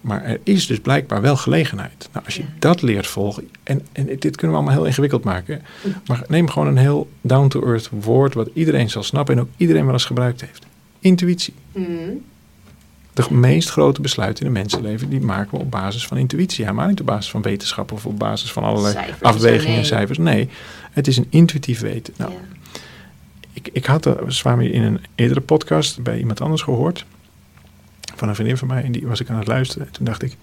Maar 0.00 0.24
er 0.24 0.40
is 0.42 0.66
dus 0.66 0.80
blijkbaar 0.80 1.20
wel 1.20 1.36
gelegenheid. 1.36 2.08
Nou, 2.12 2.24
als 2.24 2.34
je 2.36 2.42
Ja. 2.42 2.48
dat 2.58 2.82
leert 2.82 3.06
volgen, 3.06 3.48
en, 3.62 3.86
en 3.92 4.06
dit 4.06 4.36
kunnen 4.36 4.50
we 4.50 4.62
allemaal 4.62 4.72
heel 4.74 4.84
ingewikkeld 4.86 5.24
maken. 5.24 5.62
Maar 6.06 6.22
neem 6.28 6.48
gewoon 6.48 6.68
een 6.68 6.76
heel 6.76 7.08
down-to-earth 7.20 7.90
woord 8.00 8.34
wat 8.34 8.48
iedereen 8.54 8.90
zal 8.90 9.02
snappen 9.02 9.34
en 9.34 9.40
ook 9.40 9.48
iedereen 9.56 9.84
wel 9.84 9.92
eens 9.92 10.04
gebruikt 10.04 10.40
heeft. 10.40 10.66
Intuïtie. 10.98 11.54
Mm. 11.72 12.22
De 13.12 13.34
meest 13.34 13.70
grote 13.70 14.00
besluiten 14.00 14.46
in 14.46 14.50
het 14.50 14.60
mensenleven, 14.60 15.08
die 15.10 15.20
maken 15.20 15.50
we 15.50 15.64
op 15.64 15.70
basis 15.70 16.06
van 16.06 16.16
intuïtie. 16.16 16.64
Helemaal 16.64 16.88
niet 16.88 17.00
op 17.00 17.06
basis 17.06 17.30
van 17.30 17.42
wetenschap 17.42 17.92
of 17.92 18.06
op 18.06 18.18
basis 18.18 18.52
van 18.52 18.62
allerlei 18.62 18.92
Cijfers, 18.94 19.22
afwegingen 19.22 19.76
en 19.78 19.84
cijfers. 19.86 20.18
Nee, 20.18 20.48
het 20.92 21.06
is 21.06 21.16
een 21.16 21.26
intuïtief 21.30 21.80
weten. 21.80 22.14
Nou, 22.16 22.30
Ja. 22.32 22.38
ik, 23.52 23.68
ik 23.72 23.84
had 23.86 24.02
de 24.02 24.16
Swami 24.26 24.70
in 24.72 24.82
een 24.82 25.00
eerdere 25.14 25.40
podcast 25.40 26.02
bij 26.02 26.18
iemand 26.18 26.40
anders 26.40 26.62
gehoord. 26.62 27.04
Van 28.20 28.28
een 28.28 28.34
vriendin 28.34 28.56
van 28.56 28.68
mij. 28.68 28.82
En 28.82 28.92
die 28.92 29.06
was 29.06 29.20
ik 29.20 29.30
aan 29.30 29.38
het 29.38 29.46
luisteren. 29.46 29.86
En 29.86 29.92
toen 29.92 30.04
dacht 30.04 30.22
ik. 30.22 30.36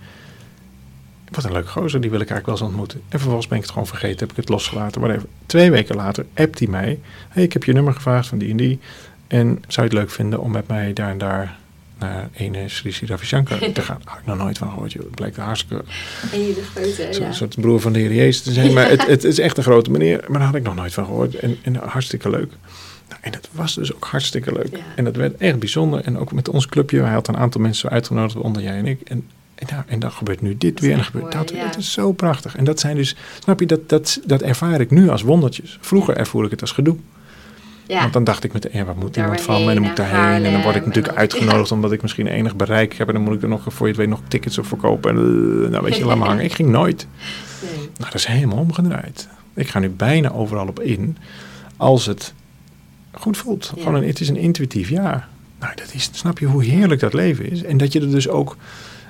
Wat 1.31 1.43
een 1.43 1.51
leuke 1.51 1.67
gozer, 1.67 2.01
die 2.01 2.09
wil 2.09 2.19
ik 2.19 2.29
eigenlijk 2.29 2.59
wel 2.59 2.67
eens 2.67 2.75
ontmoeten. 2.75 3.01
En 3.09 3.19
vervolgens 3.19 3.47
ben 3.47 3.57
ik 3.57 3.63
het 3.63 3.71
gewoon 3.71 3.87
vergeten, 3.87 4.19
heb 4.19 4.29
ik 4.29 4.35
het 4.35 4.49
losgelaten. 4.49 5.01
Whatever. 5.01 5.27
Twee 5.45 5.71
weken 5.71 5.95
later 5.95 6.25
appt 6.33 6.59
hij 6.59 6.67
mij. 6.67 6.99
hey, 7.29 7.43
ik 7.43 7.53
heb 7.53 7.63
je 7.63 7.73
nummer 7.73 7.93
gevraagd 7.93 8.27
van 8.27 8.37
die 8.37 8.49
en 8.49 8.57
die. 8.57 8.79
En 9.27 9.47
zou 9.67 9.87
je 9.87 9.93
het 9.93 9.93
leuk 9.93 10.11
vinden 10.11 10.39
om 10.39 10.51
met 10.51 10.67
mij 10.67 10.93
daar 10.93 11.09
en 11.09 11.17
daar 11.17 11.57
naar 11.99 12.29
ene 12.33 12.69
Sri 12.69 12.91
Sri 12.91 13.07
Ravi 13.07 13.25
Shankar 13.25 13.59
te 13.73 13.81
gaan? 13.81 14.01
Had 14.03 14.19
ik 14.19 14.25
nog 14.25 14.37
nooit 14.37 14.57
van 14.57 14.69
gehoord. 14.69 14.91
joh. 14.91 15.03
Het 15.03 15.15
blijkt 15.15 15.37
een 15.37 15.43
hartstikke 15.43 15.83
En 16.31 16.39
jullie 16.39 16.63
grote, 16.63 17.07
zo'n 17.11 17.25
ja. 17.25 17.31
soort 17.31 17.61
broer 17.61 17.81
van 17.81 17.93
de 17.93 17.99
Heer 17.99 18.13
Jezus 18.13 18.41
te 18.41 18.51
zijn. 18.51 18.73
Maar 18.73 18.89
het, 18.89 19.07
het 19.07 19.23
is 19.23 19.39
echt 19.39 19.57
een 19.57 19.63
grote 19.63 19.91
meneer. 19.91 20.23
Maar 20.27 20.39
daar 20.39 20.47
had 20.47 20.57
ik 20.57 20.63
nog 20.63 20.75
nooit 20.75 20.93
van 20.93 21.05
gehoord. 21.05 21.35
En, 21.35 21.57
en 21.61 21.75
hartstikke 21.75 22.29
leuk. 22.29 22.51
Nou, 23.09 23.21
en 23.21 23.31
dat 23.31 23.49
was 23.51 23.75
dus 23.75 23.93
ook 23.93 24.05
hartstikke 24.05 24.53
leuk. 24.53 24.69
Ja. 24.71 24.83
En 24.95 25.03
dat 25.03 25.15
werd 25.15 25.37
echt 25.37 25.59
bijzonder. 25.59 26.01
En 26.03 26.17
ook 26.17 26.31
met 26.31 26.49
ons 26.49 26.67
clubje. 26.67 27.01
Hij 27.01 27.13
had 27.13 27.27
een 27.27 27.37
aantal 27.37 27.61
mensen 27.61 27.89
uitgenodigd, 27.89 28.35
onder 28.35 28.61
jij 28.61 28.77
en 28.77 28.85
ik. 28.85 29.01
En, 29.01 29.27
en, 29.55 29.67
nou, 29.69 29.83
en 29.87 29.99
dan 29.99 30.11
gebeurt 30.11 30.41
nu 30.41 30.57
dit 30.57 30.79
weer. 30.79 30.89
En 30.89 30.95
dan 30.95 31.05
gebeurt 31.05 31.23
mooi, 31.23 31.37
dat. 31.37 31.49
weer. 31.49 31.59
ja. 31.59 31.65
Het 31.65 31.77
is 31.77 31.91
zo 31.91 32.11
prachtig. 32.11 32.55
En 32.55 32.63
dat 32.63 32.79
zijn 32.79 32.95
dus, 32.95 33.15
snap 33.39 33.59
je, 33.59 33.65
dat, 33.65 33.89
dat, 33.89 34.21
dat 34.25 34.41
ervaar 34.41 34.81
ik 34.81 34.91
nu 34.91 35.09
als 35.09 35.21
wondertjes. 35.21 35.77
Vroeger 35.81 36.17
ervoer 36.17 36.45
ik 36.45 36.51
het 36.51 36.61
als 36.61 36.71
gedoe. 36.71 36.97
Ja. 37.87 38.01
Want 38.01 38.13
dan 38.13 38.23
dacht 38.23 38.43
ik 38.43 38.53
meteen, 38.53 38.71
ja, 38.73 38.85
waar 38.85 38.97
moet 38.97 39.13
Daar 39.13 39.23
iemand 39.23 39.41
van 39.41 39.63
me? 39.63 39.69
En 39.69 39.73
dan 39.73 39.81
moet 39.81 39.91
ik 39.91 39.97
daarheen. 39.97 40.45
En 40.45 40.51
dan 40.51 40.61
word 40.61 40.75
ik 40.75 40.85
natuurlijk 40.85 41.15
uitgenodigd 41.15 41.71
omdat 41.71 41.91
ik 41.91 42.01
misschien 42.01 42.27
enig 42.27 42.55
bereik 42.55 42.93
heb. 42.93 43.07
En 43.07 43.13
dan 43.13 43.23
moet 43.23 43.33
ik 43.33 43.41
er 43.41 43.47
nog, 43.47 43.63
voor 43.67 43.85
je 43.87 43.91
het 43.91 44.01
weet, 44.01 44.09
nog 44.09 44.21
tickets 44.27 44.57
op 44.57 44.65
verkopen. 44.65 45.09
En 45.09 45.17
eh, 45.17 45.69
nou, 45.71 45.83
weet 45.83 45.97
je, 45.97 46.05
laat 46.05 46.17
maar 46.17 46.27
hangen. 46.27 46.43
Ik 46.43 46.53
ging 46.53 46.69
nooit. 46.69 47.07
Nee. 47.61 47.77
Nou, 47.77 47.89
dat 47.97 48.13
is 48.13 48.25
helemaal 48.25 48.57
omgedraaid. 48.57 49.27
Ik 49.53 49.67
ga 49.67 49.79
nu 49.79 49.89
bijna 49.89 50.31
overal 50.31 50.67
op 50.67 50.79
in. 50.79 51.17
Als 51.77 52.05
het 52.05 52.33
goed 53.19 53.37
voelt. 53.37 53.71
Ja. 53.75 53.81
Gewoon 53.81 54.01
een, 54.01 54.07
het 54.07 54.19
is 54.19 54.29
een 54.29 54.37
intuïtief 54.37 54.89
ja. 54.89 55.27
Nou, 55.59 55.75
dat 55.75 55.93
is, 55.93 56.09
snap 56.11 56.39
je 56.39 56.45
hoe 56.45 56.63
heerlijk 56.63 56.99
dat 56.99 57.13
leven 57.13 57.51
is? 57.51 57.63
En 57.63 57.77
dat 57.77 57.93
je 57.93 57.99
er 58.01 58.11
dus 58.11 58.27
ook 58.27 58.55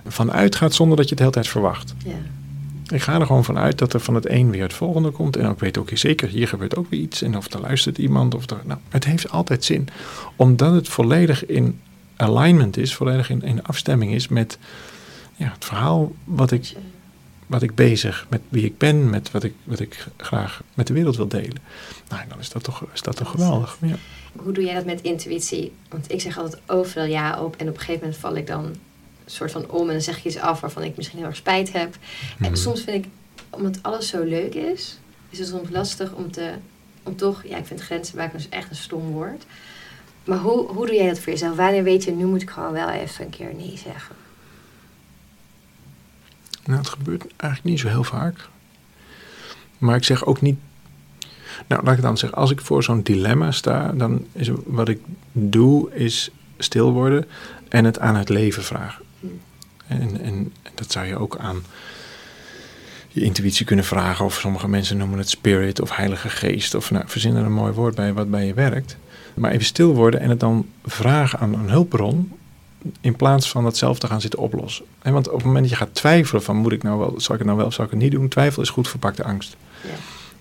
van 0.08 0.32
uitgaat 0.32 0.74
zonder 0.74 0.98
dat 0.98 1.06
je 1.06 1.15
het 1.15 1.17
de 1.17 1.24
hele 1.24 1.36
tijd 1.36 1.48
verwacht. 1.48 1.93
Ja. 2.06 2.12
Ik 2.89 3.02
ga 3.02 3.20
er 3.20 3.26
gewoon 3.26 3.43
van 3.43 3.58
uit 3.58 3.78
dat 3.78 3.93
er 3.93 4.00
van 4.00 4.15
het 4.15 4.30
een 4.30 4.52
weer 4.52 4.62
het 4.62 4.74
volgende 4.74 5.10
komt. 5.10 5.36
En 5.36 5.52
ik 5.52 5.60
weet 5.60 5.78
ook 5.78 5.89
zeker, 5.93 6.28
hier 6.28 6.48
gebeurt 6.48 6.76
ook 6.76 6.89
weer 6.89 7.00
iets. 7.00 7.22
En 7.22 7.38
of 7.38 7.54
er 7.54 7.60
luistert 7.60 7.98
iemand. 7.98 8.36
Of 8.36 8.50
er, 8.50 8.62
nou, 8.65 8.80
het 8.89 9.04
heeft 9.04 9.30
altijd 9.30 9.63
zin. 9.63 9.88
Omdat 10.36 10.74
het 10.74 10.88
volledig 10.88 11.46
in 11.46 11.80
alignment 12.15 12.78
is. 12.78 12.96
Volledig 12.96 13.30
in, 13.30 13.41
in 13.41 13.63
afstemming 13.63 14.13
is 14.13 14.28
met 14.28 14.58
ja, 15.36 15.52
het 15.54 15.65
verhaal 15.65 16.12
wat 16.24 16.52
ik 16.52 16.74
wat 17.47 17.62
ik 17.62 17.75
bezig, 17.75 18.25
met 18.29 18.41
wie 18.49 18.65
ik 18.65 18.77
ben, 18.77 19.10
met 19.10 19.31
wat 19.31 19.43
ik, 19.43 19.53
wat 19.63 19.79
ik 19.79 20.07
graag 20.17 20.62
met 20.73 20.88
de 20.88 20.93
wereld 20.93 21.15
wil 21.15 21.27
delen. 21.27 21.57
Nou, 22.10 22.21
dan 22.29 22.39
is 22.39 22.49
dat 22.49 22.63
toch, 22.63 22.83
is 22.93 23.01
dat 23.01 23.15
toch 23.15 23.29
geweldig. 23.29 23.77
Ja. 23.81 23.95
Hoe 24.36 24.51
doe 24.53 24.63
jij 24.63 24.73
dat 24.73 24.86
met 24.86 25.01
intuïtie? 25.01 25.71
Want 25.89 26.12
ik 26.12 26.21
zeg 26.21 26.38
altijd 26.38 26.62
overal 26.65 27.05
ja 27.05 27.41
op. 27.43 27.55
En 27.55 27.67
op 27.67 27.73
een 27.73 27.79
gegeven 27.79 28.01
moment 28.01 28.17
val 28.17 28.36
ik 28.36 28.47
dan 28.47 28.65
een 28.65 28.75
soort 29.25 29.51
van 29.51 29.69
om. 29.69 29.88
En 29.88 29.93
dan 29.93 30.01
zeg 30.01 30.17
ik 30.17 30.25
iets 30.25 30.38
af 30.38 30.60
waarvan 30.62 30.83
ik 30.83 30.95
misschien 30.97 31.17
heel 31.17 31.27
erg 31.27 31.36
spijt 31.36 31.73
heb. 31.73 31.97
En 32.39 32.45
Mhm. 32.51 32.55
soms 32.55 32.81
vind 32.81 33.05
ik, 33.05 33.12
omdat 33.49 33.79
alles 33.81 34.07
zo 34.07 34.23
leuk 34.23 34.53
is, 34.55 34.97
is 35.29 35.39
het 35.39 35.47
soms 35.47 35.69
lastig 35.69 36.13
om 36.13 36.31
te... 36.31 36.51
Om 37.03 37.15
toch, 37.15 37.43
ja, 37.45 37.57
ik 37.57 37.65
vind 37.65 37.81
grenzen 37.81 38.17
maken 38.17 38.38
dus 38.38 38.49
echt 38.49 38.69
een 38.69 38.75
stom 38.75 39.12
woord. 39.12 39.45
Maar 40.25 40.38
hoe, 40.38 40.67
hoe 40.67 40.86
doe 40.86 40.95
jij 40.95 41.07
dat 41.07 41.19
voor 41.19 41.31
jezelf? 41.33 41.55
Wanneer 41.55 41.83
weet 41.83 42.03
je, 42.03 42.12
nu 42.12 42.25
moet 42.25 42.41
ik 42.41 42.49
gewoon 42.49 42.71
wel 42.71 42.89
even 42.89 43.25
een 43.25 43.29
keer 43.31 43.53
nee 43.55 43.77
zeggen? 43.83 44.15
Nou, 46.67 46.80
het 46.80 46.89
gebeurt 46.89 47.25
eigenlijk 47.38 47.63
niet 47.63 47.80
zo 47.80 47.88
heel 47.88 48.03
vaak. 48.03 48.49
Maar 49.77 49.95
ik 49.95 50.03
zeg 50.03 50.25
ook 50.25 50.41
niet. 50.41 50.58
Nou, 51.67 51.84
laat 51.84 51.95
ik 51.95 52.01
dan 52.01 52.17
zeggen. 52.17 52.38
Als 52.38 52.51
ik 52.51 52.62
voor 52.62 52.84
zo'n 52.84 53.01
dilemma 53.01 53.51
sta, 53.51 53.91
dan 53.91 54.25
is 54.32 54.49
wat 54.65 54.89
ik 54.89 54.99
doe, 55.32 55.93
is 55.93 56.32
stil 56.58 56.91
worden 56.91 57.25
en 57.69 57.86
het 57.86 57.99
aan 57.99 58.15
het 58.15 58.30
leven 58.30 58.63
vragen. 58.63 59.06
En, 59.88 60.21
en 60.21 60.53
dat 60.75 60.91
zou 60.91 61.06
je 61.06 61.17
ook 61.17 61.38
aan 61.38 61.63
je 63.08 63.21
intuïtie 63.21 63.65
kunnen 63.65 63.86
vragen. 63.86 64.25
Of 64.25 64.34
sommige 64.34 64.67
mensen 64.67 64.97
noemen 64.97 65.17
het 65.17 65.30
spirit 65.30 65.82
of 65.82 65.95
heilige 65.95 66.30
geest. 66.30 66.75
Of 66.75 66.91
nou, 66.91 67.03
verzin 67.08 67.36
er 67.36 67.45
een 67.45 67.53
mooi 67.53 67.73
woord 67.73 67.95
bij 67.95 68.13
wat 68.13 68.32
bij 68.32 68.45
je 68.45 68.53
werkt. 68.53 68.97
Maar 69.34 69.51
even 69.51 69.65
stil 69.65 69.93
worden 69.93 70.19
en 70.19 70.30
het 70.30 70.39
dan 70.39 70.65
vragen 70.86 71.39
aan 71.39 71.53
een 71.53 71.69
hulpbron. 71.69 72.32
In 73.02 73.15
plaats 73.15 73.50
van 73.50 73.63
dat 73.63 73.78
zelf 73.78 74.00
te 74.00 74.08
gaan 74.08 74.21
zitten 74.21 74.39
oplossen. 74.39 74.86
En 75.02 75.13
want 75.13 75.28
op 75.28 75.36
het 75.36 75.45
moment 75.45 75.62
dat 75.62 75.71
je 75.78 75.86
gaat 75.86 75.95
twijfelen 75.95 76.43
van 76.43 76.56
moet 76.56 76.71
ik 76.71 76.84
nou 76.84 77.00
wel, 77.00 77.13
zal 77.17 77.34
ik 77.34 77.39
het 77.39 77.47
nou 77.47 77.58
wel 77.58 77.67
of 77.67 77.73
zal 77.73 77.86
ik 77.86 77.91
het 77.91 78.00
niet 78.00 78.12
doen? 78.12 78.28
Twijfel 78.28 78.62
is 78.62 78.69
goed 78.69 78.88
verpakte 78.88 79.23
angst. 79.23 79.56
Ja. 79.84 79.89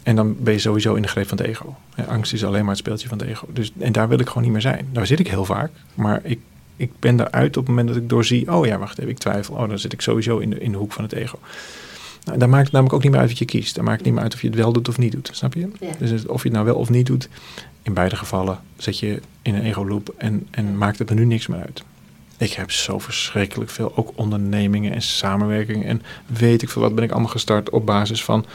En 0.02 0.16
dan 0.16 0.36
ben 0.38 0.52
je 0.52 0.58
sowieso 0.58 0.94
in 0.94 1.02
de 1.02 1.08
greep 1.08 1.28
van 1.28 1.38
het 1.38 1.46
ego. 1.46 1.76
Angst 2.08 2.32
is 2.32 2.44
alleen 2.44 2.60
maar 2.60 2.70
het 2.70 2.78
speeltje 2.78 3.08
van 3.08 3.18
het 3.18 3.28
ego. 3.28 3.46
Dus, 3.52 3.72
en 3.78 3.92
daar 3.92 4.08
wil 4.08 4.18
ik 4.18 4.26
gewoon 4.26 4.42
niet 4.42 4.52
meer 4.52 4.60
zijn. 4.60 4.88
Daar 4.92 5.06
zit 5.06 5.18
ik 5.18 5.28
heel 5.28 5.44
vaak. 5.44 5.70
Maar 5.94 6.20
ik, 6.22 6.38
ik 6.76 6.90
ben 6.98 7.16
daaruit 7.16 7.56
op 7.56 7.66
het 7.66 7.68
moment 7.68 7.88
dat 7.88 7.96
ik 7.96 8.08
doorzie... 8.08 8.52
oh 8.52 8.66
ja, 8.66 8.78
wacht 8.78 8.98
even, 8.98 9.10
ik 9.10 9.18
twijfel. 9.18 9.54
Oh, 9.54 9.68
dan 9.68 9.78
zit 9.78 9.92
ik 9.92 10.00
sowieso 10.00 10.38
in 10.38 10.50
de, 10.50 10.60
in 10.60 10.72
de 10.72 10.78
hoek 10.78 10.92
van 10.92 11.04
het 11.04 11.12
ego. 11.12 11.38
Nou, 12.24 12.38
daar 12.38 12.48
maakt 12.48 12.62
het 12.62 12.72
namelijk 12.72 12.96
ook 12.96 13.02
niet 13.02 13.12
meer 13.12 13.20
uit 13.20 13.28
wat 13.28 13.38
je 13.38 13.44
kiest. 13.44 13.74
Daar 13.74 13.84
maakt 13.84 13.96
het 13.96 14.06
niet 14.06 14.14
meer 14.14 14.22
uit 14.22 14.34
of 14.34 14.40
je 14.40 14.46
het 14.46 14.56
wel 14.56 14.72
doet 14.72 14.88
of 14.88 14.98
niet 14.98 15.12
doet. 15.12 15.30
Snap 15.32 15.54
je? 15.54 15.68
Ja. 15.80 15.92
Dus 15.98 16.26
of 16.26 16.42
je 16.42 16.48
het 16.48 16.52
nou 16.52 16.64
wel 16.64 16.76
of 16.76 16.90
niet 16.90 17.06
doet... 17.06 17.28
in 17.82 17.94
beide 17.94 18.16
gevallen 18.16 18.58
zet 18.76 18.98
je 18.98 19.20
in 19.42 19.54
een 19.54 19.62
ego-loop... 19.62 20.14
en, 20.16 20.46
en 20.50 20.78
maakt 20.78 20.98
het 20.98 21.10
er 21.10 21.16
nu 21.16 21.24
niks 21.24 21.46
meer 21.46 21.60
uit. 21.60 21.84
Ik 22.38 22.52
heb 22.52 22.70
zo 22.70 22.98
verschrikkelijk 22.98 23.70
veel, 23.70 23.96
ook 23.96 24.12
ondernemingen 24.14 24.92
en 24.92 25.02
samenwerkingen... 25.02 25.86
en 25.86 26.02
weet 26.26 26.62
ik 26.62 26.68
veel 26.68 26.82
wat 26.82 26.94
ben 26.94 27.04
ik 27.04 27.10
allemaal 27.10 27.30
gestart 27.30 27.70
op 27.70 27.86
basis 27.86 28.24
van 28.24 28.46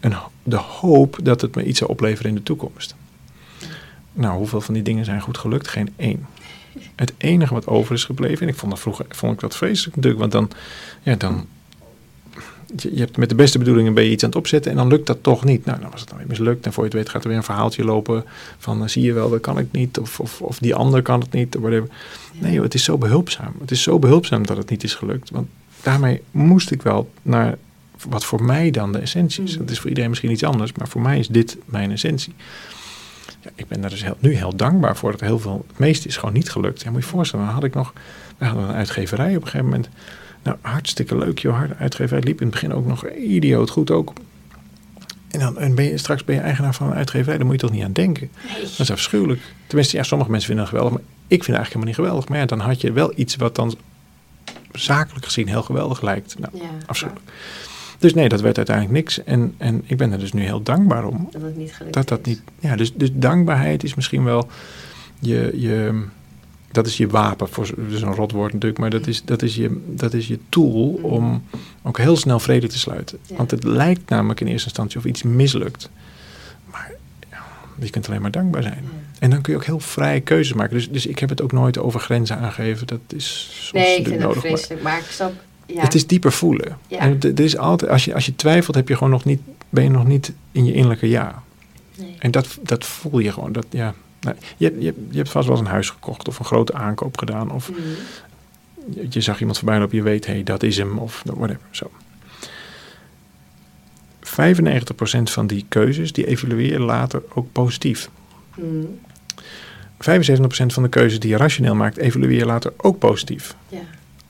een, 0.00 0.14
de 0.42 0.56
hoop 0.56 1.18
dat 1.22 1.40
het 1.40 1.54
me 1.54 1.64
iets 1.64 1.78
zou 1.78 1.90
opleveren 1.90 2.30
in 2.30 2.36
de 2.36 2.42
toekomst. 2.42 2.94
Nou, 4.12 4.36
hoeveel 4.36 4.60
van 4.60 4.74
die 4.74 4.82
dingen 4.82 5.04
zijn 5.04 5.20
goed 5.20 5.38
gelukt? 5.38 5.68
Geen 5.68 5.92
één. 5.96 6.26
Het 6.96 7.12
enige 7.16 7.54
wat 7.54 7.66
over 7.66 7.94
is 7.94 8.04
gebleven, 8.04 8.42
en 8.42 8.48
ik 8.48 8.58
vond 8.58 8.70
dat 8.70 8.80
vroeger 8.80 9.06
vond 9.08 9.32
ik 9.32 9.40
dat 9.40 9.56
vreselijk 9.56 9.96
natuurlijk, 9.96 10.20
want 10.20 10.32
dan, 10.32 10.50
ja, 11.02 11.14
dan 11.14 11.46
je, 12.76 12.94
je 12.94 13.00
hebt 13.00 13.16
met 13.16 13.28
de 13.28 13.34
beste 13.34 13.58
bedoelingen 13.58 13.94
ben 13.94 14.04
je 14.04 14.10
iets 14.10 14.22
aan 14.22 14.28
het 14.28 14.38
opzetten 14.38 14.70
en 14.70 14.76
dan 14.76 14.88
lukt 14.88 15.06
dat 15.06 15.22
toch 15.22 15.44
niet. 15.44 15.64
Nou, 15.64 15.80
dan 15.80 15.90
was 15.90 16.00
het 16.00 16.08
dan 16.08 16.18
weer 16.18 16.26
mislukt 16.26 16.66
en 16.66 16.72
voor 16.72 16.84
je 16.84 16.88
het 16.88 16.98
weet 16.98 17.08
gaat 17.08 17.22
er 17.22 17.28
weer 17.28 17.36
een 17.36 17.44
verhaaltje 17.44 17.84
lopen 17.84 18.24
van 18.58 18.82
uh, 18.82 18.88
zie 18.88 19.02
je 19.02 19.12
wel, 19.12 19.30
dat 19.30 19.40
kan 19.40 19.58
ik 19.58 19.66
niet 19.70 19.98
of, 19.98 20.20
of, 20.20 20.42
of 20.42 20.58
die 20.58 20.74
ander 20.74 21.02
kan 21.02 21.20
het 21.20 21.32
niet. 21.32 21.54
Whatever. 21.54 21.88
Nee 22.38 22.52
joh, 22.52 22.62
het 22.62 22.74
is 22.74 22.84
zo 22.84 22.98
behulpzaam. 22.98 23.54
Het 23.60 23.70
is 23.70 23.82
zo 23.82 23.98
behulpzaam 23.98 24.46
dat 24.46 24.56
het 24.56 24.70
niet 24.70 24.82
is 24.82 24.94
gelukt. 24.94 25.30
Want 25.30 25.48
daarmee 25.82 26.22
moest 26.30 26.70
ik 26.70 26.82
wel 26.82 27.10
naar 27.22 27.56
wat 28.08 28.24
voor 28.24 28.42
mij 28.42 28.70
dan 28.70 28.92
de 28.92 28.98
essentie 28.98 29.44
is. 29.44 29.52
Mm. 29.52 29.58
Dat 29.58 29.70
is 29.70 29.78
voor 29.78 29.88
iedereen 29.88 30.10
misschien 30.10 30.30
iets 30.30 30.44
anders, 30.44 30.72
maar 30.72 30.88
voor 30.88 31.00
mij 31.00 31.18
is 31.18 31.28
dit 31.28 31.56
mijn 31.64 31.90
essentie. 31.90 32.34
Ja, 33.40 33.50
ik 33.54 33.68
ben 33.68 33.80
daar 33.80 33.90
dus 33.90 34.02
heel, 34.02 34.16
nu 34.18 34.34
heel 34.34 34.56
dankbaar 34.56 34.96
voor 34.96 35.10
dat 35.10 35.20
heel 35.20 35.38
veel, 35.38 35.64
het 35.68 35.78
meeste 35.78 36.08
is 36.08 36.16
gewoon 36.16 36.34
niet 36.34 36.50
gelukt. 36.50 36.82
Ja, 36.82 36.90
moet 36.90 37.00
je 37.00 37.06
je 37.06 37.12
voorstellen, 37.12 37.44
dan 37.44 37.54
had 37.54 37.64
ik 37.64 37.74
nog, 37.74 37.92
we 38.38 38.44
hadden 38.44 38.68
een 38.68 38.74
uitgeverij 38.74 39.36
op 39.36 39.42
een 39.42 39.48
gegeven 39.48 39.64
moment. 39.64 39.88
Nou, 40.42 40.56
hartstikke 40.60 41.18
leuk, 41.18 41.38
joh, 41.38 41.56
harde 41.56 41.74
uitgeverij. 41.74 42.22
liep 42.22 42.40
in 42.40 42.46
het 42.46 42.54
begin 42.54 42.72
ook 42.72 42.86
nog 42.86 43.08
idioot 43.08 43.70
goed 43.70 43.90
ook. 43.90 44.12
En 45.30 45.40
dan 45.40 45.58
en 45.58 45.74
ben 45.74 45.84
je, 45.84 45.98
straks 45.98 46.24
ben 46.24 46.34
je 46.34 46.40
eigenaar 46.40 46.74
van 46.74 46.86
een 46.86 46.96
uitgeverij, 46.96 47.36
daar 47.36 47.46
moet 47.46 47.60
je 47.60 47.66
toch 47.66 47.70
niet 47.70 47.84
aan 47.84 47.92
denken. 47.92 48.30
Dat 48.62 48.78
is 48.78 48.90
afschuwelijk. 48.90 49.40
Tenminste, 49.66 49.96
ja, 49.96 50.02
sommige 50.02 50.30
mensen 50.30 50.48
vinden 50.48 50.66
het 50.66 50.74
geweldig, 50.74 50.98
maar 50.98 51.08
ik 51.26 51.44
vind 51.44 51.46
het 51.46 51.56
eigenlijk 51.56 51.68
helemaal 51.68 51.86
niet 51.86 51.96
geweldig. 51.96 52.28
Maar 52.28 52.38
ja, 52.38 52.46
dan 52.46 52.60
had 52.60 52.80
je 52.80 52.92
wel 52.92 53.12
iets 53.16 53.36
wat 53.36 53.54
dan 53.54 53.74
zakelijk 54.72 55.24
gezien 55.24 55.48
heel 55.48 55.62
geweldig 55.62 56.00
lijkt. 56.00 56.38
Nou, 56.38 56.56
ja, 56.56 56.70
afschuwelijk. 56.86 57.26
Dus 57.98 58.14
nee, 58.14 58.28
dat 58.28 58.40
werd 58.40 58.56
uiteindelijk 58.56 58.96
niks. 58.96 59.24
En, 59.24 59.54
en 59.58 59.82
ik 59.86 59.96
ben 59.96 60.12
er 60.12 60.18
dus 60.18 60.32
nu 60.32 60.42
heel 60.42 60.62
dankbaar 60.62 61.04
om. 61.04 61.28
Dat 61.30 61.42
het 61.42 61.56
niet 61.56 61.72
gelukt 61.72 61.94
dat 61.94 62.08
dat 62.08 62.26
Niet, 62.26 62.42
ja, 62.58 62.76
dus, 62.76 62.94
dus 62.94 63.10
dankbaarheid 63.12 63.84
is 63.84 63.94
misschien 63.94 64.24
wel 64.24 64.48
je, 65.18 65.52
je, 65.54 66.04
dat 66.72 66.86
is 66.86 66.96
je 66.96 67.06
wapen, 67.06 67.48
voor, 67.48 67.66
dat 67.76 67.92
is 67.92 68.02
een 68.02 68.14
rotwoord 68.14 68.52
natuurlijk, 68.52 68.80
maar 68.80 68.90
dat 68.90 69.06
is, 69.06 69.24
dat 69.24 69.42
is, 69.42 69.54
je, 69.54 69.82
dat 69.86 70.14
is 70.14 70.28
je 70.28 70.38
tool 70.48 70.98
om 71.02 71.42
ook 71.82 71.98
heel 71.98 72.16
snel 72.16 72.38
vrede 72.38 72.66
te 72.66 72.78
sluiten. 72.78 73.18
Want 73.36 73.50
het 73.50 73.64
lijkt 73.64 74.08
namelijk 74.08 74.40
in 74.40 74.46
eerste 74.46 74.68
instantie 74.68 74.98
of 74.98 75.04
iets 75.04 75.22
mislukt. 75.22 75.90
Maar 76.70 76.92
ja, 77.30 77.42
je 77.78 77.90
kunt 77.90 78.08
alleen 78.08 78.22
maar 78.22 78.30
dankbaar 78.30 78.62
zijn. 78.62 78.84
En 79.18 79.30
dan 79.30 79.40
kun 79.40 79.52
je 79.52 79.58
ook 79.58 79.64
heel 79.64 79.80
vrije 79.80 80.20
keuzes 80.20 80.56
maken. 80.56 80.74
Dus, 80.74 80.90
dus 80.90 81.06
ik 81.06 81.18
heb 81.18 81.28
het 81.28 81.42
ook 81.42 81.52
nooit 81.52 81.78
over 81.78 82.00
grenzen 82.00 82.38
aangegeven. 82.38 82.86
Dat 82.86 83.00
is 83.08 83.50
soms 83.52 83.84
nee, 83.84 83.98
ik 83.98 84.06
vind 84.06 84.20
nodig, 84.20 84.42
het 84.42 84.52
vreselijk, 84.52 84.82
maar, 84.82 84.92
maar 84.92 85.00
ik 85.00 85.10
snap... 85.10 85.32
Ja. 85.66 85.80
Het 85.80 85.94
is 85.94 86.06
dieper 86.06 86.32
voelen. 86.32 86.78
Ja. 86.88 86.98
En 86.98 87.18
het, 87.20 87.40
is 87.40 87.56
altijd, 87.56 87.90
als, 87.90 88.04
je, 88.04 88.14
als 88.14 88.26
je 88.26 88.36
twijfelt, 88.36 88.76
heb 88.76 88.88
je 88.88 88.94
gewoon 88.94 89.10
nog 89.12 89.24
niet, 89.24 89.40
ben 89.68 89.84
je 89.84 89.90
nog 89.90 90.06
niet 90.06 90.32
in 90.52 90.64
je 90.64 90.72
innerlijke 90.72 91.08
ja. 91.08 91.42
Nee. 91.96 92.16
En 92.18 92.30
dat, 92.30 92.58
dat 92.62 92.84
voel 92.84 93.18
je 93.18 93.32
gewoon. 93.32 93.52
Dat, 93.52 93.66
ja, 93.70 93.94
je, 94.56 94.76
je, 94.78 94.94
je 95.10 95.16
hebt 95.16 95.30
vast 95.30 95.46
wel 95.48 95.56
eens 95.56 95.66
een 95.66 95.72
huis 95.72 95.90
gekocht 95.90 96.28
of 96.28 96.38
een 96.38 96.44
grote 96.44 96.72
aankoop 96.72 97.18
gedaan. 97.18 97.50
Of 97.50 97.70
mm. 97.70 97.76
je, 98.94 99.06
je, 99.08 99.20
zag 99.20 99.40
iemand 99.40 99.58
voorbij 99.58 99.78
lopen, 99.78 99.96
je 99.96 100.02
weet, 100.02 100.26
hé, 100.26 100.32
hey, 100.32 100.42
dat 100.42 100.62
is 100.62 100.76
hem. 100.76 100.98
Of 100.98 101.22
whatever. 101.24 101.62
Zo. 101.70 101.90
95% 104.22 104.22
van 105.22 105.46
die 105.46 105.64
keuzes, 105.68 106.12
die 106.12 106.26
evalueer 106.26 106.78
later 106.78 107.22
ook 107.34 107.52
positief. 107.52 108.10
Mm. 108.56 109.00
75% 109.92 110.02
van 110.66 110.82
de 110.82 110.88
keuzes 110.88 111.20
die 111.20 111.30
je 111.30 111.36
rationeel 111.36 111.74
maakt, 111.74 111.96
evalueer 111.96 112.46
later 112.46 112.72
ook 112.76 112.98
positief. 112.98 113.54
Ja. 113.68 113.78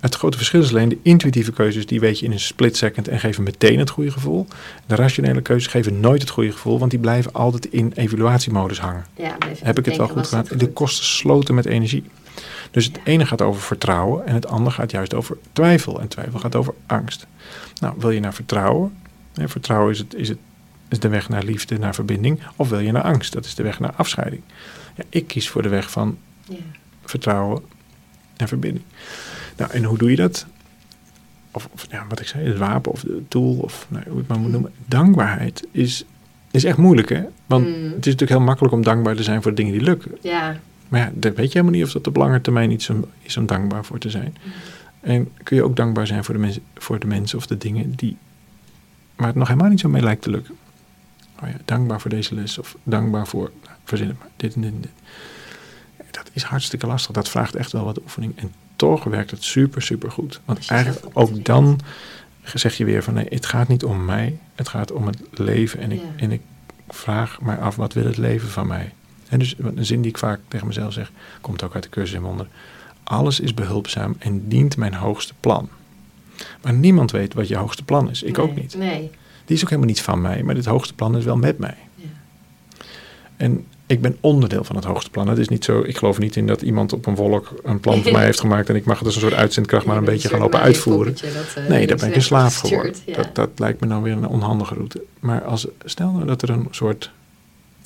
Het 0.00 0.14
grote 0.14 0.36
verschil 0.36 0.60
is 0.60 0.70
alleen 0.70 0.88
de 0.88 0.98
intuïtieve 1.02 1.52
keuzes, 1.52 1.86
die 1.86 2.00
weet 2.00 2.18
je 2.18 2.24
in 2.24 2.32
een 2.32 2.40
split 2.40 2.76
second 2.76 3.08
en 3.08 3.20
geven 3.20 3.42
meteen 3.42 3.78
het 3.78 3.90
goede 3.90 4.10
gevoel. 4.10 4.46
De 4.86 4.94
rationele 4.94 5.40
keuzes 5.40 5.72
geven 5.72 6.00
nooit 6.00 6.20
het 6.20 6.30
goede 6.30 6.52
gevoel, 6.52 6.78
want 6.78 6.90
die 6.90 7.00
blijven 7.00 7.32
altijd 7.32 7.66
in 7.66 7.92
evaluatiemodus 7.94 8.80
hangen. 8.80 9.06
Ja, 9.16 9.36
Heb 9.62 9.78
ik 9.78 9.84
het 9.84 9.96
wel 9.96 10.08
goed 10.08 10.26
gedaan? 10.26 10.58
De 10.58 10.68
kosten 10.68 11.04
sloten 11.04 11.54
met 11.54 11.66
energie. 11.66 12.04
Dus 12.70 12.84
het 12.84 13.00
ene 13.04 13.26
gaat 13.26 13.42
over 13.42 13.62
vertrouwen 13.62 14.26
en 14.26 14.34
het 14.34 14.46
andere 14.46 14.74
gaat 14.74 14.90
juist 14.90 15.14
over 15.14 15.36
twijfel. 15.52 16.00
En 16.00 16.08
twijfel 16.08 16.38
gaat 16.38 16.56
over 16.56 16.74
angst. 16.86 17.26
Nou, 17.80 17.94
wil 17.98 18.10
je 18.10 18.20
naar 18.20 18.34
vertrouwen? 18.34 18.98
vertrouwen 19.34 19.92
is, 19.92 19.98
het, 19.98 20.14
is, 20.14 20.28
het, 20.28 20.38
is 20.88 20.98
de 20.98 21.08
weg 21.08 21.28
naar 21.28 21.42
liefde, 21.42 21.78
naar 21.78 21.94
verbinding. 21.94 22.40
Of 22.56 22.68
wil 22.68 22.78
je 22.78 22.92
naar 22.92 23.02
angst? 23.02 23.32
Dat 23.32 23.44
is 23.44 23.54
de 23.54 23.62
weg 23.62 23.80
naar 23.80 23.92
afscheiding. 23.96 24.42
Ja, 24.96 25.04
ik 25.08 25.26
kies 25.26 25.48
voor 25.48 25.62
de 25.62 25.68
weg 25.68 25.90
van 25.90 26.18
ja. 26.48 26.56
vertrouwen 27.04 27.62
en 28.36 28.48
verbinding. 28.48 28.84
Nou, 29.60 29.72
en 29.72 29.84
hoe 29.84 29.98
doe 29.98 30.10
je 30.10 30.16
dat? 30.16 30.46
Of, 31.50 31.68
of 31.72 31.86
ja, 31.90 32.06
wat 32.08 32.20
ik 32.20 32.26
zei, 32.26 32.46
het 32.46 32.58
wapen 32.58 32.92
of 32.92 33.00
de 33.00 33.22
tool, 33.28 33.54
of 33.54 33.86
nou, 33.88 34.04
hoe 34.08 34.18
het 34.18 34.28
maar 34.28 34.38
moet 34.38 34.50
noemen. 34.50 34.72
Dankbaarheid 34.86 35.66
is, 35.70 36.04
is 36.50 36.64
echt 36.64 36.76
moeilijk, 36.76 37.08
hè? 37.08 37.22
Want 37.46 37.66
mm. 37.66 37.72
het 37.72 37.82
is 37.82 37.92
natuurlijk 37.92 38.30
heel 38.30 38.40
makkelijk 38.40 38.74
om 38.74 38.82
dankbaar 38.82 39.16
te 39.16 39.22
zijn 39.22 39.42
voor 39.42 39.50
de 39.50 39.56
dingen 39.56 39.72
die 39.72 39.82
lukken. 39.82 40.18
Ja. 40.20 40.56
Maar 40.88 41.00
ja, 41.00 41.10
dan 41.14 41.34
weet 41.34 41.52
je 41.52 41.58
helemaal 41.58 41.78
niet 41.78 41.84
of 41.84 41.92
dat 41.92 42.06
op 42.06 42.16
lange 42.16 42.40
termijn 42.40 42.70
iets 42.70 42.90
is 43.22 43.36
om 43.36 43.46
dankbaar 43.46 43.84
voor 43.84 43.98
te 43.98 44.10
zijn. 44.10 44.36
Mm. 44.44 44.52
En 45.00 45.28
kun 45.42 45.56
je 45.56 45.64
ook 45.64 45.76
dankbaar 45.76 46.06
zijn 46.06 46.24
voor 46.24 46.34
de, 46.34 46.40
mensen, 46.40 46.62
voor 46.74 46.98
de 46.98 47.06
mensen 47.06 47.38
of 47.38 47.46
de 47.46 47.58
dingen 47.58 47.92
die, 47.96 48.16
waar 49.16 49.26
het 49.26 49.36
nog 49.36 49.48
helemaal 49.48 49.70
niet 49.70 49.80
zo 49.80 49.88
mee 49.88 50.02
lijkt 50.02 50.22
te 50.22 50.30
lukken. 50.30 50.54
Oh 51.42 51.48
ja, 51.48 51.56
dankbaar 51.64 52.00
voor 52.00 52.10
deze 52.10 52.34
les 52.34 52.58
of 52.58 52.76
dankbaar 52.82 53.26
voor, 53.26 53.50
nou, 53.64 53.76
verzin 53.84 54.08
het 54.08 54.18
maar, 54.18 54.28
dit 54.36 54.54
en 54.54 54.60
dit 54.60 54.72
en 54.72 54.80
dit. 54.80 54.90
Dat 56.10 56.30
is 56.32 56.42
hartstikke 56.42 56.86
lastig. 56.86 57.14
Dat 57.14 57.28
vraagt 57.28 57.54
echt 57.54 57.72
wel 57.72 57.84
wat 57.84 58.00
oefening. 58.00 58.38
En 58.38 58.52
toch 58.76 59.04
werkt 59.04 59.30
het 59.30 59.44
super, 59.44 59.82
super 59.82 60.10
goed. 60.10 60.40
Want 60.44 60.68
eigenlijk 60.68 61.06
ook 61.12 61.44
dan 61.44 61.80
zeg 62.54 62.76
je 62.76 62.84
weer 62.84 63.02
van 63.02 63.14
nee, 63.14 63.26
het 63.28 63.46
gaat 63.46 63.68
niet 63.68 63.84
om 63.84 64.04
mij, 64.04 64.38
het 64.54 64.68
gaat 64.68 64.92
om 64.92 65.06
het 65.06 65.20
leven. 65.30 65.80
En 65.80 65.92
ik, 65.92 66.02
en 66.16 66.32
ik 66.32 66.40
vraag 66.88 67.40
mij 67.40 67.58
af, 67.58 67.76
wat 67.76 67.92
wil 67.92 68.04
het 68.04 68.16
leven 68.16 68.48
van 68.48 68.66
mij? 68.66 68.92
En 69.28 69.38
dus 69.38 69.54
een 69.58 69.86
zin 69.86 70.00
die 70.00 70.10
ik 70.10 70.18
vaak 70.18 70.40
tegen 70.48 70.66
mezelf 70.66 70.92
zeg, 70.92 71.12
komt 71.40 71.62
ook 71.62 71.74
uit 71.74 71.82
de 71.82 71.88
cursus 71.88 72.14
in 72.14 72.22
wonder. 72.22 72.48
Alles 73.02 73.40
is 73.40 73.54
behulpzaam 73.54 74.16
en 74.18 74.48
dient 74.48 74.76
mijn 74.76 74.94
hoogste 74.94 75.34
plan. 75.40 75.68
Maar 76.62 76.72
niemand 76.72 77.10
weet 77.10 77.34
wat 77.34 77.48
je 77.48 77.56
hoogste 77.56 77.84
plan 77.84 78.10
is. 78.10 78.22
Ik 78.22 78.38
ook 78.38 78.54
niet. 78.54 78.74
Nee. 78.74 79.10
Die 79.44 79.56
is 79.56 79.62
ook 79.62 79.68
helemaal 79.68 79.90
niet 79.90 80.02
van 80.02 80.20
mij, 80.20 80.42
maar 80.42 80.54
dit 80.54 80.64
hoogste 80.64 80.94
plan 80.94 81.16
is 81.16 81.24
wel 81.24 81.36
met 81.36 81.58
mij. 81.58 81.76
Ja. 81.94 82.04
En 83.36 83.66
ik 83.90 84.00
ben 84.00 84.16
onderdeel 84.20 84.64
van 84.64 84.76
het 84.76 84.84
hoogste 84.84 85.10
plan. 85.10 85.28
Het 85.28 85.38
is 85.38 85.48
niet 85.48 85.64
zo, 85.64 85.82
ik 85.82 85.96
geloof 85.96 86.18
niet 86.18 86.36
in 86.36 86.46
dat 86.46 86.62
iemand 86.62 86.92
op 86.92 87.06
een 87.06 87.14
wolk 87.14 87.54
een 87.62 87.80
plan 87.80 88.02
voor 88.02 88.12
mij 88.12 88.24
heeft 88.30 88.40
gemaakt 88.40 88.68
en 88.68 88.76
ik 88.76 88.84
mag 88.84 88.98
het 88.98 89.06
als 89.06 89.14
een 89.14 89.20
soort 89.20 89.34
uitzendkracht 89.34 89.86
maar 89.86 89.96
een 89.96 90.04
beetje 90.04 90.28
gaan 90.28 90.38
lopen 90.38 90.60
uitvoeren. 90.60 91.16
Eh, 91.54 91.68
nee, 91.68 91.86
daar 91.86 91.96
ben 91.96 92.08
ik 92.08 92.14
een 92.14 92.22
slaaf 92.22 92.56
geworden. 92.56 92.94
Dat, 93.06 93.34
dat 93.34 93.50
lijkt 93.56 93.80
me 93.80 93.86
dan 93.86 94.02
weer 94.02 94.12
een 94.12 94.26
onhandige 94.26 94.74
route. 94.74 95.02
Maar 95.20 95.44
als, 95.44 95.66
stel 95.84 96.10
nou 96.10 96.26
dat 96.26 96.42
er 96.42 96.50
een 96.50 96.68
soort, 96.70 97.10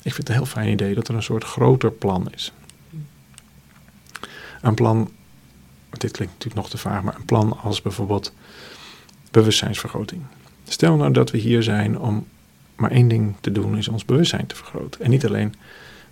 ik 0.01 0.13
vind 0.13 0.17
het 0.17 0.29
een 0.29 0.35
heel 0.35 0.45
fijn 0.45 0.69
idee, 0.69 0.95
dat 0.95 1.07
er 1.07 1.15
een 1.15 1.23
soort 1.23 1.43
groter 1.43 1.91
plan 1.91 2.27
is. 2.33 2.53
Een 4.61 4.73
plan, 4.73 5.11
dit 5.89 6.11
klinkt 6.11 6.33
natuurlijk 6.33 6.55
nog 6.55 6.69
te 6.69 6.77
vaag, 6.77 7.03
maar 7.03 7.15
een 7.15 7.25
plan 7.25 7.59
als 7.61 7.81
bijvoorbeeld 7.81 8.33
bewustzijnsvergroting. 9.31 10.21
Stel 10.67 10.95
nou 10.95 11.11
dat 11.11 11.31
we 11.31 11.37
hier 11.37 11.63
zijn 11.63 11.99
om 11.99 12.27
maar 12.75 12.91
één 12.91 13.07
ding 13.07 13.35
te 13.41 13.51
doen, 13.51 13.77
is 13.77 13.87
ons 13.87 14.05
bewustzijn 14.05 14.47
te 14.47 14.55
vergroten. 14.55 15.01
En 15.01 15.09
niet 15.09 15.25
alleen 15.25 15.55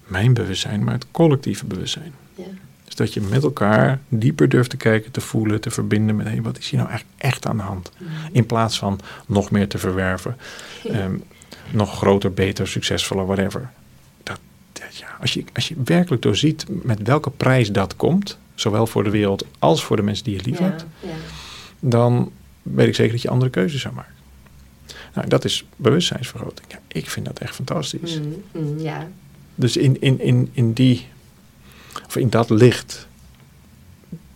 mijn 0.07 0.33
bewustzijn, 0.33 0.83
maar 0.83 0.93
het 0.93 1.05
collectieve 1.11 1.65
bewustzijn. 1.65 2.13
Ja. 2.35 2.43
Dus 2.83 2.95
dat 2.95 3.13
je 3.13 3.21
met 3.21 3.43
elkaar 3.43 3.99
dieper 4.07 4.49
durft 4.49 4.69
te 4.69 4.77
kijken, 4.77 5.11
te 5.11 5.21
voelen, 5.21 5.61
te 5.61 5.71
verbinden 5.71 6.15
met 6.15 6.27
hey, 6.27 6.41
wat 6.41 6.57
is 6.57 6.69
hier 6.69 6.79
nou 6.79 6.91
echt, 6.91 7.05
echt 7.17 7.45
aan 7.47 7.57
de 7.57 7.63
hand? 7.63 7.91
Mhm. 7.97 8.11
In 8.31 8.45
plaats 8.45 8.77
van 8.77 8.99
nog 9.25 9.51
meer 9.51 9.67
te 9.67 9.77
verwerven, 9.77 10.37
ehm, 10.83 11.15
nog 11.71 11.97
groter, 11.97 12.33
beter, 12.33 12.67
succesvoller, 12.67 13.25
whatever. 13.25 13.69
Dat, 14.23 14.39
ja, 14.91 15.07
als, 15.21 15.33
je, 15.33 15.43
als 15.53 15.67
je 15.67 15.75
werkelijk 15.83 16.21
doorziet 16.21 16.65
met 16.83 16.99
welke 17.03 17.29
prijs 17.29 17.71
dat 17.71 17.95
komt, 17.95 18.37
zowel 18.55 18.87
voor 18.87 19.03
de 19.03 19.09
wereld 19.09 19.45
als 19.59 19.83
voor 19.83 19.95
de 19.95 20.03
mensen 20.03 20.23
die 20.23 20.35
je 20.35 20.43
lief 20.43 20.57
hebt, 20.57 20.85
ja, 20.99 21.09
dan 21.79 22.31
weet 22.61 22.87
ik 22.87 22.95
zeker 22.95 23.11
dat 23.11 23.21
je 23.21 23.29
andere 23.29 23.51
keuzes 23.51 23.81
zou 23.81 23.93
maken. 23.93 24.13
Nou, 25.13 25.27
dat 25.27 25.45
is 25.45 25.65
bewustzijnsvergroting. 25.75 26.67
Ja, 26.71 26.79
ik 26.87 27.09
vind 27.09 27.25
dat 27.25 27.39
echt 27.39 27.55
fantastisch. 27.55 28.19
Mm, 28.19 28.43
mm, 28.51 28.79
ja. 28.79 29.07
Dus 29.55 29.77
in, 29.77 30.01
in, 30.01 30.19
in, 30.19 30.49
in 30.53 30.73
die, 30.73 31.07
of 32.05 32.15
in 32.15 32.29
dat 32.29 32.49
licht, 32.49 33.07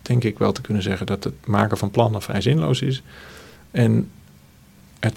denk 0.02 0.24
ik 0.24 0.38
wel 0.40 0.52
te 0.52 0.62
kunnen 0.62 0.84
zeggen 0.84 1.06
dat 1.06 1.24
het 1.24 1.46
maken 1.46 1.78
van 1.78 1.92
plannen 1.92 2.22
vrij 2.22 2.42
zinloos 2.42 2.82
is. 2.82 3.04
En 3.72 4.12
het, 5.00 5.16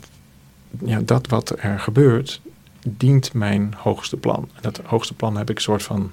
ja, 0.84 1.00
dat 1.00 1.26
wat 1.26 1.54
er 1.58 1.80
gebeurt, 1.80 2.40
dient 2.88 3.32
mijn 3.32 3.74
hoogste 3.76 4.16
plan. 4.16 4.48
En 4.54 4.62
dat 4.62 4.80
hoogste 4.84 5.14
plan 5.14 5.36
heb 5.36 5.50
ik 5.50 5.56
een 5.56 5.62
soort 5.62 5.82
van 5.82 6.10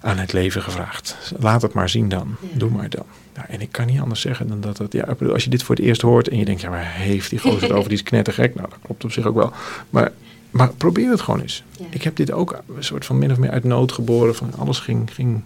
aan 0.00 0.18
het 0.18 0.32
leven 0.32 0.62
gevraagd. 0.62 1.32
Laat 1.38 1.62
het 1.62 1.72
maar 1.72 1.88
zien 1.88 2.08
dan. 2.08 2.36
Doe 2.52 2.70
maar 2.70 2.88
dan. 2.88 3.06
Nou, 3.34 3.48
en 3.48 3.60
ik 3.60 3.72
kan 3.72 3.86
niet 3.86 4.00
anders 4.00 4.20
zeggen 4.20 4.48
dan 4.48 4.60
dat 4.60 4.78
het... 4.78 4.92
Ja, 4.92 5.16
als 5.32 5.44
je 5.44 5.50
dit 5.50 5.62
voor 5.62 5.74
het 5.74 5.84
eerst 5.84 6.02
hoort 6.02 6.28
en 6.28 6.38
je 6.38 6.44
denkt... 6.44 6.60
Ja, 6.60 6.70
maar 6.70 6.92
heeft 6.92 7.30
die 7.30 7.38
gozer 7.38 7.62
het 7.62 7.72
over? 7.72 7.88
Die 7.88 7.98
is 7.98 8.04
knettergek. 8.04 8.54
Nou, 8.54 8.68
dat 8.68 8.78
klopt 8.82 9.04
op 9.04 9.12
zich 9.12 9.26
ook 9.26 9.34
wel. 9.34 9.52
Maar, 9.90 10.12
maar 10.56 10.72
probeer 10.72 11.10
het 11.10 11.20
gewoon 11.20 11.40
eens. 11.40 11.64
Ik 11.90 12.02
heb 12.02 12.16
dit 12.16 12.32
ook 12.32 12.62
een 12.76 12.84
soort 12.84 13.04
van 13.04 13.18
min 13.18 13.30
of 13.30 13.38
meer 13.38 13.50
uit 13.50 13.64
nood 13.64 13.92
geboren. 13.92 14.34
Van 14.34 14.52
alles 14.58 14.78
ging, 14.78 15.14
ging 15.14 15.42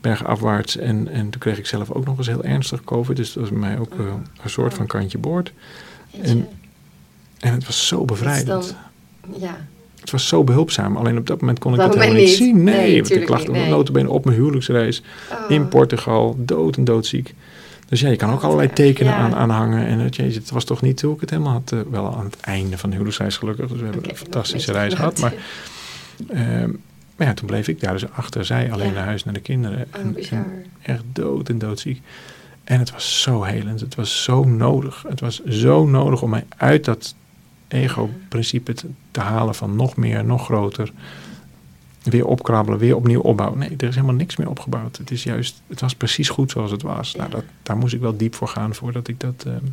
bergafwaarts. 0.00 0.76
En, 0.76 1.08
en 1.08 1.30
toen 1.30 1.40
kreeg 1.40 1.58
ik 1.58 1.66
zelf 1.66 1.90
ook 1.90 2.04
nog 2.04 2.18
eens 2.18 2.26
heel 2.26 2.44
ernstig 2.44 2.84
COVID. 2.84 3.16
Dus 3.16 3.32
dat 3.32 3.42
was 3.42 3.50
bij 3.50 3.60
mij 3.60 3.78
ook 3.78 3.94
uh, 3.94 4.06
een 4.42 4.50
soort 4.50 4.74
van 4.74 4.86
kantje 4.86 5.18
boord. 5.18 5.52
En 6.20 6.48
En 7.38 7.52
het 7.52 7.66
was 7.66 7.86
zo 7.86 8.04
bevrijdend. 8.04 8.76
Dan, 9.26 9.40
ja. 9.40 9.66
Het 10.00 10.10
was 10.10 10.28
zo 10.28 10.44
behulpzaam. 10.44 10.96
Alleen 10.96 11.18
op 11.18 11.26
dat 11.26 11.40
moment 11.40 11.58
kon 11.58 11.72
ik 11.72 11.78
dat, 11.78 11.92
dat 11.92 12.00
helemaal 12.00 12.22
niet 12.22 12.34
zien. 12.34 12.62
Nee, 12.62 12.76
nee 12.76 13.02
want 13.02 13.14
ik 13.14 13.28
lag 13.28 13.46
nee. 13.46 14.08
op 14.08 14.24
mijn 14.24 14.36
huwelijksreis 14.36 15.02
Oh. 15.32 15.50
in 15.50 15.68
Portugal, 15.68 16.36
dood 16.38 16.76
en 16.76 16.84
doodziek. 16.84 17.34
Dus 17.88 18.00
ja, 18.00 18.08
je 18.08 18.16
kan 18.16 18.30
ook 18.30 18.42
allerlei 18.42 18.72
tekenen 18.72 19.12
Ja. 19.12 19.18
aan, 19.18 19.34
aan 19.34 19.50
hangen. 19.50 19.86
En 19.86 19.98
het, 19.98 20.16
jezus, 20.16 20.34
het 20.34 20.50
was 20.50 20.64
toch 20.64 20.82
niet 20.82 21.02
hoe 21.02 21.14
ik 21.14 21.20
het 21.20 21.30
helemaal 21.30 21.52
had. 21.52 21.72
eh, 21.72 21.78
wel 21.90 22.16
aan 22.16 22.24
het 22.24 22.40
einde 22.40 22.78
van 22.78 22.88
de 22.88 22.94
huwelijksreis 22.94 23.36
gelukkig. 23.36 23.68
Dus 23.68 23.78
we 23.78 23.84
hebben 23.84 24.10
een 24.10 24.16
fantastische 24.16 24.72
reis 24.72 24.94
gehad. 24.94 25.20
Maar, 25.20 25.34
ehm, 26.28 26.70
maar 27.16 27.26
ja, 27.26 27.34
toen 27.34 27.46
bleef 27.46 27.68
ik 27.68 27.80
daar 27.80 27.92
dus 27.92 28.10
achter. 28.10 28.44
Zij 28.44 28.72
alleen 28.72 28.86
Ja. 28.88 28.92
naar 28.92 29.04
huis, 29.04 29.24
naar 29.24 29.34
de 29.34 29.40
kinderen. 29.40 29.86
Oh, 29.96 30.00
En- 30.00 30.64
echt 30.82 31.02
dood 31.12 31.48
en 31.48 31.58
doodziek. 31.58 32.02
En 32.64 32.78
het 32.78 32.90
was 32.92 33.22
zo 33.22 33.42
helend. 33.42 33.80
Het 33.80 33.94
was 33.94 34.22
zo 34.22 34.44
nodig. 34.44 35.04
Het 35.08 35.20
was 35.20 35.44
zo 35.44 35.86
nodig 35.86 36.22
om 36.22 36.30
mij 36.30 36.44
uit 36.56 36.84
dat 36.84 37.14
ego-principe 37.68 38.72
te, 38.72 38.86
te 39.10 39.20
halen 39.20 39.54
van 39.54 39.76
nog 39.76 39.96
meer, 39.96 40.24
nog 40.24 40.44
groter. 40.44 40.92
Weer 42.02 42.26
opkrabbelen, 42.26 42.78
weer 42.78 42.96
opnieuw 42.96 43.20
opbouwen. 43.20 43.58
Nee, 43.58 43.74
er 43.76 43.88
is 43.88 43.94
helemaal 43.94 44.16
niks 44.16 44.36
meer 44.36 44.48
opgebouwd. 44.48 44.96
Het 44.96 45.10
is 45.10 45.22
juist, 45.22 45.62
het 45.66 45.80
was 45.80 45.94
precies 45.94 46.28
goed 46.28 46.50
zoals 46.50 46.70
het 46.70 46.82
was. 46.82 47.14
Nou, 47.14 47.30
dat, 47.30 47.44
daar 47.62 47.76
moest 47.76 47.94
ik 47.94 48.00
wel 48.00 48.16
diep 48.16 48.34
voor 48.34 48.48
gaan 48.48 48.74
voordat 48.74 49.08
ik 49.08 49.20
dat 49.20 49.44
ehm, 49.46 49.64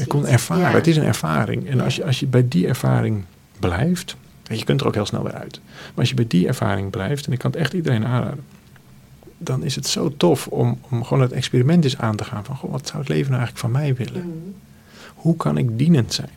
ik 0.00 0.08
kon 0.08 0.26
ervaren. 0.26 0.62
Ja. 0.62 0.70
Het 0.70 0.86
is 0.86 0.96
een 0.96 1.04
ervaring. 1.04 1.68
En 1.68 1.80
als 1.80 1.96
je, 1.96 2.04
als 2.04 2.20
je 2.20 2.26
bij 2.26 2.48
die 2.48 2.66
ervaring 2.66 3.24
blijft, 3.58 4.16
en 4.46 4.58
je 4.58 4.64
kunt 4.64 4.80
er 4.80 4.86
ook 4.86 4.94
heel 4.94 5.06
snel 5.06 5.22
weer 5.22 5.34
uit. 5.34 5.60
Maar 5.64 5.92
als 5.94 6.08
je 6.08 6.14
bij 6.14 6.26
die 6.26 6.46
ervaring 6.46 6.90
blijft, 6.90 7.26
en 7.26 7.32
ik 7.32 7.38
kan 7.38 7.50
het 7.50 7.60
echt 7.60 7.72
iedereen 7.72 8.06
aanraden, 8.06 8.44
dan 9.38 9.62
is 9.64 9.74
het 9.74 9.86
zo 9.86 10.16
tof 10.16 10.46
om, 10.46 10.80
om 10.90 11.04
gewoon 11.04 11.22
het 11.22 11.32
experiment 11.32 11.84
eens 11.84 11.98
aan 11.98 12.16
te 12.16 12.24
gaan. 12.24 12.44
Van, 12.44 12.56
goh, 12.56 12.70
wat 12.70 12.86
zou 12.86 12.98
het 12.98 13.08
leven 13.08 13.30
nou 13.30 13.42
eigenlijk 13.42 13.74
van 13.74 13.82
mij 13.82 13.94
willen? 13.94 14.24
Mm. 14.24 14.54
Hoe 15.14 15.36
kan 15.36 15.58
ik 15.58 15.78
dienend 15.78 16.12
zijn? 16.12 16.30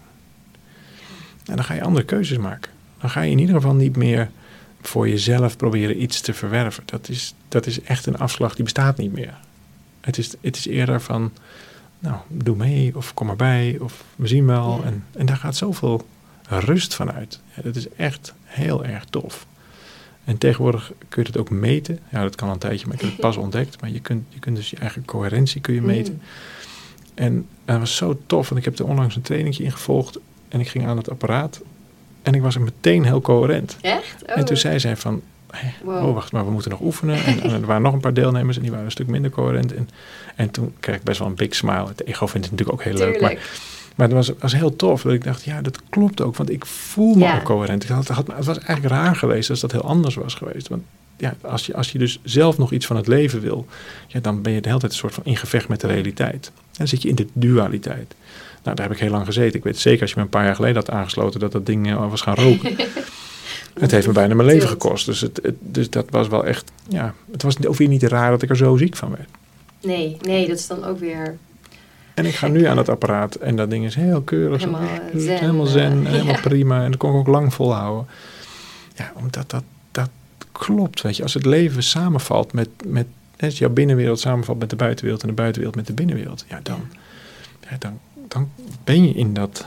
En 1.46 1.56
dan 1.56 1.64
ga 1.64 1.74
je 1.74 1.82
andere 1.82 2.06
keuzes 2.06 2.38
maken. 2.38 2.72
Dan 3.00 3.10
ga 3.10 3.22
je 3.22 3.32
in 3.32 3.40
ieder 3.40 3.56
geval 3.56 3.74
niet 3.74 3.96
meer 3.96 4.30
voor 4.82 5.10
jezelf 5.10 5.58
proberen 5.58 6.02
iets 6.02 6.22
te 6.22 6.34
verwerven. 6.34 6.84
Dat 6.86 7.10
is, 7.10 7.34
dat 7.48 7.66
is 7.66 7.82
echt 7.82 8.06
een 8.06 8.18
afslag 8.18 8.56
die 8.56 8.64
bestaat 8.64 8.98
niet 8.98 9.14
meer. 9.14 9.34
Het 10.02 10.18
is, 10.18 10.34
het 10.42 10.56
is 10.56 10.68
eerder 10.68 11.02
van, 11.02 11.32
nou, 12.00 12.16
doe 12.28 12.56
mee 12.56 12.96
of 12.96 13.14
kom 13.14 13.30
erbij 13.30 13.78
of 13.80 14.04
we 14.16 14.28
zien 14.28 14.46
wel. 14.46 14.78
Ja. 14.80 14.86
En, 14.86 15.04
en 15.12 15.26
daar 15.26 15.38
gaat 15.38 15.56
zoveel 15.56 16.08
rust 16.48 16.94
van 16.94 17.12
uit. 17.12 17.40
Ja, 17.56 17.62
dat 17.62 17.76
is 17.76 17.90
echt 17.90 18.34
heel 18.44 18.86
erg 18.86 19.06
tof. 19.06 19.46
En 20.24 20.38
tegenwoordig 20.38 20.92
kun 21.10 21.22
je 21.22 21.28
het 21.28 21.38
ook 21.38 21.50
meten. 21.50 22.00
Ja, 22.10 22.22
dat 22.22 22.36
kan 22.36 22.48
al 22.48 22.54
een 22.54 22.60
tijdje, 22.60 22.86
maar 22.86 22.96
ik 22.96 23.02
heb 23.02 23.12
het 23.12 23.20
pas 23.20 23.38
ontdekt. 23.46 23.82
Maar 23.82 23.90
je 23.90 24.00
kunt, 24.00 24.26
je 24.30 24.40
kunt 24.40 24.56
dus 24.56 24.70
je 24.70 24.78
eigen 24.78 25.06
coherentie 25.06 25.62
kun 25.62 25.74
je 25.74 25.82
meten. 25.82 26.14
Mm. 26.14 26.22
En 27.14 27.48
dat 27.66 27.80
was 27.80 27.96
zo 27.96 28.22
tof, 28.26 28.50
want 28.50 28.60
ik 28.60 28.66
heb 28.66 28.80
er 28.80 28.86
onlangs 28.86 29.16
een 29.16 29.22
trainingje 29.22 29.64
in 29.64 29.72
gevolgd. 29.72 30.20
En 30.48 30.60
ik 30.60 30.68
ging 30.68 30.88
aan 30.88 30.98
het 30.98 31.10
apparaat. 31.10 31.62
En 32.28 32.34
ik 32.34 32.42
was 32.42 32.56
er 32.56 32.62
meteen 32.62 33.04
heel 33.06 33.22
coherent. 33.22 33.78
Echt? 33.82 34.16
Oh. 34.30 34.38
En 34.38 34.46
toen 34.46 34.58
zei 34.58 34.80
zij 34.80 34.96
van, 34.98 35.22
Wow. 35.84 36.06
oh 36.08 36.14
wacht 36.14 36.32
maar, 36.32 36.46
we 36.46 36.52
moeten 36.52 36.72
nog 36.72 36.82
oefenen. 36.82 37.24
En, 37.24 37.42
en 37.42 37.52
er 37.52 37.66
waren 37.66 37.82
nog 37.82 37.94
een 37.94 38.00
paar 38.00 38.14
deelnemers 38.14 38.56
en 38.56 38.62
die 38.62 38.72
waren 38.72 38.86
een 38.86 38.92
stuk 38.92 39.08
minder 39.08 39.32
coherent. 39.32 39.74
En, 39.76 39.90
en 40.36 40.52
toen 40.52 40.74
kreeg 40.80 40.96
ik 40.96 41.04
best 41.04 41.20
wel 41.20 41.28
een 41.28 41.36
big 41.36 41.56
smile. 41.56 41.88
Het 41.88 42.06
ego 42.06 42.28
vindt 42.28 42.48
het 42.48 42.58
natuurlijk 42.58 42.80
ook 42.80 42.84
heel 42.94 43.06
leuk. 43.08 43.22
Maar, 43.22 43.38
maar 43.96 44.08
het 44.08 44.16
was, 44.16 44.32
was 44.40 44.54
heel 44.56 44.76
tof. 44.76 45.02
Dat 45.02 45.14
ik 45.14 45.24
dacht, 45.24 45.44
ja, 45.44 45.62
dat 45.62 45.80
klopt 45.90 46.22
ook. 46.22 46.36
Want 46.36 46.50
ik 46.50 46.66
voel 46.66 47.14
me 47.16 47.24
Ja. 47.24 47.36
ook 47.36 47.44
coherent. 47.44 47.84
Ik 47.84 47.90
had, 47.90 48.08
had, 48.08 48.28
het 48.28 48.46
was 48.46 48.58
eigenlijk 48.60 48.88
raar 48.96 49.16
geweest 49.16 49.50
als 49.50 49.60
dat 49.60 49.72
heel 49.72 49.84
anders 49.84 50.16
was 50.16 50.34
geweest. 50.34 50.68
Want 50.68 50.84
ja, 51.18 51.36
als 51.42 51.66
je, 51.66 51.76
als 51.76 51.92
je 51.92 51.98
dus 52.00 52.20
zelf 52.24 52.58
nog 52.58 52.72
iets 52.72 52.86
van 52.86 52.96
het 52.96 53.08
leven 53.08 53.42
wil, 53.42 53.66
ja, 54.08 54.20
dan 54.20 54.42
ben 54.42 54.54
je 54.54 54.62
de 54.62 54.68
hele 54.68 54.80
tijd 54.80 54.92
een 54.92 54.98
soort 54.98 55.14
van 55.14 55.26
in 55.26 55.38
gevecht 55.38 55.68
met 55.68 55.80
de 55.82 55.88
realiteit. 55.88 56.52
Dan 56.72 56.88
zit 56.88 57.02
je 57.02 57.10
in 57.10 57.16
de 57.16 57.28
dualiteit. 57.34 58.16
Nou, 58.68 58.80
daar 58.80 58.88
heb 58.88 58.96
ik 58.98 59.02
heel 59.02 59.12
lang 59.12 59.26
gezeten. 59.26 59.58
Ik 59.58 59.64
weet 59.64 59.78
zeker 59.78 60.02
als 60.02 60.10
je 60.10 60.16
me 60.18 60.22
een 60.24 60.30
paar 60.30 60.46
jaar 60.46 60.56
geleden 60.56 60.76
had 60.76 60.90
aangesloten 60.90 61.40
dat 61.40 61.52
dat 61.52 61.66
ding 61.66 61.88
eh, 61.88 62.10
was 62.10 62.22
gaan 62.22 62.36
roken. 62.36 62.76
het 63.80 63.92
heeft 63.92 64.08
me 64.08 64.14
bijna 64.14 64.36
mijn 64.36 64.48
leven 64.48 64.70
gekost. 64.70 65.06
Dus, 65.06 65.22
het, 65.22 65.40
het- 65.44 65.56
dus 65.60 65.90
dat 65.90 66.06
was 66.10 66.28
wel 66.28 66.46
echt, 66.46 66.72
ja, 66.88 67.14
het 67.32 67.44
was 67.44 67.66
ook 67.66 67.76
weer 67.76 67.88
niet 67.88 68.04
raar 68.04 68.32
dat 68.32 68.42
ik 68.42 68.50
er 68.50 68.58
zo 68.58 68.78
ziek 68.78 68.96
van 68.96 69.10
werd. 69.10 69.30
Nee, 69.82 70.18
nee, 70.22 70.48
dat 70.48 70.58
is 70.58 70.68
dan 70.68 70.84
ook 70.84 71.00
weer... 71.00 71.38
En 72.14 72.26
ik 72.26 72.36
ga 72.36 72.48
nu 72.48 72.66
aan 72.66 72.78
het 72.78 72.90
apparaat 72.90 73.36
en 73.36 73.56
dat 73.56 73.70
ding 73.70 73.86
is 73.86 73.96
heel 73.96 74.22
keurig. 74.22 74.60
Helemaal, 74.60 74.88
zen, 75.16 75.38
helemaal 75.40 75.68
eh, 75.68 76.12
helemaal 76.12 76.34
ja. 76.36 76.40
prima. 76.42 76.84
En 76.84 76.92
dat 76.92 77.00
kon 77.00 77.10
ik 77.12 77.16
ook 77.16 77.28
lang 77.28 77.54
volhouden. 77.54 78.08
Ja, 78.96 79.12
omdat 79.16 79.50
dat, 79.50 79.64
dat 79.92 80.10
klopt, 80.52 81.02
weet 81.02 81.16
je. 81.18 81.24
Als 81.24 81.34
het 81.34 81.46
leven 81.46 81.84
samenvalt 81.84 82.54
met, 82.54 82.70
met 82.86 83.06
als 83.40 83.58
jouw 83.58 83.70
binnenwereld 83.70 84.20
samenvalt 84.20 84.60
met 84.60 84.70
de 84.70 84.76
buitenwereld 84.76 85.22
en 85.22 85.28
de 85.28 85.34
buitenwereld 85.34 85.76
met 85.76 85.88
de 85.88 85.94
binnenwereld, 85.94 86.46
ja, 86.50 86.60
dan, 86.64 86.80
ja, 87.70 87.76
dan, 87.80 88.00
dan 88.28 88.50
ben 88.84 89.08
je 89.08 89.14
in 89.14 89.34
dat 89.34 89.66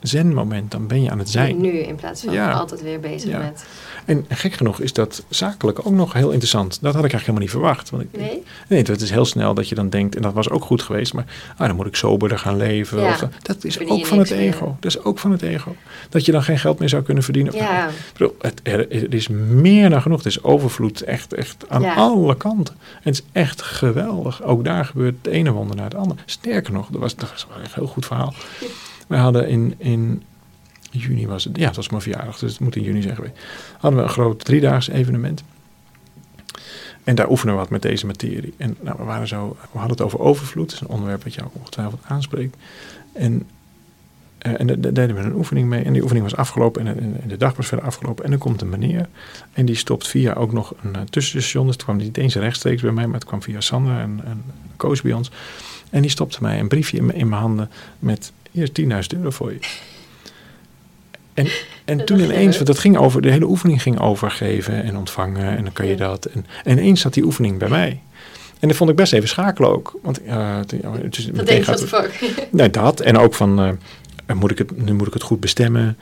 zen-moment, 0.00 0.70
dan 0.70 0.86
ben 0.86 1.02
je 1.02 1.10
aan 1.10 1.18
het 1.18 1.30
zijn. 1.30 1.60
Nu 1.60 1.70
in 1.78 1.94
plaats 1.94 2.22
van 2.22 2.32
Ja. 2.32 2.50
altijd 2.52 2.82
weer 2.82 3.00
bezig 3.00 3.30
Ja. 3.30 3.38
met... 3.38 3.64
En 4.04 4.24
gek 4.28 4.52
genoeg 4.52 4.80
is 4.80 4.92
dat 4.92 5.24
zakelijk 5.28 5.78
ook 5.86 5.92
nog 5.92 6.12
heel 6.12 6.30
interessant. 6.30 6.78
Dat 6.80 6.94
had 6.94 7.04
ik 7.04 7.12
eigenlijk 7.12 7.20
helemaal 7.20 7.40
niet 7.40 7.50
verwacht. 7.50 7.90
Want 7.90 8.02
ik, 8.02 8.08
Nee? 8.20 8.42
Nee, 8.68 8.82
het 8.82 9.00
is 9.00 9.10
heel 9.10 9.24
snel 9.24 9.54
dat 9.54 9.68
je 9.68 9.74
dan 9.74 9.88
denkt, 9.88 10.16
en 10.16 10.22
dat 10.22 10.32
was 10.32 10.48
ook 10.50 10.64
goed 10.64 10.82
geweest, 10.82 11.12
maar 11.14 11.24
ah, 11.56 11.66
dan 11.66 11.76
moet 11.76 11.86
ik 11.86 11.96
soberder 11.96 12.38
gaan 12.38 12.56
leven. 12.56 13.00
Ja. 13.00 13.08
Of, 13.08 13.28
dat 13.42 13.64
is 13.64 13.80
ook 13.80 14.06
van 14.06 14.18
het 14.18 14.30
meer. 14.30 14.38
ego. 14.38 14.76
Dat 14.80 14.94
is 14.94 15.02
ook 15.02 15.18
van 15.18 15.30
het 15.30 15.42
ego. 15.42 15.76
Dat 16.08 16.24
je 16.24 16.32
dan 16.32 16.42
geen 16.42 16.58
geld 16.58 16.78
meer 16.78 16.88
zou 16.88 17.02
kunnen 17.02 17.22
verdienen. 17.22 17.54
Ja. 17.54 17.88
Ik 17.88 17.94
bedoel, 18.12 18.36
het, 18.40 18.60
er, 18.62 19.12
is 19.14 19.28
meer 19.28 19.90
dan 19.90 20.02
genoeg. 20.02 20.18
Het 20.18 20.26
is 20.26 20.42
overvloed, 20.42 21.00
echt, 21.00 21.34
echt 21.34 21.64
aan 21.68 21.82
Ja. 21.82 21.94
alle 21.94 22.36
kanten. 22.36 22.74
En 22.74 23.00
het 23.02 23.14
is 23.14 23.22
echt 23.32 23.62
geweldig. 23.62 24.42
Ook 24.42 24.64
daar 24.64 24.84
gebeurt 24.84 25.14
het 25.22 25.32
ene 25.32 25.50
wonder 25.50 25.76
naar 25.76 25.84
het 25.84 25.94
andere. 25.94 26.20
Sterker 26.26 26.72
nog, 26.72 26.88
dat 26.90 27.00
was, 27.00 27.16
dat 27.16 27.30
was 27.30 27.46
een 27.56 27.70
heel 27.74 27.86
goed 27.86 28.06
verhaal. 28.06 28.34
We 29.08 29.16
hadden 29.16 29.48
in, 29.48 29.74
in 29.78 30.22
juni 31.00 31.26
was 31.26 31.44
het, 31.44 31.56
ja, 31.56 31.66
het 31.66 31.76
was 31.76 31.88
mijn 31.88 32.02
verjaardag, 32.02 32.38
dus 32.38 32.50
het 32.50 32.60
moet 32.60 32.76
in 32.76 32.82
juni 32.82 33.02
zijn 33.02 33.14
geweest. 33.14 33.34
Hadden 33.78 34.00
we 34.00 34.06
een 34.06 34.12
groot 34.12 34.44
driedaags 34.44 34.88
evenement. 34.88 35.42
En 37.04 37.14
daar 37.14 37.30
oefenen 37.30 37.54
we 37.54 37.60
wat 37.60 37.70
met 37.70 37.82
deze 37.82 38.06
materie. 38.06 38.54
En 38.56 38.76
nou, 38.80 38.96
we, 38.98 39.04
waren 39.04 39.28
zo, 39.28 39.56
we 39.72 39.78
hadden 39.78 39.90
het 39.96 40.00
over 40.00 40.20
overvloed. 40.20 40.64
Dat 40.70 40.74
is 40.74 40.80
een 40.80 40.94
onderwerp 40.94 41.22
wat 41.24 41.34
jou 41.34 41.48
ongetwijfeld 41.52 42.00
aanspreekt. 42.06 42.56
En, 43.12 43.46
eh, 44.38 44.60
en 44.60 44.66
daar 44.66 44.92
deden 44.92 45.14
we 45.16 45.20
een 45.22 45.34
oefening 45.34 45.68
mee. 45.68 45.84
En 45.84 45.92
die 45.92 46.02
oefening 46.02 46.24
was 46.30 46.36
afgelopen 46.38 46.86
en, 46.86 47.00
en- 47.00 47.20
en 47.22 47.28
de 47.28 47.36
dag 47.36 47.56
was 47.56 47.66
verder 47.66 47.86
afgelopen. 47.86 48.24
En 48.24 48.30
dan 48.30 48.38
komt 48.38 48.60
een 48.60 48.68
meneer. 48.68 49.08
En 49.52 49.64
die 49.66 49.74
stopt 49.76 50.08
via 50.08 50.32
ook 50.32 50.52
nog 50.52 50.74
een 50.82 50.94
eh, 50.94 51.00
tussenstation. 51.10 51.66
Dus 51.66 51.74
het 51.74 51.84
kwam 51.84 51.96
niet 51.96 52.16
eens 52.16 52.34
rechtstreeks 52.34 52.82
bij 52.82 52.92
mij, 52.92 53.04
maar 53.06 53.14
het 53.14 53.24
kwam 53.24 53.42
via 53.42 53.60
Sandra, 53.60 54.02
een, 54.02 54.20
een 54.24 54.42
coach 54.76 55.02
bij 55.02 55.12
ons. 55.12 55.30
En 55.90 56.00
die 56.02 56.10
stopte 56.10 56.38
mij 56.40 56.60
een 56.60 56.68
briefje 56.68 56.96
in, 56.96 57.14
in 57.14 57.28
mijn 57.28 57.40
handen 57.40 57.70
met... 57.98 58.32
Hier 58.50 58.70
is 58.72 58.82
10.000 59.14 59.18
euro 59.18 59.30
voor 59.30 59.52
je. 59.52 59.58
En, 61.34 61.46
en 61.84 61.96
Dat 61.98 62.06
toen 62.06 62.20
ineens, 62.20 62.54
want 62.54 62.66
dat 62.66 62.78
ging 62.78 62.96
over, 62.96 63.22
de 63.22 63.30
hele 63.30 63.44
oefening 63.48 63.82
ging 63.82 64.00
over 64.00 64.30
geven 64.30 64.82
en 64.82 64.96
ontvangen 64.96 65.56
en 65.56 65.64
dan 65.64 65.72
kan 65.72 65.86
je 65.86 65.96
dat. 65.96 66.24
En, 66.24 66.46
en 66.64 66.78
ineens 66.78 67.00
zat 67.00 67.14
die 67.14 67.24
oefening 67.24 67.58
bij 67.58 67.68
mij. 67.68 68.00
En 68.60 68.68
dat 68.68 68.76
vond 68.76 68.90
ik 68.90 68.96
best 68.96 69.12
even 69.12 69.28
schakelen 69.28 69.70
ook. 69.70 69.98
Want 70.02 70.24
eh, 70.24 70.56
het- 70.56 70.72
is, 71.18 71.26
meteen 71.26 71.44
denk 71.44 71.64
gaat 71.64 71.84
fuck? 71.84 72.34
Nee, 72.50 72.70
dat. 72.70 73.00
En 73.00 73.18
ook 73.18 73.34
van, 73.34 73.58
eh, 73.60 73.68
eh, 74.26 74.36
moet 74.36 74.50
ik 74.50 74.58
het, 74.58 74.84
nu 74.84 74.92
moet 74.92 75.06
ik 75.06 75.12
het 75.12 75.22
goed 75.22 75.40
bestemmen. 75.40 75.98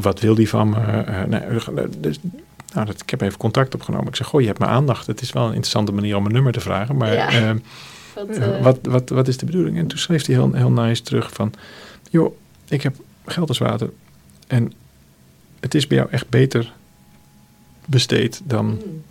Wat 0.00 0.20
wil 0.20 0.34
die 0.34 0.48
van 0.48 0.68
me? 0.68 1.04
Nee, 1.28 1.40
dus, 1.98 2.18
nou, 2.74 2.86
dat, 2.86 3.00
ik 3.02 3.10
heb 3.10 3.20
even 3.20 3.38
contact 3.38 3.74
opgenomen. 3.74 4.06
Ik 4.08 4.16
zeg, 4.16 4.26
goh, 4.26 4.40
je 4.40 4.46
hebt 4.46 4.58
mijn 4.58 4.70
aandacht. 4.70 5.06
Het 5.06 5.20
is 5.20 5.32
wel 5.32 5.42
een 5.42 5.48
interessante 5.48 5.92
manier 5.92 6.16
om 6.16 6.26
een 6.26 6.32
nummer 6.32 6.52
te 6.52 6.60
vragen. 6.60 6.96
Maar 6.96 7.12
Ja. 7.12 7.54
Wat, 8.14 8.38
wat, 8.62 8.78
wat, 8.82 9.08
wat 9.08 9.28
is 9.28 9.36
de 9.36 9.46
bedoeling? 9.46 9.78
En 9.78 9.86
toen 9.86 9.98
schreef 9.98 10.26
hij 10.26 10.34
heel, 10.34 10.52
heel 10.52 10.70
nice 10.70 11.02
terug 11.02 11.30
van... 11.32 11.52
joh, 12.10 12.36
ik 12.68 12.82
heb 12.82 12.94
geld 13.26 13.48
als 13.48 13.58
water. 13.58 13.90
En 14.54 14.72
het 15.60 15.74
is 15.74 15.86
bij 15.86 15.96
jou 15.96 16.10
echt 16.10 16.28
beter 16.28 16.72
besteed 17.84 18.40
dan, 18.44 18.66
mm, 18.66 19.02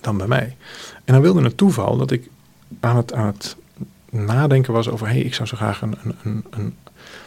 dan 0.00 0.16
bij 0.16 0.26
mij. 0.26 0.56
En 1.04 1.12
dan 1.12 1.22
wilde 1.22 1.42
het 1.42 1.56
toeval 1.56 1.96
dat 1.96 2.10
ik 2.10 2.30
aan 2.80 2.96
het, 2.96 3.12
aan 3.12 3.26
het 3.26 3.56
nadenken 4.10 4.72
was 4.72 4.88
over... 4.88 5.06
hé, 5.06 5.12
hey, 5.12 5.22
ik 5.22 5.34
zou 5.34 5.48
zo 5.48 5.56
graag 5.56 5.82
een, 5.82 5.96
een, 6.22 6.44
een, 6.50 6.76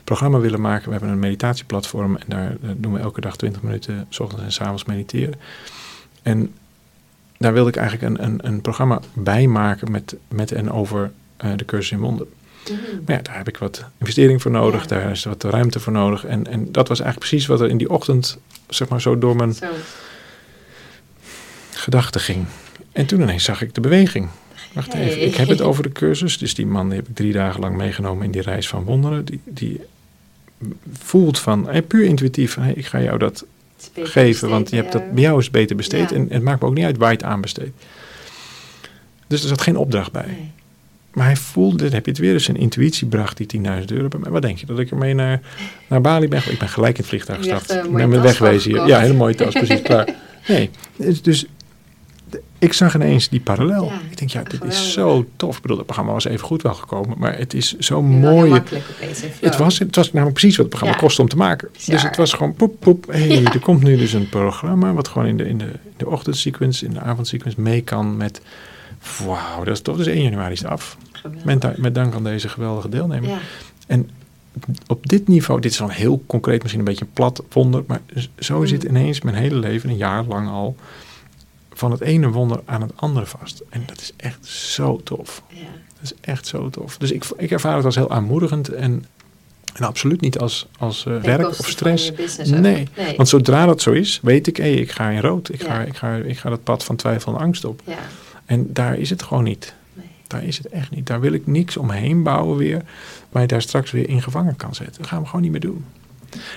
programma 0.04 0.40
willen 0.40 0.62
maken. 0.62 0.86
We 0.86 0.92
hebben 0.92 1.10
een 1.10 1.20
meditatieplatform 1.20 2.16
en 2.16 2.26
daar 2.28 2.52
eh, 2.52 2.70
doen 2.76 2.94
we 2.94 3.00
elke 3.00 3.22
dag 3.22 3.36
20 3.36 3.62
minuten... 3.62 4.06
s 4.10 4.20
ochtends 4.20 4.44
en 4.44 4.52
s 4.52 4.62
avonds 4.62 4.86
mediteren. 4.86 5.40
En 6.22 6.54
daar 7.38 7.54
wilde 7.54 7.70
ik 7.70 7.76
eigenlijk 7.76 8.20
een, 8.20 8.26
een, 8.26 8.48
een 8.48 8.62
programma 8.62 9.00
bij 9.14 9.48
maken 9.48 9.92
met, 9.92 10.16
met 10.28 10.52
en 10.52 10.72
over 10.72 11.12
eh, 11.38 11.52
de 11.56 11.66
cursus 11.66 11.92
in 11.92 12.00
wonderen. 12.00 12.34
Mm. 12.72 13.04
Maar 13.06 13.16
ja, 13.16 13.22
daar 13.22 13.38
heb 13.38 13.48
ik 13.48 13.58
wat 13.58 13.84
investering 13.98 14.42
voor 14.42 14.52
nodig, 14.52 14.82
Ja. 14.82 14.88
daar 14.88 15.12
is 15.12 15.24
wat 15.24 15.44
ruimte 15.44 15.80
voor 15.80 15.94
nodig. 15.94 16.26
En, 16.26 16.48
en 16.48 16.72
dat 16.72 16.88
was 16.88 17.00
eigenlijk 17.00 17.30
precies 17.30 17.48
wat 17.48 17.62
er 17.62 17.70
in 17.70 17.78
die 17.78 17.90
ochtend, 17.90 18.38
zeg 18.70 18.88
maar, 18.88 19.02
zo 19.02 19.18
door 19.18 19.36
mijn 19.36 19.54
Zo. 19.54 19.66
gedachten 21.74 22.22
ging. 22.22 22.46
En 22.92 23.06
toen 23.06 23.22
ineens 23.22 23.44
zag 23.44 23.62
ik 23.62 23.74
de 23.74 23.82
beweging. 23.82 24.28
Wacht 24.74 24.94
Hey. 24.94 25.02
even, 25.08 25.22
ik 25.26 25.36
heb 25.36 25.48
het 25.48 25.62
over 25.62 25.84
de 25.84 25.92
cursus. 25.92 26.38
Dus 26.38 26.56
die 26.56 26.66
man 26.66 26.88
die 26.88 26.98
heb 26.98 27.08
ik 27.08 27.16
drie 27.16 27.32
dagen 27.34 27.60
lang 27.60 27.76
meegenomen 27.78 28.26
in 28.26 28.32
die 28.32 28.42
reis 28.42 28.68
van 28.68 28.84
wonderen. 28.84 29.26
Die, 29.26 29.42
die 29.46 29.82
voelt 30.94 31.40
van, 31.40 31.70
eh, 31.70 31.82
puur 31.88 32.04
intuïtief, 32.06 32.56
hey, 32.56 32.74
ik 32.74 32.86
ga 32.86 33.02
jou 33.02 33.18
dat 33.18 33.46
geven, 33.94 34.50
want 34.50 34.70
je 34.70 34.76
hebt 34.76 34.92
dat, 34.92 35.12
bij 35.14 35.24
jou 35.24 35.40
is 35.40 35.50
beter 35.52 35.76
besteed. 35.76 36.10
Ja. 36.10 36.16
En 36.16 36.28
het 36.30 36.42
maakt 36.44 36.62
me 36.62 36.68
ook 36.68 36.74
niet 36.74 36.86
uit 36.86 36.98
waar 36.98 37.10
je 37.12 37.16
het 37.18 37.26
aan 37.26 37.42
besteedt. 37.42 37.84
Dus 39.28 39.42
er 39.42 39.48
zat 39.48 39.62
geen 39.62 39.78
opdracht 39.78 40.12
bij. 40.12 40.26
Nee. 40.26 40.52
Maar 41.16 41.26
hij 41.26 41.36
voelde, 41.36 41.84
dit 41.84 41.92
heb 41.92 42.06
je 42.06 42.12
het 42.12 42.20
weer, 42.20 42.34
dus 42.34 42.44
zijn 42.44 42.58
intuïtie 42.58 43.08
bracht 43.08 43.38
die 43.38 43.48
10.000 43.58 43.86
euro 43.86 44.08
bij 44.08 44.20
mij. 44.20 44.32
Wat 44.32 44.42
denk 44.42 44.58
je, 44.58 44.66
dat 44.66 44.80
ik 44.80 44.92
ermee 44.92 45.14
naar, 45.14 45.42
naar 45.88 46.02
Bali 46.02 46.28
ben? 46.28 46.42
Ik 46.52 46.60
ben 46.60 46.70
gelijk 46.70 46.94
in 46.94 47.00
het 47.00 47.10
vliegtuig 47.10 47.40
gestapt. 47.40 47.72
Ik 47.72 47.92
ben 47.92 48.22
wegwezen 48.22 48.72
hier. 48.72 48.88
Ja, 48.88 49.00
hele 49.00 49.14
mooie 49.14 49.36
tas, 49.36 49.54
precies, 49.54 49.82
klaar. 49.82 50.08
Nee, 50.48 50.70
dus, 50.96 51.22
dus 51.22 51.46
ik 52.60 52.74
zag 52.74 52.96
ineens 52.96 53.30
die 53.30 53.40
parallel. 53.40 53.92
ik 54.10 54.18
denk, 54.18 54.32
ja, 54.32 54.44
dit 54.44 54.64
is 54.64 54.94
zo 54.94 55.26
tof. 55.36 55.56
Ik 55.56 55.62
bedoel, 55.62 55.78
het 55.78 55.86
programma 55.86 56.12
was 56.12 56.26
even 56.26 56.46
goed 56.46 56.62
wel 56.62 56.74
gekomen, 56.74 57.18
maar 57.18 57.38
het 57.38 57.54
is 57.54 57.78
zo 57.78 58.02
mooi. 58.02 58.62
Het 59.40 59.58
was, 59.58 59.80
het 59.80 59.96
was 59.96 60.12
namelijk 60.12 60.40
precies 60.40 60.58
wat 60.58 60.66
het 60.66 60.76
programma 60.76 60.98
kostte 60.98 61.22
om 61.22 61.28
te 61.28 61.38
maken. 61.38 61.70
Dus 61.86 62.04
het 62.04 62.18
was 62.18 62.34
gewoon 62.34 62.54
poep, 62.54 62.80
poep. 62.80 63.06
hey, 63.10 63.44
er 63.44 63.60
komt 63.60 63.84
nu 63.84 63.98
dus 63.98 64.14
een 64.14 64.30
programma 64.30 64.94
wat 64.94 65.08
gewoon 65.08 65.28
in 65.28 65.38
de, 65.38 65.48
in 65.48 65.58
de, 65.58 65.66
in 65.66 65.94
de 65.98 66.10
ochtendsequence, 66.10 66.86
in 66.86 66.94
de 66.94 67.00
avondsequence 67.00 67.62
mee 67.62 67.82
kan 67.82 68.18
met... 68.18 68.42
Wauw, 69.26 69.64
dat 69.64 69.74
is 69.74 69.82
tof. 69.82 69.98
Dus 69.98 70.08
1 70.08 70.24
januari 70.24 70.54
is 70.54 70.60
het 70.60 70.70
af. 70.72 70.98
Met, 71.44 71.78
met 71.78 71.96
dank 71.96 72.14
aan 72.14 72.24
deze 72.24 72.50
geweldige 72.50 72.90
deelnemer. 72.90 73.30
Ja. 73.30 73.40
En 73.88 74.10
op 74.88 75.08
dit 75.08 75.28
niveau, 75.28 75.62
dit 75.62 75.72
is 75.72 75.78
dan 75.78 75.90
heel 75.90 76.24
concreet, 76.28 76.62
misschien 76.62 76.82
een 76.82 76.88
beetje 76.88 77.06
een 77.06 77.14
plat 77.14 77.44
wonder, 77.50 77.84
maar 77.88 78.02
zo 78.40 78.60
mm. 78.60 78.68
zit 78.68 78.84
ineens 78.84 79.22
mijn 79.22 79.36
hele 79.36 79.56
leven, 79.56 79.90
een 79.90 79.98
jaar 79.98 80.24
lang 80.24 80.50
al, 80.50 80.76
van 81.74 81.92
het 81.92 82.02
ene 82.02 82.30
wonder 82.30 82.62
aan 82.66 82.82
het 82.82 82.92
andere 82.96 83.26
vast. 83.26 83.64
En 83.70 83.84
dat 83.86 84.02
is 84.02 84.14
echt 84.18 84.46
zo 84.46 85.02
tof. 85.04 85.42
Ja. 85.48 85.60
Dat 85.94 86.04
is 86.04 86.14
echt 86.22 86.48
zo 86.48 86.70
tof. 86.70 86.98
Dus 86.98 87.12
ik, 87.12 87.26
ik 87.38 87.52
ervaar 87.52 87.76
het 87.76 87.86
als 87.86 87.96
heel 87.96 88.12
aanmoedigend 88.12 88.70
en, 88.70 89.06
en 89.74 89.86
absoluut 89.86 90.22
niet 90.22 90.40
als, 90.40 90.68
als 90.80 91.06
uh, 91.08 91.22
werk 91.22 91.48
of 91.48 91.68
stress. 91.68 92.12
Nee. 92.44 92.60
nee. 92.60 93.16
want 93.16 93.30
zodra 93.30 93.66
dat 93.66 93.82
zo 93.82 93.92
is, 93.92 94.20
weet 94.22 94.48
ik, 94.48 94.58
hé, 94.58 94.68
ik 94.68 94.92
ga 94.92 95.10
in 95.10 95.20
rood. 95.20 95.54
Ik, 95.54 95.64
ga, 95.64 95.82
ik, 95.82 95.96
ga, 95.96 96.16
ik 96.16 96.38
ga 96.38 96.50
dat 96.50 96.64
pad 96.64 96.84
van 96.84 96.96
twijfel 96.96 97.34
en 97.34 97.40
angst 97.40 97.66
op. 97.66 97.82
Ja. 97.86 97.98
En 98.46 98.74
daar 98.74 98.98
is 98.98 99.10
het 99.10 99.24
gewoon 99.24 99.44
niet. 99.44 99.74
Daar 100.36 100.48
is 100.48 100.58
het 100.58 100.68
echt 100.68 100.92
niet. 100.92 101.08
Daar 101.08 101.20
wil 101.20 101.34
ik 101.34 101.48
niks 101.48 101.78
omheen 101.78 102.24
bouwen 102.24 102.58
weer, 102.58 102.82
waar 103.30 103.42
je 103.42 103.48
daar 103.48 103.62
straks 103.62 103.92
weer 103.92 104.10
in 104.10 104.22
gevangen 104.22 104.56
kan 104.56 104.76
zetten. 104.76 105.02
Dat 105.02 105.08
gaan 105.08 105.22
we 105.22 105.26
gewoon 105.26 105.42
niet 105.42 105.52
meer 105.52 105.60
doen. 105.60 105.86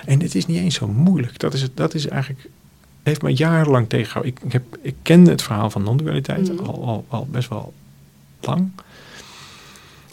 En 0.05 0.21
het 0.21 0.35
is 0.35 0.47
niet 0.47 0.59
eens 0.59 0.75
zo 0.75 0.89
moeilijk. 0.89 1.39
Dat 1.39 1.55
is, 1.55 1.63
het, 1.63 1.77
dat 1.77 1.95
is 1.95 2.09
eigenlijk 2.09 2.49
heeft 3.03 3.23
me 3.23 3.35
jarenlang 3.35 3.89
tegengehouden. 3.89 4.33
Ik, 4.33 4.45
ik, 4.45 4.53
heb, 4.53 4.63
ik 4.83 4.95
kende 5.03 5.31
het 5.31 5.43
verhaal 5.43 5.71
van 5.71 5.83
non-dualiteit 5.83 6.53
mm. 6.53 6.59
al, 6.59 6.85
al, 6.85 7.05
al 7.09 7.27
best 7.31 7.49
wel 7.49 7.73
lang. 8.41 8.71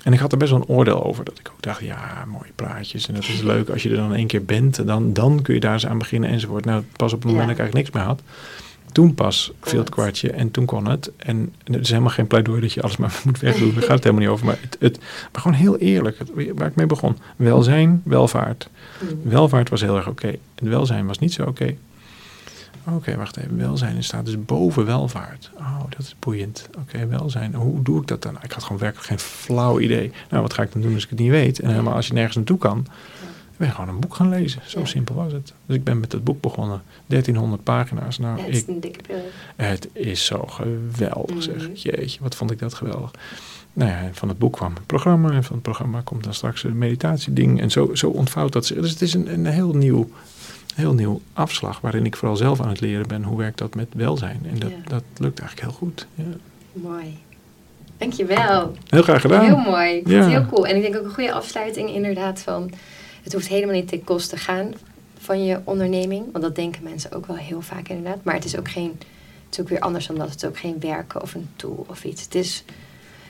En 0.03 0.13
ik 0.13 0.20
had 0.20 0.32
er 0.32 0.38
best 0.38 0.51
wel 0.51 0.59
een 0.59 0.68
oordeel 0.68 1.03
over. 1.03 1.26
Dat 1.26 1.39
ik 1.39 1.49
ook 1.53 1.61
dacht, 1.61 1.82
ja, 1.82 2.26
mooie 2.28 2.51
praatjes. 2.55 3.07
En 3.07 3.13
dat 3.13 3.24
is 3.24 3.41
leuk 3.41 3.70
als 3.70 3.84
je 3.84 3.89
er 3.89 3.95
dan 3.95 4.13
één 4.13 4.28
keer 4.28 4.45
bent. 4.45 4.88
Dan, 4.88 5.13
dan 5.13 5.41
kun 5.41 5.53
je 5.53 5.59
daar 5.59 5.74
eens 5.74 5.86
aan 5.86 5.97
beginnen 5.97 6.30
enzovoort. 6.30 6.66
Nou, 6.66 6.84
pas 6.95 7.13
op 7.13 7.24
het 7.24 7.32
moment 7.32 7.47
dat 7.47 7.57
ik 7.57 7.61
eigenlijk 7.61 7.74
niks 7.74 7.97
meer 7.97 8.13
had. 8.13 8.22
Toen 8.96 9.14
pas 9.14 9.52
viel 9.62 9.80
het 9.80 9.89
kwartje 9.89 10.32
en 10.32 10.52
toen 10.52 10.66
kon 10.66 10.88
het. 10.88 11.12
En, 11.18 11.54
het 11.64 11.82
is 11.82 11.89
helemaal 11.89 12.10
geen 12.10 12.28
pleidooi 12.28 12.62
dat 12.62 12.74
je 12.74 12.82
alles 12.82 12.98
maar 12.98 13.22
moet 13.26 13.39
wegdoen. 13.39 13.74
Daar 13.74 13.84
gaat 13.84 13.91
het 13.91 14.04
helemaal 14.04 14.24
niet 14.24 14.32
over. 14.32 14.46
Maar, 14.46 14.58
het, 14.62 14.78
het, 14.80 15.00
maar 15.32 15.41
gewoon 15.41 15.58
heel 15.58 15.78
eerlijk, 15.78 16.18
waar 16.56 16.68
ik 16.68 16.76
mee 16.76 16.86
begon. 16.86 17.18
Welzijn, 17.36 18.02
welvaart. 18.06 18.70
Mm. 19.02 19.32
Welvaart 19.32 19.70
was 19.70 19.82
heel 19.82 19.96
erg 19.96 20.08
oké. 20.08 20.26
Okay. 20.26 20.39
En 20.56 20.70
welzijn 20.70 21.08
was 21.08 21.20
niet 21.20 21.34
zo 21.34 21.43
oké. 21.43 21.76
Oké, 22.89 23.16
wacht 23.16 23.38
even. 23.38 23.58
Welzijn 23.58 24.04
staat 24.04 24.26
dus 24.26 24.46
boven 24.46 24.86
welvaart. 24.86 25.52
Oh, 25.58 25.80
dat 25.89 26.00
is 26.00 26.16
boeiend. 26.20 26.70
Oké, 26.80 27.08
welzijn. 27.08 27.54
Hoe 27.54 27.82
doe 27.82 28.02
ik 28.02 28.08
dat 28.08 28.22
dan? 28.22 28.38
Ik 28.41 28.52
had 28.52 28.64
gewoon 28.64 28.82
werkelijk 28.82 29.08
geen 29.08 29.20
flauw 29.20 29.80
idee. 29.80 30.12
Nou, 30.30 30.41
wat 30.41 30.54
ga 30.54 30.64
ik 30.64 30.72
dan 30.72 30.82
doen 30.82 30.93
als 30.93 31.04
ik 31.04 31.10
het 31.10 31.20
niet 31.20 31.30
weet? 31.30 31.60
En 31.60 31.70
helemaal 31.70 31.93
als 31.93 32.08
je 32.08 32.14
nergens 32.14 32.36
naartoe 32.36 32.58
kan, 32.58 32.88
dan 33.58 33.68
ben 33.68 33.76
gewoon 33.76 33.89
een 33.89 33.99
boek 33.99 34.16
gaan 34.16 34.30
lezen. 34.30 34.62
Zo 34.66 34.86
simpel 34.86 35.16
was 35.16 35.32
het. 35.32 35.53
Dus 35.66 35.76
ik 35.76 35.84
ben 35.84 35.99
met 35.99 36.12
het 36.12 36.24
boek 36.24 36.41
begonnen. 36.41 36.82
1300 37.06 37.64
pagina's. 37.64 38.18
Nou, 38.18 38.38
ja, 38.38 38.43
het 38.43 38.56
is 38.56 38.68
een 38.68 38.80
dikke 38.80 39.01
periode. 39.01 39.30
Het 39.56 39.89
is 39.93 40.26
zo 40.26 40.47
geweldig, 40.47 41.43
zeg. 41.43 41.56
Mhm. 41.56 41.74
Jeetje, 41.74 42.20
wat 42.22 42.36
vond 42.36 42.51
ik 42.51 42.60
dat 42.60 42.74
geweldig. 42.74 43.12
Nou 43.74 43.89
ja, 43.89 44.10
van 44.12 44.30
het 44.30 44.38
boek 44.38 44.53
kwam 44.53 44.74
het 44.74 44.86
programma. 44.86 45.32
En 45.32 45.43
van 45.43 45.53
het 45.53 45.64
programma 45.64 46.01
komt 46.01 46.24
dan 46.24 46.34
straks 46.34 46.64
een 46.64 46.78
meditatieding. 46.78 47.62
En 47.62 47.72
zo, 47.72 47.95
zo 47.95 48.10
ontvouwt 48.10 48.53
dat 48.53 48.66
zich. 48.66 48.82
Dus 48.82 48.89
het 48.89 49.01
is 49.01 49.14
een, 49.14 49.34
een 49.34 49.45
heel 49.45 49.74
nieuw 49.74 50.10
heel 50.76 50.93
nieuw 50.93 51.22
afslag 51.34 51.82
waarin 51.82 52.06
ik 52.06 52.16
vooral 52.16 52.38
zelf 52.38 52.62
aan 52.62 52.70
het 52.70 52.80
leren 52.80 53.08
ben 53.08 53.24
hoe 53.24 53.38
werkt 53.38 53.58
dat 53.58 53.76
met 53.76 53.88
welzijn. 53.95 54.45
En 54.51 54.60
dat, 54.60 54.72
dat 54.88 55.03
lukt 55.18 55.39
eigenlijk 55.39 55.70
heel 55.70 55.78
goed. 55.78 56.08
Ja. 56.16 56.24
Mooi. 56.74 57.18
Dankjewel. 57.97 58.74
Heel 58.88 59.01
graag 59.01 59.22
gedaan. 59.22 59.45
Heel 59.45 59.58
mooi. 59.58 60.01
Ja. 60.06 60.28
Heel 60.28 60.45
cool. 60.45 60.68
En 60.68 60.76
ik 60.76 60.82
denk 60.82 60.95
ook 60.95 61.03
een 61.03 61.14
goede 61.14 61.34
afsluiting 61.34 61.89
inderdaad 61.89 62.39
van... 62.39 62.72
het 63.26 63.34
hoeft 63.34 63.48
helemaal 63.48 63.76
niet 63.76 63.88
ten 63.88 64.04
koste 64.04 64.36
te 64.36 64.42
gaan 64.42 64.74
van 65.18 65.46
je 65.46 65.60
onderneming. 65.64 66.26
Want 66.32 66.44
dat 66.44 66.56
denken 66.56 66.84
mensen 66.84 67.12
ook 67.12 67.26
wel 67.26 67.36
heel 67.36 67.62
vaak 67.62 67.88
inderdaad. 67.88 68.24
Maar 68.24 68.34
het 68.34 68.46
is 68.46 68.58
ook 68.58 68.70
geen... 68.70 68.94
Het 69.46 69.54
is 69.54 69.60
ook 69.60 69.70
weer 69.70 69.80
anders 69.80 70.08
dan 70.08 70.16
dat 70.16 70.30
het 70.30 70.46
ook 70.46 70.58
geen 70.58 70.80
werken 70.80 71.22
of 71.22 71.34
een 71.34 71.50
tool 71.56 71.86
of 71.90 72.04
iets. 72.04 72.24
Het 72.24 72.36
is 72.36 72.64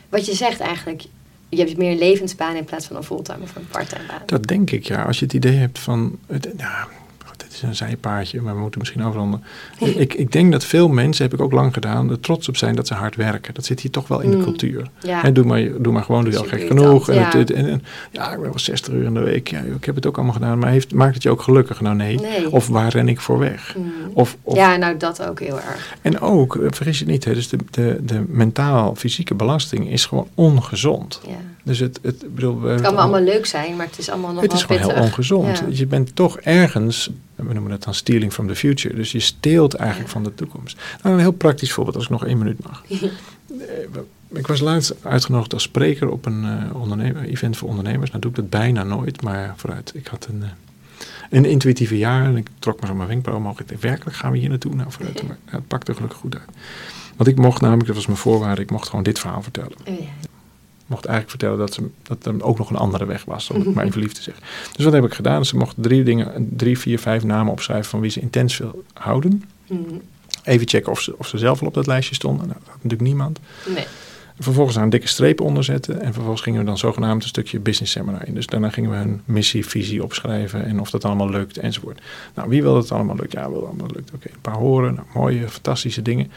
wat 0.10 0.26
je 0.26 0.34
zegt 0.34 0.60
eigenlijk 0.60 1.04
je 1.50 1.58
hebt 1.58 1.78
meer 1.78 1.91
een 1.91 1.98
levensbaan 1.98 2.56
in 2.56 2.66
plaats 2.66 2.86
van 2.86 2.96
een 2.96 3.04
fulltime 3.04 3.43
of 3.43 3.56
een 3.56 3.68
parttime 3.68 4.06
baan. 4.08 4.22
Dat 4.26 4.48
denk 4.48 4.72
ik, 4.72 4.86
ja. 4.86 5.04
Als 5.04 5.20
je 5.20 5.26
het 5.26 5.34
idee 5.34 5.56
hebt 5.56 5.80
van, 5.80 6.20
het, 6.28 6.50
ja, 6.58 6.88
is 7.56 7.62
een 7.62 7.76
zijpaardje, 7.76 8.41
maar 8.41 8.53
we 8.53 8.62
moeten 8.62 8.80
misschien 8.80 9.01
afronden. 9.01 9.43
ik, 9.80 10.14
ik 10.14 10.32
denk 10.32 10.51
dat 10.51 10.64
veel 10.64 10.88
mensen, 10.88 11.24
heb 11.24 11.34
ik 11.34 11.41
ook 11.41 11.51
lang 11.51 11.74
gedaan, 11.74 12.10
er 12.10 12.20
trots 12.20 12.49
op 12.49 12.58
zijn 12.58 12.76
dat 12.76 12.88
ze 12.88 12.93
hard 12.93 13.16
werken. 13.16 13.53
Dat 13.53 13.66
zit 13.66 13.80
hier 13.80 13.91
toch 13.91 14.08
wel 14.08 14.20
in 14.20 14.32
de 14.32 14.38
mm. 14.38 14.43
cultuur. 14.43 14.89
Ja. 14.99 15.32
doe, 15.32 15.45
maar, 15.45 15.82
doe 15.82 15.93
maar 15.93 16.03
gewoon, 16.03 16.24
doe 16.24 16.34
je 16.34 16.39
al 16.39 16.45
gek 16.45 16.68
genoeg. 16.68 17.10
En, 17.10 17.16
ja. 17.16 17.45
en, 17.45 17.84
ja, 18.12 18.32
ik 18.32 18.39
ben 18.39 18.49
wel 18.49 18.60
60 18.60 18.93
uur 18.93 19.03
in 19.03 19.14
de 19.14 19.20
week. 19.20 19.47
Ja, 19.47 19.60
ik 19.60 19.86
heb 19.86 19.95
het 19.95 20.06
ook 20.06 20.16
allemaal 20.16 20.34
gedaan, 20.34 20.60
maar 20.60 20.70
heeft, 20.70 20.93
maakt 20.93 21.14
het 21.14 21.24
je 21.24 21.30
ook 21.30 21.41
gelukkig? 21.41 21.82
Nou 21.82 21.95
nee. 21.95 22.51
Of 22.51 22.68
waar 22.68 22.91
ren 22.91 23.10
ik 23.10 23.20
voor 23.20 23.39
weg? 23.39 23.76
Mm. 23.78 23.91
Of, 24.14 24.38
of, 24.41 24.56
ja, 24.56 24.76
nou 24.76 24.97
dat 24.97 25.28
ook 25.28 25.39
heel 25.39 25.60
erg. 25.60 25.95
En 26.01 26.20
ook, 26.20 26.56
eh, 26.56 26.68
vergis 26.70 26.99
je 26.99 27.06
niet, 27.06 27.26
hè, 27.26 27.34
dus 27.34 27.49
de, 27.49 27.58
de, 27.72 27.99
de 28.03 28.24
mentaal-fysieke 28.28 29.36
belasting 29.36 29.91
is 29.91 30.06
gewoon 30.06 30.28
ongezond. 30.34 31.22
Ja. 31.28 31.34
Dus 31.66 31.80
het, 31.80 31.99
het, 32.01 32.36
bedoel, 32.36 32.62
het 32.62 32.82
kan 32.82 32.97
allemaal 32.97 33.22
leuk 33.22 33.45
zijn, 33.45 33.76
maar 33.76 33.86
het 33.86 33.97
is 33.97 34.10
allemaal 34.10 34.34
nog 34.34 34.41
Het 34.41 34.53
is 34.53 34.64
gewoon 34.64 34.82
heel 34.82 35.01
ongezond. 35.01 35.62
Je 35.70 35.86
bent 35.86 36.16
toch 36.16 36.39
ergens, 36.39 37.10
we 37.36 37.53
noemen 37.53 37.71
dat 37.71 37.83
dan 37.83 37.93
stealing 37.93 38.33
from 38.33 38.47
the 38.47 38.55
future. 38.55 38.95
Dus 38.95 39.11
je 39.11 39.19
steelt 39.19 39.73
eigenlijk 39.73 40.09
van 40.09 40.23
de 40.23 40.33
toekomst. 40.33 40.81
Nou, 41.03 41.15
een 41.15 41.21
heel 41.21 41.31
praktisch 41.31 41.71
voorbeeld, 41.73 41.95
als 41.95 42.05
ik 42.05 42.11
nog 42.11 42.25
één 42.25 42.38
minuut 42.38 42.63
mag. 42.63 42.83
Eh, 43.59 43.99
ik 44.38 44.47
was 44.47 44.59
laatst 44.59 44.95
uitgenodigd 45.01 45.53
als 45.53 45.63
spreker 45.63 46.09
op 46.09 46.25
een 46.25 46.43
uh, 46.43 46.81
ondernemer, 46.81 47.23
event 47.23 47.57
voor 47.57 47.69
ondernemers. 47.69 48.09
Nou 48.09 48.21
doe 48.21 48.31
ik 48.31 48.38
dat 48.38 48.49
bijna 48.49 48.83
nooit, 48.83 49.21
maar 49.21 49.53
vooruit. 49.55 49.91
Ik 49.95 50.07
had 50.07 50.27
een, 50.29 50.41
uh, 50.41 50.47
een 51.29 51.45
intuïtieve 51.45 51.97
jaar 51.97 52.25
en 52.25 52.38
ik 52.38 52.47
trok 52.59 52.81
me 52.81 52.88
zo 52.88 52.95
mijn 52.95 53.07
wenkbrauw 53.07 53.38
omhoog. 53.38 53.59
Ik 53.59 53.67
dacht, 53.67 53.81
werkelijk 53.81 54.17
gaan 54.17 54.31
we 54.31 54.38
hier 54.38 54.49
naartoe? 54.49 54.75
Nou, 54.75 54.91
vooruit. 54.91 55.27
Maar 55.27 55.38
het 55.45 55.67
pakte 55.67 55.93
gelukkig 55.93 56.19
goed 56.19 56.36
uit. 56.36 56.49
Want 57.15 57.29
ik 57.29 57.38
mocht 57.38 57.61
namelijk, 57.61 57.88
dat 57.88 57.95
was 57.95 58.05
mijn 58.05 58.17
voorwaarde, 58.17 58.61
ik 58.61 58.71
mocht 58.71 58.89
gewoon 58.89 59.03
dit 59.03 59.19
verhaal 59.19 59.41
vertellen. 59.41 59.77
Oh 59.88 59.99
ja 59.99 60.34
mocht 60.86 61.05
eigenlijk 61.05 61.29
vertellen 61.29 61.57
dat, 61.57 61.73
ze, 61.73 61.89
dat 62.03 62.25
er 62.25 62.43
ook 62.43 62.57
nog 62.57 62.69
een 62.69 62.75
andere 62.75 63.05
weg 63.05 63.25
was, 63.25 63.49
om 63.49 63.59
het 63.59 63.73
maar 63.75 63.86
even 63.86 64.01
lief 64.01 64.13
te 64.13 64.21
zeggen. 64.21 64.43
Dus 64.75 64.86
wat 64.86 64.93
heb 64.93 65.05
ik 65.05 65.13
gedaan? 65.13 65.45
Ze 65.45 65.57
mochten 65.57 65.83
drie, 65.83 66.03
dingen, 66.03 66.49
drie, 66.55 66.79
vier, 66.79 66.99
vijf 66.99 67.23
namen 67.23 67.51
opschrijven 67.51 67.89
van 67.89 67.99
wie 67.99 68.11
ze 68.11 68.19
intens 68.19 68.57
wil 68.57 68.83
houden. 68.93 69.43
Mhm. 69.67 69.95
Even 70.43 70.67
checken 70.67 70.91
of 70.91 71.01
ze, 71.01 71.17
of 71.17 71.27
ze 71.27 71.38
zelf 71.38 71.61
al 71.61 71.67
op 71.67 71.73
dat 71.73 71.88
lijstje 71.88 72.15
stonden. 72.15 72.47
Nou, 72.47 72.59
dat 72.59 72.67
had 72.67 72.83
natuurlijk 72.83 73.01
niemand. 73.09 73.39
Nee. 73.73 73.86
Vervolgens 74.39 74.75
daar 74.75 74.83
een 74.83 74.89
dikke 74.89 75.07
streep 75.07 75.41
onder 75.41 75.63
zetten. 75.63 76.01
En 76.01 76.13
vervolgens 76.13 76.41
gingen 76.41 76.59
we 76.59 76.65
dan 76.65 76.77
zogenaamd 76.77 77.23
een 77.23 77.29
stukje 77.29 77.59
business 77.59 77.91
seminar 77.91 78.27
in. 78.27 78.33
Dus 78.33 78.45
daarna 78.45 78.69
gingen 78.69 78.89
we 78.89 78.95
hun 78.95 79.21
missie, 79.25 79.65
visie 79.65 80.03
opschrijven. 80.03 80.65
En 80.65 80.79
of 80.79 80.89
dat 80.89 81.05
allemaal 81.05 81.29
lukt 81.29 81.57
enzovoort. 81.57 82.01
Nou, 82.33 82.49
wie 82.49 82.61
wil 82.61 82.73
dat 82.73 82.91
allemaal 82.91 83.15
lukt? 83.15 83.31
Ja, 83.31 83.49
wil 83.49 83.65
allemaal 83.65 83.89
lukt. 83.93 84.11
Oké, 84.13 84.27
een 84.27 84.41
paar 84.41 84.55
horen. 84.55 84.93
Nou, 84.93 85.07
mooie, 85.13 85.49
fantastische 85.49 86.01
dingen. 86.01 86.31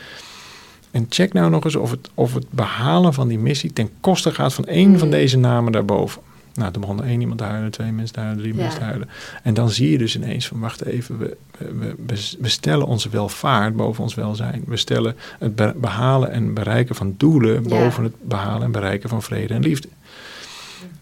En 0.91 1.07
check 1.09 1.33
nou 1.33 1.51
nog 1.51 1.65
eens 1.65 1.77
of 1.77 1.91
het, 1.91 2.11
of 2.15 2.35
het 2.35 2.51
behalen 2.51 3.15
van 3.15 3.29
die 3.29 3.39
missie 3.39 3.73
ten 3.73 3.91
koste 4.01 4.31
gaat 4.31 4.55
van 4.55 4.65
één 4.65 4.99
van 4.99 5.09
mm. 5.09 5.13
deze 5.13 5.39
namen 5.39 5.73
daarboven. 5.73 6.23
Nou, 6.55 6.73
toen 6.73 6.81
begon 6.81 7.05
één 7.05 7.21
iemand 7.21 7.39
te 7.39 7.45
huilen, 7.45 7.71
twee 7.71 7.93
mensen 7.93 8.15
te 8.15 8.21
huilen, 8.21 8.43
drie 8.43 8.55
mensen 8.55 8.79
te 8.79 8.85
huilen. 8.85 9.09
En 9.43 9.55
dan 9.55 9.71
zie 9.71 9.91
je 9.91 9.99
dus 9.99 10.17
ineens 10.17 10.47
van, 10.47 10.61
wacht 10.61 10.85
even, 10.85 11.19
we, 11.19 11.37
we, 11.59 11.95
we, 12.41 12.49
stellen 12.49 12.87
onze 12.87 13.09
welvaart 13.09 13.77
boven 13.77 14.03
ons 14.03 14.15
welzijn. 14.15 14.63
We 14.67 14.77
stellen 14.77 15.17
het 15.39 15.81
behalen 15.81 16.31
en 16.31 16.55
bereiken 16.55 16.95
van 16.95 17.15
doelen 17.17 17.63
boven 17.63 18.05
het 18.05 18.15
behalen 18.23 18.63
en 18.63 18.73
bereiken 18.73 19.09
van 19.09 19.23
vrede 19.23 19.55
en 19.55 19.63
liefde. 19.63 19.89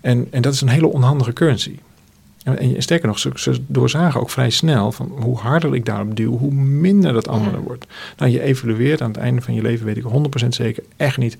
En, 0.01 0.26
en 0.30 0.43
dat 0.43 0.53
is 0.53 0.61
een 0.61 0.68
hele 0.68 0.93
onhandige 0.93 1.32
currency. 1.32 1.78
En 2.55 2.82
sterker 2.82 3.09
nog, 3.09 3.18
ze, 3.18 3.30
ze, 3.34 3.61
doorzagen 3.66 4.20
ook 4.20 4.30
vrij 4.30 4.51
snel 4.51 4.92
van 4.92 5.12
hoe 5.20 5.38
harder 5.38 5.74
ik 5.74 5.84
daarop 5.84 6.16
duw, 6.16 6.38
hoe 6.38 6.53
minder 6.55 7.12
dat 7.12 7.28
andere 7.28 7.61
wordt. 7.61 7.86
Nou, 8.16 8.30
je 8.30 8.42
evalueert 8.42 9.01
aan 9.01 9.11
het 9.11 9.16
einde 9.16 9.40
van 9.40 9.55
je 9.55 9.62
leven, 9.62 9.86
weet 9.86 9.97
ik 9.97 10.05
100% 10.44 10.49
zeker, 10.49 10.82
echt 10.97 11.18
niet 11.18 11.36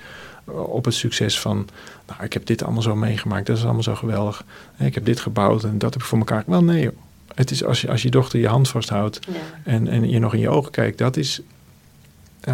eh, 0.47 0.61
op 0.61 0.85
het 0.85 0.95
succes 0.95 1.41
van, 1.41 1.69
nou, 2.07 2.25
ik 2.25 2.33
heb 2.33 2.47
dit 2.47 2.63
allemaal 2.63 2.83
zo 2.83 2.97
meegemaakt, 2.97 3.47
dat 3.47 3.57
is 3.57 3.65
allemaal 3.65 3.83
zo 3.83 3.95
geweldig. 3.95 4.45
Ik 4.79 4.95
heb 4.95 5.05
dit 5.05 5.21
gebouwd 5.21 5.65
en 5.65 5.79
dat 5.79 5.93
heb 5.93 6.03
ik 6.03 6.09
voor 6.09 6.19
elkaar. 6.19 6.43
Wel, 6.47 6.65
nee, 6.65 6.91
het 7.35 7.51
is 7.51 7.65
als 7.65 7.81
je, 7.81 7.91
als 7.91 8.03
je 8.03 8.11
dochter 8.11 8.41
je 8.41 8.49
hand 8.49 8.69
vasthoudt 8.69 9.21
en, 9.65 9.89
en 9.89 10.11
je 10.11 10.19
nog 10.19 10.35
in 10.35 10.41
je 10.41 10.49
ogen 10.49 10.71
kijkt, 10.71 10.99
dat 10.99 11.17
is, 11.17 11.41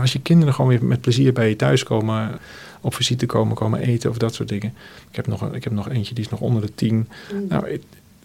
als 0.01 0.13
je 0.13 0.21
kinderen 0.21 0.55
gewoon 0.55 0.71
weer 0.71 0.85
met 0.85 1.01
plezier 1.01 1.33
bij 1.33 1.49
je 1.49 1.57
thuis 1.57 1.83
komen 1.83 2.39
op 2.81 2.95
visite 2.95 3.27
komen, 3.27 3.55
komen 3.55 3.81
eten 3.81 4.11
of 4.11 4.19
dat 4.19 4.35
soort 4.35 4.49
dingen. 4.49 4.75
Ik 5.11 5.17
heb 5.17 5.27
nog, 5.27 5.53
ik 5.53 5.65
heb 5.65 5.73
nog 5.73 5.89
eentje 5.89 6.15
die 6.15 6.25
is 6.25 6.31
nog 6.31 6.41
onder 6.41 6.63
de 6.63 6.75
tien. 6.75 7.09
Mm. 7.33 7.47
Nou, 7.49 7.81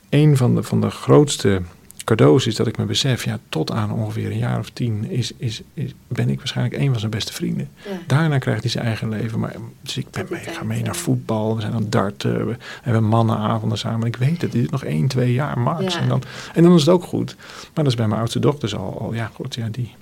een 0.10 0.38
van 0.38 0.56
de, 0.56 0.64
van 0.64 0.82
de 0.82 0.90
grootste 0.90 1.62
cadeaus 2.08 2.48
is 2.48 2.56
dat 2.56 2.68
ik 2.68 2.78
me 2.78 2.86
besef, 2.86 3.24
ja, 3.24 3.40
tot 3.50 3.72
aan 3.72 3.92
ongeveer 3.92 4.32
een 4.32 4.38
jaar 4.38 4.60
of 4.60 4.70
tien 4.70 5.10
is, 5.10 5.32
is, 5.38 5.62
is 5.74 5.94
ben 6.08 6.30
ik 6.30 6.38
waarschijnlijk 6.38 6.82
een 6.82 6.90
van 6.90 7.00
zijn 7.00 7.12
beste 7.12 7.34
vrienden. 7.34 7.70
Ja. 7.86 7.92
Daarna 8.08 8.38
krijgt 8.38 8.62
hij 8.62 8.72
zijn 8.72 8.86
eigen 8.86 9.10
leven. 9.10 9.40
Maar, 9.40 9.56
dus 9.82 9.98
ik 9.98 10.10
ben 10.10 10.26
mee, 10.30 10.40
ga 10.40 10.64
mee 10.64 10.84
naar 10.84 10.96
voetbal, 10.96 11.56
we 11.56 11.62
zijn 11.62 11.74
aan 11.74 11.90
darten, 11.90 12.48
we 12.48 12.56
hebben 12.82 13.04
mannenavonden 13.04 13.78
samen. 13.78 14.08
Ik 14.08 14.16
weet 14.16 14.42
het, 14.42 14.52
dit 14.52 14.64
is 14.64 14.70
nog 14.70 14.84
één, 14.84 15.08
twee 15.08 15.34
jaar 15.34 15.60
max. 15.60 15.94
Ja. 15.94 16.00
En, 16.00 16.08
dan, 16.08 16.24
en 16.54 16.64
dan 16.64 16.74
is 16.74 16.80
het 16.80 16.90
ook 16.90 17.04
goed. 17.04 17.36
Maar 17.74 17.84
dat 17.84 17.88
is 17.88 17.96
bij 17.96 18.08
mijn 18.08 18.20
oudste 18.20 18.40
dochters 18.40 18.76
al, 18.76 19.00
al 19.00 19.14
ja, 19.14 19.32
god, 19.34 19.56
ja, 19.56 19.68
die... 19.72 19.96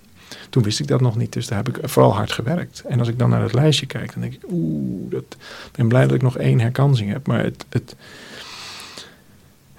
Toen 0.50 0.64
wist 0.64 0.80
ik 0.80 0.88
dat 0.88 1.02
nog 1.02 1.16
niet, 1.16 1.34
dus 1.34 1.48
daar 1.48 1.64
heb 1.64 1.78
ik 1.78 1.90
vooral 1.90 2.14
hard 2.14 2.32
gewerkt. 2.32 2.84
En 2.88 3.00
als 3.00 3.08
ik 3.08 3.20
dan 3.20 3.30
naar 3.30 3.42
het 3.42 3.54
lijstje 3.54 3.86
kijk, 3.86 4.14
dan 4.14 4.22
denk 4.22 4.34
ik, 4.34 4.44
oeh, 4.52 5.12
dat, 5.12 5.24
ik 5.66 5.72
ben 5.72 5.88
blij 5.88 6.06
dat 6.06 6.16
ik 6.16 6.22
nog 6.22 6.38
één 6.38 6.60
herkansing 6.60 7.12
heb. 7.12 7.28
Maar 7.28 7.44
het, 7.44 7.66
het, 7.70 7.96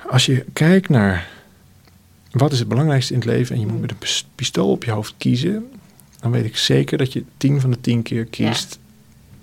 als 0.08 0.26
je 0.26 0.44
kijkt 0.52 0.88
naar 0.88 1.28
wat 2.30 2.52
is 2.52 2.58
het 2.58 2.68
belangrijkste 2.68 3.12
in 3.12 3.18
het 3.18 3.28
leven 3.28 3.54
en 3.54 3.60
je 3.60 3.66
moet 3.66 3.80
met 3.80 3.90
een 3.90 3.98
pis- 3.98 4.26
pistool 4.34 4.70
op 4.70 4.84
je 4.84 4.90
hoofd 4.90 5.14
kiezen, 5.18 5.70
dan 6.20 6.30
weet 6.30 6.44
ik 6.44 6.56
zeker 6.56 6.98
dat 6.98 7.12
je 7.12 7.24
tien 7.36 7.60
van 7.60 7.70
de 7.70 7.80
tien 7.80 8.02
keer 8.02 8.24
kiest 8.24 8.78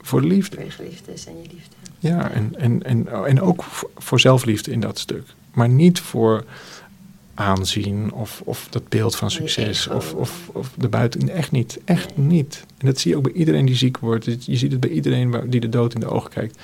voor 0.01 0.21
de 0.21 0.27
liefde. 0.27 0.55
Voor 0.55 0.65
je 0.65 0.71
geliefdes 0.71 1.25
en 1.25 1.33
je 1.41 1.47
liefde. 1.53 1.75
Ja, 1.99 2.31
en, 2.31 2.53
en, 2.57 2.83
en, 2.83 3.25
en 3.27 3.41
ook 3.41 3.63
voor, 3.97 4.19
zelfliefde 4.19 4.71
in 4.71 4.79
dat 4.79 4.99
stuk. 4.99 5.23
Maar 5.53 5.69
niet 5.69 5.99
voor 5.99 6.45
aanzien 7.33 8.11
of, 8.11 8.41
of 8.45 8.67
dat 8.69 8.89
beeld 8.89 9.15
van 9.15 9.31
succes 9.31 9.87
of, 9.87 10.13
of, 10.13 10.49
of 10.51 10.71
de 10.77 10.87
buiten. 10.87 11.29
Echt 11.29 11.51
niet, 11.51 11.79
echt 11.85 12.17
Nee. 12.17 12.25
niet. 12.27 12.65
En 12.77 12.85
dat 12.85 12.99
zie 12.99 13.11
je 13.11 13.17
ook 13.17 13.23
bij 13.23 13.31
iedereen 13.31 13.65
die 13.65 13.75
ziek 13.75 13.97
wordt. 13.97 14.25
Je 14.45 14.57
ziet 14.57 14.71
het 14.71 14.79
bij 14.79 14.89
iedereen 14.89 15.35
die 15.49 15.59
de 15.59 15.69
dood 15.69 15.93
in 15.93 15.99
de 15.99 16.07
ogen 16.09 16.29
kijkt. 16.29 16.57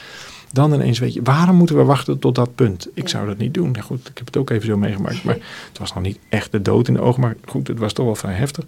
Dan 0.51 0.73
ineens 0.73 0.99
weet 0.99 1.13
je, 1.13 1.21
waarom 1.23 1.55
moeten 1.55 1.77
we 1.77 1.83
wachten 1.83 2.19
tot 2.19 2.35
dat 2.35 2.55
punt? 2.55 2.87
Ik 2.93 3.07
zou 3.07 3.27
dat 3.27 3.37
niet 3.37 3.53
doen. 3.53 3.71
Nou 3.71 3.83
goed, 3.83 4.07
ik 4.07 4.17
heb 4.17 4.25
het 4.25 4.37
ook 4.37 4.49
even 4.49 4.67
zo 4.67 4.77
meegemaakt. 4.77 5.23
Maar 5.23 5.37
het 5.69 5.77
was 5.79 5.93
nog 5.93 6.03
niet 6.03 6.19
echt 6.29 6.51
de 6.51 6.61
dood 6.61 6.87
in 6.87 6.93
de 6.93 7.01
ogen. 7.01 7.21
Maar 7.21 7.35
goed, 7.45 7.67
het 7.67 7.79
was 7.79 7.93
toch 7.93 8.05
wel 8.05 8.15
vrij 8.15 8.33
heftig. 8.33 8.65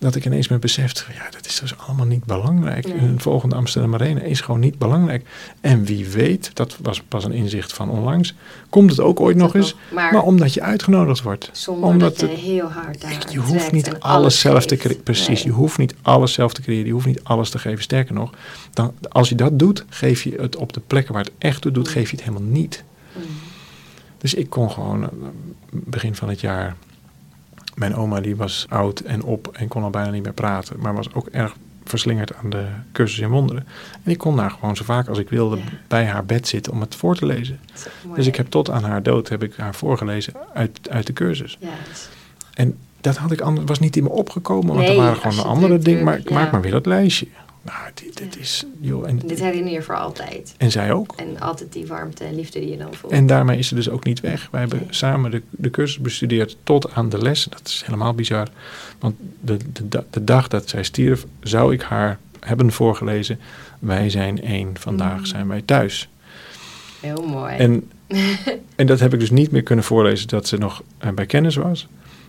Dat 0.00 0.14
ik 0.14 0.24
ineens 0.24 0.48
me 0.48 0.58
besefte, 0.58 1.04
van, 1.04 1.14
ja, 1.14 1.30
dat 1.30 1.46
is 1.46 1.60
dus 1.60 1.78
allemaal 1.78 2.06
niet 2.06 2.24
belangrijk. 2.24 2.86
Nee. 2.86 2.98
Een 2.98 3.20
volgende 3.20 3.54
Amsterdam 3.54 3.94
Arena 3.94 4.20
is 4.20 4.40
gewoon 4.40 4.60
niet 4.60 4.78
belangrijk. 4.78 5.26
En 5.60 5.84
wie 5.84 6.08
weet, 6.08 6.50
dat 6.54 6.76
was 6.82 7.02
pas 7.08 7.24
een 7.24 7.32
inzicht 7.32 7.72
van 7.72 7.90
onlangs, 7.90 8.34
komt 8.70 8.90
het 8.90 9.00
ook 9.00 9.20
ooit 9.20 9.36
nog 9.36 9.54
eens. 9.54 9.74
Maar, 9.92 10.12
Maar 10.12 10.22
omdat 10.22 10.54
je 10.54 10.62
uitgenodigd 10.62 11.22
wordt. 11.22 11.50
zonder 11.52 11.88
omdat 11.88 12.10
dat 12.18 12.20
je 12.20 12.26
het- 12.36 12.44
heel 12.44 12.68
hard 12.70 13.00
daar 13.00 13.26
je 13.30 13.38
hoeft 13.38 13.72
niet 13.72 13.98
alles 13.98 14.40
zelf 14.40 14.66
te 14.66 14.76
creëren. 14.76 15.02
Precies, 15.02 15.26
Nee. 15.26 15.44
je 15.44 15.50
hoeft 15.50 15.78
niet 15.78 15.94
alles 16.02 16.32
zelf 16.32 16.52
te 16.52 16.62
creëren. 16.62 16.86
Je 16.86 16.92
hoeft 16.92 17.06
niet 17.06 17.24
alles 17.24 17.50
te 17.50 17.58
geven. 17.58 17.82
Sterker 17.82 18.14
nog, 18.14 18.30
dan, 18.72 18.92
als 19.08 19.28
je 19.28 19.34
dat 19.34 19.58
doet, 19.58 19.84
geef 19.88 20.22
je 20.22 20.34
het 20.40 20.56
op 20.56 20.72
de 20.72 20.80
plekken 20.86 21.14
waar 21.14 21.22
het 21.24 21.32
echt 21.38 21.60
toe 21.60 21.72
doet, 21.72 21.86
Mm. 21.86 21.92
geef 21.92 22.10
je 22.10 22.16
het 22.16 22.24
helemaal 22.24 22.48
niet. 22.50 22.84
Mm. 23.16 23.22
Dus 24.18 24.34
ik 24.34 24.50
kon 24.50 24.70
gewoon 24.70 25.02
eh, 25.02 25.08
begin 25.70 26.14
van 26.14 26.28
het 26.28 26.40
jaar. 26.40 26.76
Mijn 27.78 27.94
oma 27.94 28.20
die 28.20 28.36
was 28.36 28.66
oud 28.68 29.00
en 29.00 29.22
op 29.22 29.50
en 29.52 29.68
kon 29.68 29.82
al 29.82 29.90
bijna 29.90 30.10
niet 30.10 30.22
meer 30.22 30.32
praten, 30.32 30.76
maar 30.80 30.94
was 30.94 31.14
ook 31.14 31.26
erg 31.26 31.54
verslingerd 31.84 32.34
aan 32.34 32.50
de 32.50 32.64
cursus 32.92 33.18
in 33.18 33.28
wonderen. 33.28 33.66
En 34.02 34.10
ik 34.10 34.18
kon 34.18 34.36
daar 34.36 34.50
gewoon 34.50 34.76
zo 34.76 34.84
vaak 34.84 35.08
als 35.08 35.18
ik 35.18 35.28
wilde 35.28 35.56
Ja. 35.56 35.62
bij 35.88 36.06
haar 36.06 36.24
bed 36.24 36.48
zitten 36.48 36.72
om 36.72 36.80
het 36.80 36.94
voor 36.94 37.16
te 37.16 37.26
lezen. 37.26 37.60
Mooi, 38.04 38.16
Dus 38.16 38.26
ik 38.26 38.36
heb 38.36 38.48
tot 38.50 38.70
aan 38.70 38.84
haar 38.84 39.02
dood 39.02 39.28
heb 39.28 39.42
ik 39.42 39.54
haar 39.56 39.74
voorgelezen 39.74 40.32
uit, 40.54 40.78
uit 40.90 41.06
de 41.06 41.12
cursus. 41.12 41.56
Ja, 41.60 41.68
En 42.54 42.76
dat 43.00 43.16
had 43.16 43.32
ik 43.32 43.40
anders, 43.40 43.66
was 43.66 43.78
niet 43.78 43.96
in 43.96 44.02
me 44.02 44.08
opgekomen, 44.10 44.66
want 44.66 44.78
Nee, 44.78 44.88
er 44.88 44.96
waren 44.96 45.16
gewoon 45.16 45.44
andere 45.44 45.78
dingen. 45.78 46.04
Maar 46.04 46.18
ik 46.18 46.30
maak 46.30 46.52
maar 46.52 46.60
weer 46.60 46.70
dat 46.72 46.86
lijstje. 46.86 47.26
Nou, 47.68 47.90
dit, 47.94 48.16
dit 48.18 48.34
Ja. 48.34 48.40
is, 48.40 48.64
joh, 48.80 49.08
en, 49.08 49.18
dit 49.18 49.40
herinner 49.40 49.72
je 49.72 49.82
voor 49.82 49.96
altijd. 49.96 50.54
en 50.56 50.70
zij 50.70 50.92
ook. 50.92 51.12
En 51.16 51.40
altijd 51.40 51.72
die 51.72 51.86
warmte 51.86 52.24
en 52.24 52.34
liefde 52.34 52.60
die 52.60 52.70
je 52.70 52.76
dan 52.76 52.94
voelt. 52.94 53.12
En 53.12 53.26
daarmee 53.26 53.58
is 53.58 53.68
ze 53.68 53.74
dus 53.74 53.90
ook 53.90 54.04
niet 54.04 54.20
weg. 54.20 54.48
Wij 54.50 54.60
hebben 54.60 54.78
Nee. 54.78 54.86
samen 54.90 55.30
de, 55.30 55.42
de 55.50 55.70
cursus 55.70 55.98
bestudeerd 55.98 56.56
tot 56.62 56.92
aan 56.92 57.08
de 57.08 57.18
les. 57.22 57.44
Dat 57.44 57.60
is 57.64 57.82
helemaal 57.86 58.14
bizar. 58.14 58.48
Want 58.98 59.16
de, 59.40 59.56
de, 59.88 60.04
de 60.10 60.24
dag 60.24 60.48
dat 60.48 60.68
zij 60.68 60.82
stierf, 60.82 61.26
zou 61.40 61.72
ik 61.72 61.82
haar 61.82 62.18
hebben 62.40 62.72
voorgelezen. 62.72 63.38
Wij 63.78 64.10
zijn 64.10 64.42
één, 64.42 64.76
vandaag 64.78 65.18
Mm. 65.18 65.24
zijn 65.26 65.48
wij 65.48 65.62
thuis. 65.64 66.08
Heel 67.00 67.22
mooi. 67.26 67.56
En, 67.56 67.90
en 68.76 68.86
dat 68.86 69.00
heb 69.00 69.12
ik 69.14 69.20
dus 69.20 69.30
niet 69.30 69.50
meer 69.50 69.62
kunnen 69.62 69.84
voorlezen 69.84 70.28
dat 70.28 70.46
ze 70.48 70.56
nog 70.56 70.82
eh, 70.98 71.10
bij 71.10 71.26
kennis 71.26 71.56
was. 71.56 71.86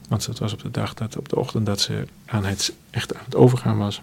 Want 0.09 0.25
dat 0.25 0.39
was 0.39 0.53
op 0.53 0.61
de 0.61 0.71
dag, 0.71 0.93
dat, 0.93 1.17
op 1.17 1.29
de 1.29 1.35
ochtend 1.35 1.65
dat 1.65 1.81
ze 1.81 2.03
aan 2.25 2.45
het, 2.45 2.73
echt 2.89 3.15
aan 3.15 3.21
het 3.25 3.35
overgaan 3.35 3.77
was. 3.77 4.01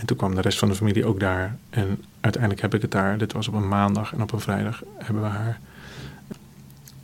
En 0.00 0.06
toen 0.06 0.16
kwam 0.16 0.34
de 0.34 0.40
rest 0.40 0.58
van 0.58 0.68
de 0.68 0.74
familie 0.74 1.04
ook 1.04 1.20
daar. 1.20 1.56
En 1.70 2.04
uiteindelijk 2.20 2.62
heb 2.62 2.74
ik 2.74 2.82
het 2.82 2.90
daar, 2.90 3.18
dit 3.18 3.32
was 3.32 3.48
op 3.48 3.54
een 3.54 3.68
maandag 3.68 4.12
en 4.12 4.22
op 4.22 4.32
een 4.32 4.40
vrijdag, 4.40 4.82
hebben 4.98 5.22
we 5.22 5.28
haar. 5.28 5.60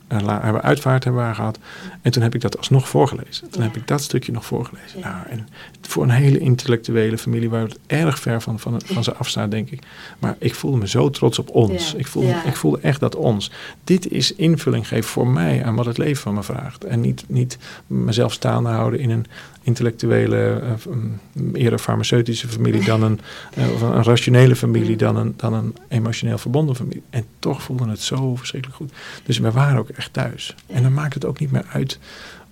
La- 0.09 0.41
hebben 0.41 0.61
we 0.61 0.67
uitvaart 0.67 1.03
hebben 1.03 1.27
we 1.27 1.33
gehad. 1.35 1.59
En 2.01 2.11
toen 2.11 2.23
heb 2.23 2.35
ik 2.35 2.41
dat 2.41 2.57
alsnog 2.57 2.89
voorgelezen. 2.89 3.49
Toen 3.49 3.61
Ja. 3.61 3.67
heb 3.67 3.77
ik 3.77 3.87
dat 3.87 4.01
stukje 4.01 4.31
nog 4.31 4.45
voorgelezen. 4.45 4.99
Ja. 4.99 5.09
Nou, 5.11 5.27
en 5.29 5.47
voor 5.81 6.03
een 6.03 6.09
hele 6.09 6.39
intellectuele 6.39 7.17
familie 7.17 7.49
waar 7.49 7.61
het 7.61 7.79
erg 7.87 8.19
ver 8.19 8.41
van, 8.41 8.59
van, 8.59 8.81
van 8.85 9.03
ze 9.03 9.13
afstaat, 9.15 9.51
denk 9.51 9.69
ik. 9.69 9.81
Maar 10.19 10.35
ik 10.39 10.55
voelde 10.55 10.77
me 10.77 10.87
zo 10.87 11.09
trots 11.09 11.39
op 11.39 11.49
ons. 11.49 11.91
Ja. 11.91 11.97
Ik, 11.97 12.07
voelde, 12.07 12.35
ik 12.45 12.55
voelde 12.55 12.79
echt 12.81 12.99
dat 12.99 13.15
ons. 13.15 13.51
Dit 13.83 14.11
is 14.11 14.35
invulling 14.35 14.87
geven 14.87 15.09
voor 15.09 15.27
mij 15.27 15.63
aan 15.65 15.75
wat 15.75 15.85
het 15.85 15.97
leven 15.97 16.21
van 16.21 16.33
me 16.33 16.43
vraagt. 16.43 16.83
En 16.83 17.01
niet, 17.01 17.23
niet 17.27 17.57
mezelf 17.87 18.33
staande 18.33 18.69
houden 18.69 18.99
in 18.99 19.09
een 19.09 19.25
intellectuele, 19.61 20.49
eh, 20.63 20.93
mm, 20.93 21.55
eerder 21.55 21.79
farmaceutische 21.79 22.47
familie 22.47 22.83
dan 22.83 23.03
een, 23.03 23.19
eh, 23.53 23.71
of 23.73 23.81
een 23.81 24.03
rationele 24.03 24.55
familie 24.55 24.91
Mm. 24.91 24.97
dan 24.97 25.15
een, 25.15 25.33
dan 25.37 25.53
een 25.53 25.75
emotioneel 25.87 26.37
verbonden 26.37 26.75
familie. 26.75 27.03
En 27.09 27.25
toch 27.39 27.61
voelde 27.61 27.89
het 27.89 28.01
zo 28.01 28.35
verschrikkelijk 28.35 28.77
goed. 28.79 28.91
Dus 29.25 29.37
we 29.37 29.51
waren 29.51 29.79
ook 29.79 29.89
echt 29.97 30.13
thuis. 30.13 30.55
En 30.67 30.83
dan 30.83 30.93
maakt 30.93 31.13
het 31.13 31.25
ook 31.25 31.39
niet 31.39 31.51
meer 31.51 31.65
uit 31.71 31.99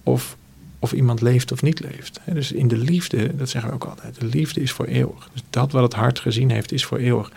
of, 0.03 0.37
of 0.79 0.91
iemand 0.91 1.21
leeft 1.21 1.51
of 1.51 1.61
niet 1.61 1.79
leeft. 1.79 2.19
Dus 2.25 2.51
in 2.51 2.67
de 2.67 2.77
liefde, 2.77 3.35
dat 3.35 3.49
zeggen 3.49 3.69
we 3.69 3.75
ook 3.75 3.83
altijd, 3.85 4.19
de 4.19 4.25
liefde 4.25 4.61
is 4.61 4.71
voor 4.71 4.85
eeuwig. 4.85 5.29
Dus 5.33 5.43
dat 5.49 5.71
wat 5.71 5.83
het 5.83 5.93
hart 5.93 6.19
gezien 6.19 6.49
heeft, 6.51 6.71
is 6.71 6.85
voor 6.85 6.97
eeuwig. 6.97 7.31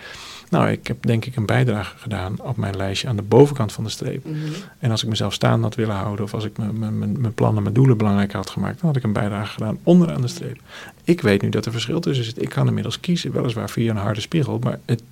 Nou, 0.50 0.68
ik 0.70 0.86
heb 0.86 0.96
denk 1.02 1.24
ik 1.24 1.36
een 1.36 1.46
bijdrage 1.46 1.98
gedaan 1.98 2.40
op 2.40 2.56
mijn 2.56 2.76
lijstje 2.76 3.08
aan 3.08 3.16
de 3.16 3.22
bovenkant 3.22 3.72
van 3.72 3.84
de 3.84 3.90
streep. 3.90 4.24
Mhm. 4.24 4.36
En 4.78 4.90
als 4.90 5.02
ik 5.02 5.08
mezelf 5.08 5.32
staande 5.34 5.62
had 5.62 5.74
willen 5.74 5.94
houden, 5.96 6.24
of 6.24 6.34
als 6.34 6.44
ik 6.44 6.56
mijn- 6.56 7.34
plannen, 7.34 7.62
mijn 7.62 7.74
doelen 7.74 7.96
belangrijk 7.96 8.32
had 8.32 8.50
gemaakt, 8.50 8.78
dan 8.80 8.86
had 8.86 8.96
ik 8.96 9.02
een 9.02 9.12
bijdrage 9.12 9.52
gedaan 9.52 9.78
onderaan 9.82 10.20
de 10.20 10.28
streep. 10.28 10.60
Ik 11.04 11.20
weet 11.20 11.42
nu 11.42 11.48
dat 11.48 11.66
er 11.66 11.72
verschil 11.72 12.00
tussen 12.00 12.24
zit. 12.24 12.42
Ik 12.42 12.48
kan 12.48 12.66
inmiddels 12.66 13.00
kiezen, 13.00 13.32
weliswaar 13.32 13.70
via 13.70 13.90
een 13.90 13.96
harde 13.96 14.20
spiegel, 14.20 14.58
maar 14.58 14.78
het, 14.84 15.02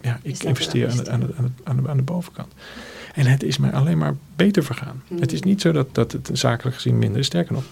ja, 0.00 0.18
ik 0.22 0.42
investeer 0.42 0.90
aan 0.90 0.96
de, 0.96 1.10
aan, 1.10 1.20
de, 1.20 1.34
aan, 1.64 1.82
de, 1.82 1.88
aan 1.88 1.96
de 1.96 2.02
bovenkant. 2.02 2.52
En 3.16 3.26
het 3.26 3.42
is 3.42 3.58
mij 3.58 3.72
alleen 3.72 3.98
maar 3.98 4.14
beter 4.36 4.64
vergaan. 4.64 5.02
Mm. 5.08 5.20
Het 5.20 5.32
is 5.32 5.42
niet 5.42 5.60
zo 5.60 5.72
dat, 5.72 5.94
dat 5.94 6.12
het 6.12 6.30
zakelijk 6.32 6.76
gezien 6.76 6.98
minder 6.98 7.20
is. 7.20 7.26
Sterker 7.26 7.52
nog, 7.52 7.64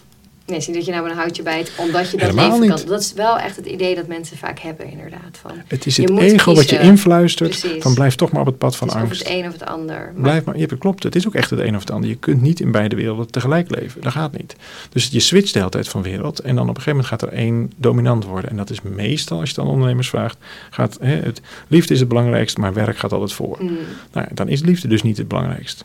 Nee, 0.46 0.60
zie 0.60 0.74
dat 0.74 0.84
je 0.84 0.90
nou 0.92 1.10
een 1.10 1.16
houtje 1.16 1.42
bijt, 1.42 1.72
omdat 1.76 2.10
je 2.10 2.16
dat 2.16 2.28
Helemaal 2.28 2.58
niet. 2.58 2.74
kan. 2.74 2.80
Dat 2.86 3.00
is 3.00 3.12
wel 3.12 3.38
echt 3.38 3.56
het 3.56 3.66
idee 3.66 3.94
dat 3.94 4.06
mensen 4.06 4.36
vaak 4.36 4.58
hebben, 4.58 4.90
inderdaad. 4.90 5.38
Van, 5.40 5.50
het 5.66 5.86
is 5.86 5.96
het 5.96 6.10
ego 6.10 6.54
wat 6.54 6.70
je 6.70 6.78
influistert. 6.78 7.58
Precies. 7.60 7.82
Van 7.82 7.94
blijf 7.94 8.14
toch 8.14 8.30
maar 8.32 8.40
op 8.40 8.46
het 8.46 8.58
pad 8.58 8.76
van 8.76 8.88
het 8.88 8.96
is 8.96 9.02
of 9.02 9.08
angst. 9.08 9.22
het 9.28 9.32
een 9.38 9.46
of 9.46 9.52
het 9.52 9.64
ander. 9.64 9.96
Maar- 10.12 10.22
Blijf 10.22 10.44
maar, 10.44 10.54
je 10.58 10.66
hebt 10.66 10.78
klopt. 10.78 11.02
Het 11.02 11.14
is 11.16 11.26
ook 11.26 11.34
echt 11.34 11.50
het 11.50 11.58
een 11.60 11.74
of 11.74 11.80
het 11.80 11.90
ander. 11.90 12.08
Je 12.10 12.16
kunt 12.16 12.42
niet 12.42 12.60
in 12.60 12.70
beide 12.72 12.96
werelden 12.96 13.30
tegelijk 13.30 13.70
leven. 13.80 14.00
Dat 14.00 14.12
gaat 14.12 14.36
niet. 14.36 14.56
Dus 14.90 15.08
je 15.08 15.20
switcht 15.20 15.52
de 15.52 15.58
hele 15.58 15.70
tijd 15.70 15.88
van 15.88 16.02
wereld. 16.02 16.38
En 16.40 16.54
dan 16.54 16.68
op 16.68 16.76
een 16.76 16.82
gegeven 16.82 16.90
moment 17.04 17.08
gaat 17.08 17.22
er 17.22 17.38
één 17.38 17.72
dominant 17.76 18.24
worden. 18.24 18.50
En 18.50 18.56
dat 18.56 18.70
is 18.70 18.82
meestal, 18.82 19.40
als 19.40 19.50
je 19.50 19.60
aan 19.60 19.66
ondernemers 19.66 20.08
vraagt, 20.08 20.36
gaat 20.70 20.98
hè, 21.00 21.14
het, 21.14 21.40
liefde 21.68 21.92
is 21.94 22.00
het 22.00 22.08
belangrijkste, 22.08 22.60
maar 22.60 22.72
werk 22.74 22.96
gaat 22.98 23.12
altijd 23.12 23.32
voor. 23.32 23.56
Mm, 23.60 23.76
Nou, 24.12 24.26
dan 24.34 24.48
is 24.48 24.60
liefde 24.62 24.88
dus 24.88 25.02
niet 25.02 25.16
het 25.16 25.28
belangrijkste. 25.28 25.84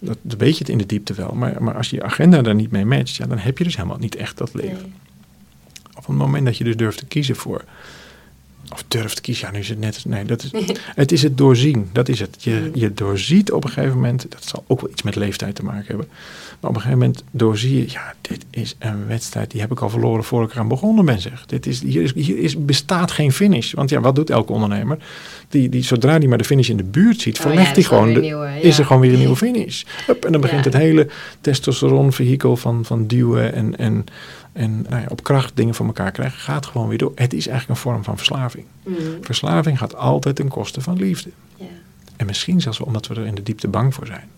Dat, 0.00 0.18
dat 0.22 0.38
weet 0.38 0.52
je 0.52 0.58
het 0.58 0.68
in 0.68 0.78
de 0.78 0.86
diepte 0.86 1.14
wel. 1.14 1.32
Maar, 1.34 1.62
maar 1.62 1.76
als 1.76 1.90
je 1.90 2.02
agenda 2.02 2.42
daar 2.42 2.54
niet 2.54 2.70
mee 2.70 2.84
matcht, 2.84 3.16
ja, 3.16 3.26
dan 3.26 3.38
heb 3.38 3.58
je 3.58 3.64
dus 3.64 3.76
helemaal 3.76 3.98
niet 3.98 4.16
echt 4.16 4.38
dat 4.38 4.54
leven. 4.54 4.82
nee. 4.82 4.92
Op 5.96 6.06
het 6.06 6.16
moment 6.16 6.44
dat 6.44 6.56
je 6.56 6.64
dus 6.64 6.76
durft 6.76 6.98
te 6.98 7.06
kiezen 7.06 7.36
voor. 7.36 7.64
Of 8.72 8.84
durft 8.88 9.20
kiezen, 9.20 9.46
ja, 9.46 9.52
nu 9.52 9.58
is 9.58 9.68
het 9.68 9.78
net. 9.80 10.02
Nee, 10.06 10.24
dat 10.24 10.42
is, 10.42 10.50
het 10.94 11.12
is 11.12 11.22
het 11.22 11.38
doorzien. 11.38 11.88
Dat 11.92 12.08
is 12.08 12.20
het. 12.20 12.36
Je, 12.38 12.50
Mm. 12.50 12.70
je 12.80 12.94
doorziet 12.94 13.52
op 13.52 13.64
een 13.64 13.70
gegeven 13.70 13.94
moment. 13.96 14.26
Dat 14.28 14.44
zal 14.44 14.64
ook 14.66 14.80
wel 14.80 14.90
iets 14.90 15.02
met 15.02 15.14
leeftijd 15.16 15.54
te 15.54 15.62
maken 15.64 15.84
hebben. 15.86 16.06
Maar 16.60 16.70
op 16.70 16.76
een 16.76 16.82
gegeven 16.82 16.98
moment 16.98 17.24
doorzie 17.30 17.76
je. 17.78 17.84
Ja, 17.90 18.14
dit 18.20 18.44
is 18.50 18.76
een 18.78 19.06
wedstrijd. 19.06 19.50
Die 19.50 19.60
heb 19.60 19.70
ik 19.70 19.80
al 19.80 19.90
verloren 19.90 20.24
voor 20.24 20.42
ik 20.44 20.52
eraan 20.52 20.68
begonnen 20.68 21.04
ben. 21.04 21.20
Zeg. 21.20 21.46
Dit 21.46 21.66
is, 21.66 21.82
hier 21.82 22.02
is, 22.02 22.12
hier 22.14 22.38
is, 22.38 22.64
bestaat 22.64 23.10
geen 23.10 23.32
finish. 23.32 23.72
Want 23.72 23.90
ja, 23.90 24.00
wat 24.00 24.14
doet 24.14 24.30
elke 24.30 24.52
ondernemer? 24.52 24.98
Die, 25.48 25.68
die, 25.68 25.82
zodra 25.82 26.18
die 26.18 26.28
maar 26.28 26.38
de 26.38 26.44
finish 26.44 26.68
in 26.68 26.76
de 26.76 26.84
buurt 26.84 27.20
ziet, 27.20 27.36
Oh 27.36 27.42
verlegt 27.42 27.66
ja, 27.68 27.74
hij 27.74 27.82
gewoon. 27.82 28.14
de- 28.14 28.20
nieuwe, 28.20 28.48
Is 28.60 28.78
er 28.78 28.84
gewoon 28.86 29.02
weer 29.02 29.12
een 29.12 29.18
nieuwe 29.18 29.36
finish. 29.46 29.82
Hup, 30.06 30.24
en 30.24 30.32
dan 30.32 30.40
begint 30.40 30.64
het 30.64 30.74
hele 30.74 31.08
testosteronvehikel 31.40 32.56
van, 32.56 32.84
van 32.84 33.06
duwen 33.06 33.52
en, 33.54 33.78
en, 33.78 34.04
en 34.52 34.82
nou 34.88 35.00
ja, 35.02 35.06
op 35.08 35.22
kracht 35.22 35.56
dingen 35.56 35.74
van 35.74 35.86
elkaar 35.86 36.10
krijgen. 36.12 36.38
Gaat 36.38 36.66
gewoon 36.66 36.88
weer 36.88 36.98
door. 36.98 37.12
Het 37.14 37.32
is 37.32 37.46
eigenlijk 37.46 37.78
een 37.78 37.84
vorm 37.90 38.04
van 38.04 38.16
verslaving. 38.16 38.66
Mm, 38.86 38.96
Verslaving 39.20 39.78
gaat 39.78 39.94
altijd 39.96 40.36
ten 40.36 40.48
koste 40.48 40.80
van 40.80 40.96
liefde. 40.96 41.30
ja. 41.56 41.64
En 42.16 42.26
misschien 42.26 42.60
zelfs 42.60 42.78
wel 42.78 42.86
omdat 42.86 43.06
we 43.06 43.14
er 43.14 43.26
in 43.26 43.34
de 43.34 43.42
diepte 43.42 43.68
bang 43.68 43.94
voor 43.94 44.06
zijn. 44.06 44.28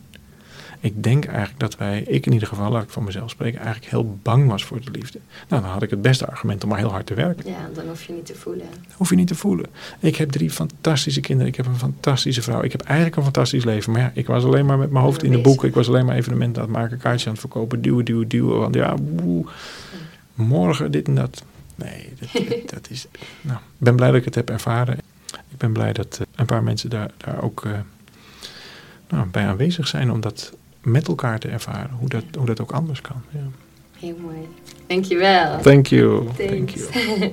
Ik 0.82 1.02
denk 1.02 1.24
eigenlijk 1.24 1.58
dat 1.58 1.76
wij, 1.76 2.02
ik 2.06 2.26
in 2.26 2.32
ieder 2.32 2.48
geval, 2.48 2.70
laat 2.70 2.82
ik 2.82 2.90
van 2.90 3.04
mezelf 3.04 3.30
spreken, 3.30 3.60
eigenlijk 3.60 3.90
heel 3.90 4.18
bang 4.22 4.48
was 4.48 4.64
voor 4.64 4.80
de 4.80 4.90
liefde. 4.90 5.18
Nou, 5.48 5.62
dan 5.62 5.70
had 5.70 5.82
ik 5.82 5.90
het 5.90 6.02
beste 6.02 6.26
argument 6.26 6.62
om 6.62 6.68
maar 6.68 6.78
heel 6.78 6.90
hard 6.90 7.06
te 7.06 7.14
werken. 7.14 7.50
Ja, 7.50 7.68
dan 7.74 7.88
hoef 7.88 8.04
je 8.04 8.12
niet 8.12 8.26
te 8.26 8.34
voelen. 8.34 8.66
hoef 8.96 9.10
je 9.10 9.16
niet 9.16 9.26
te 9.26 9.34
voelen. 9.34 9.66
Ik 10.00 10.16
heb 10.16 10.30
drie 10.30 10.50
fantastische 10.50 11.20
kinderen, 11.20 11.48
ik 11.48 11.56
heb 11.56 11.66
een 11.66 11.76
fantastische 11.76 12.42
vrouw, 12.42 12.62
ik 12.62 12.72
heb 12.72 12.80
eigenlijk 12.80 13.16
een 13.16 13.22
fantastisch 13.22 13.64
leven. 13.64 13.92
Maar 13.92 14.00
ja, 14.00 14.10
ik 14.14 14.26
was 14.26 14.44
alleen 14.44 14.66
maar 14.66 14.78
met 14.78 14.90
mijn 14.90 15.04
hoofd 15.04 15.22
in 15.22 15.30
de 15.30 15.40
boeken, 15.40 15.68
ik 15.68 15.74
was 15.74 15.88
alleen 15.88 16.04
maar 16.04 16.16
evenementen 16.16 16.62
aan 16.62 16.68
het 16.68 16.78
maken, 16.78 16.98
kaartjes 16.98 17.26
aan 17.26 17.32
het 17.32 17.40
verkopen, 17.40 17.82
duwen, 17.82 18.04
duwen, 18.04 18.28
duwen. 18.28 18.58
Want 18.58 18.74
ja, 18.74 18.96
woe, 18.96 19.44
morgen 20.34 20.90
dit 20.90 21.06
en 21.06 21.14
dat. 21.14 21.44
Nee, 21.74 22.12
dat, 22.20 22.70
dat 22.70 22.90
is. 22.90 23.06
Nou, 23.40 23.58
ik 23.58 23.78
ben 23.78 23.96
blij 23.96 24.08
dat 24.08 24.18
ik 24.18 24.24
het 24.24 24.34
heb 24.34 24.50
ervaren. 24.50 24.98
Ik 25.48 25.58
ben 25.58 25.72
blij 25.72 25.92
dat 25.92 26.18
uh, 26.20 26.26
een 26.36 26.46
paar 26.46 26.62
mensen 26.62 26.90
daar, 26.90 27.10
daar 27.16 27.42
ook 27.42 27.64
uh, 27.64 27.72
nou, 29.08 29.26
bij 29.26 29.46
aanwezig 29.46 29.88
zijn 29.88 30.10
om 30.10 30.20
dat 30.20 30.52
met 30.82 31.08
elkaar 31.08 31.38
te 31.38 31.48
ervaren, 31.48 31.90
hoe 31.98 32.08
dat, 32.08 32.24
hoe 32.36 32.46
dat 32.46 32.60
ook 32.60 32.72
anders 32.72 33.00
kan. 33.00 33.22
Ja. 33.30 33.46
Heel 33.98 34.16
mooi. 34.22 34.48
Dankjewel. 34.86 35.60
Thank 35.60 35.86
you. 35.86 36.26
Thank 36.36 36.70
you. 36.70 37.32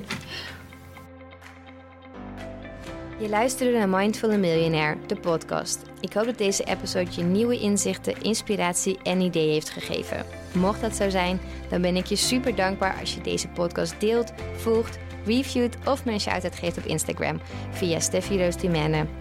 Je 3.20 3.28
luisterde 3.28 3.78
naar 3.78 3.88
Mindful 3.88 4.38
Millionaire, 4.38 4.96
de 5.06 5.16
podcast. 5.16 5.82
Ik 6.00 6.12
hoop 6.12 6.24
dat 6.24 6.38
deze 6.38 6.64
episode 6.64 7.10
je 7.10 7.22
nieuwe 7.22 7.58
inzichten, 7.58 8.22
inspiratie 8.22 8.98
en 9.02 9.20
ideeën 9.20 9.52
heeft 9.52 9.70
gegeven. 9.70 10.24
Mocht 10.52 10.80
dat 10.80 10.96
zo 10.96 11.10
zijn, 11.10 11.40
dan 11.68 11.80
ben 11.80 11.96
ik 11.96 12.06
je 12.06 12.16
super 12.16 12.54
dankbaar 12.54 12.96
als 13.00 13.14
je 13.14 13.20
deze 13.20 13.48
podcast 13.48 13.94
deelt, 13.98 14.32
volgt, 14.56 14.98
reviewt 15.24 15.76
of 15.84 16.04
me 16.04 16.12
een 16.12 16.20
shout-out 16.20 16.54
geeft 16.54 16.78
op 16.78 16.84
Instagram 16.84 17.40
via 17.70 18.00
Steffi 18.00 18.42
Roos 18.42 18.56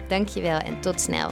Dankjewel 0.07 0.59
en 0.59 0.79
tot 0.81 1.01
snel. 1.01 1.31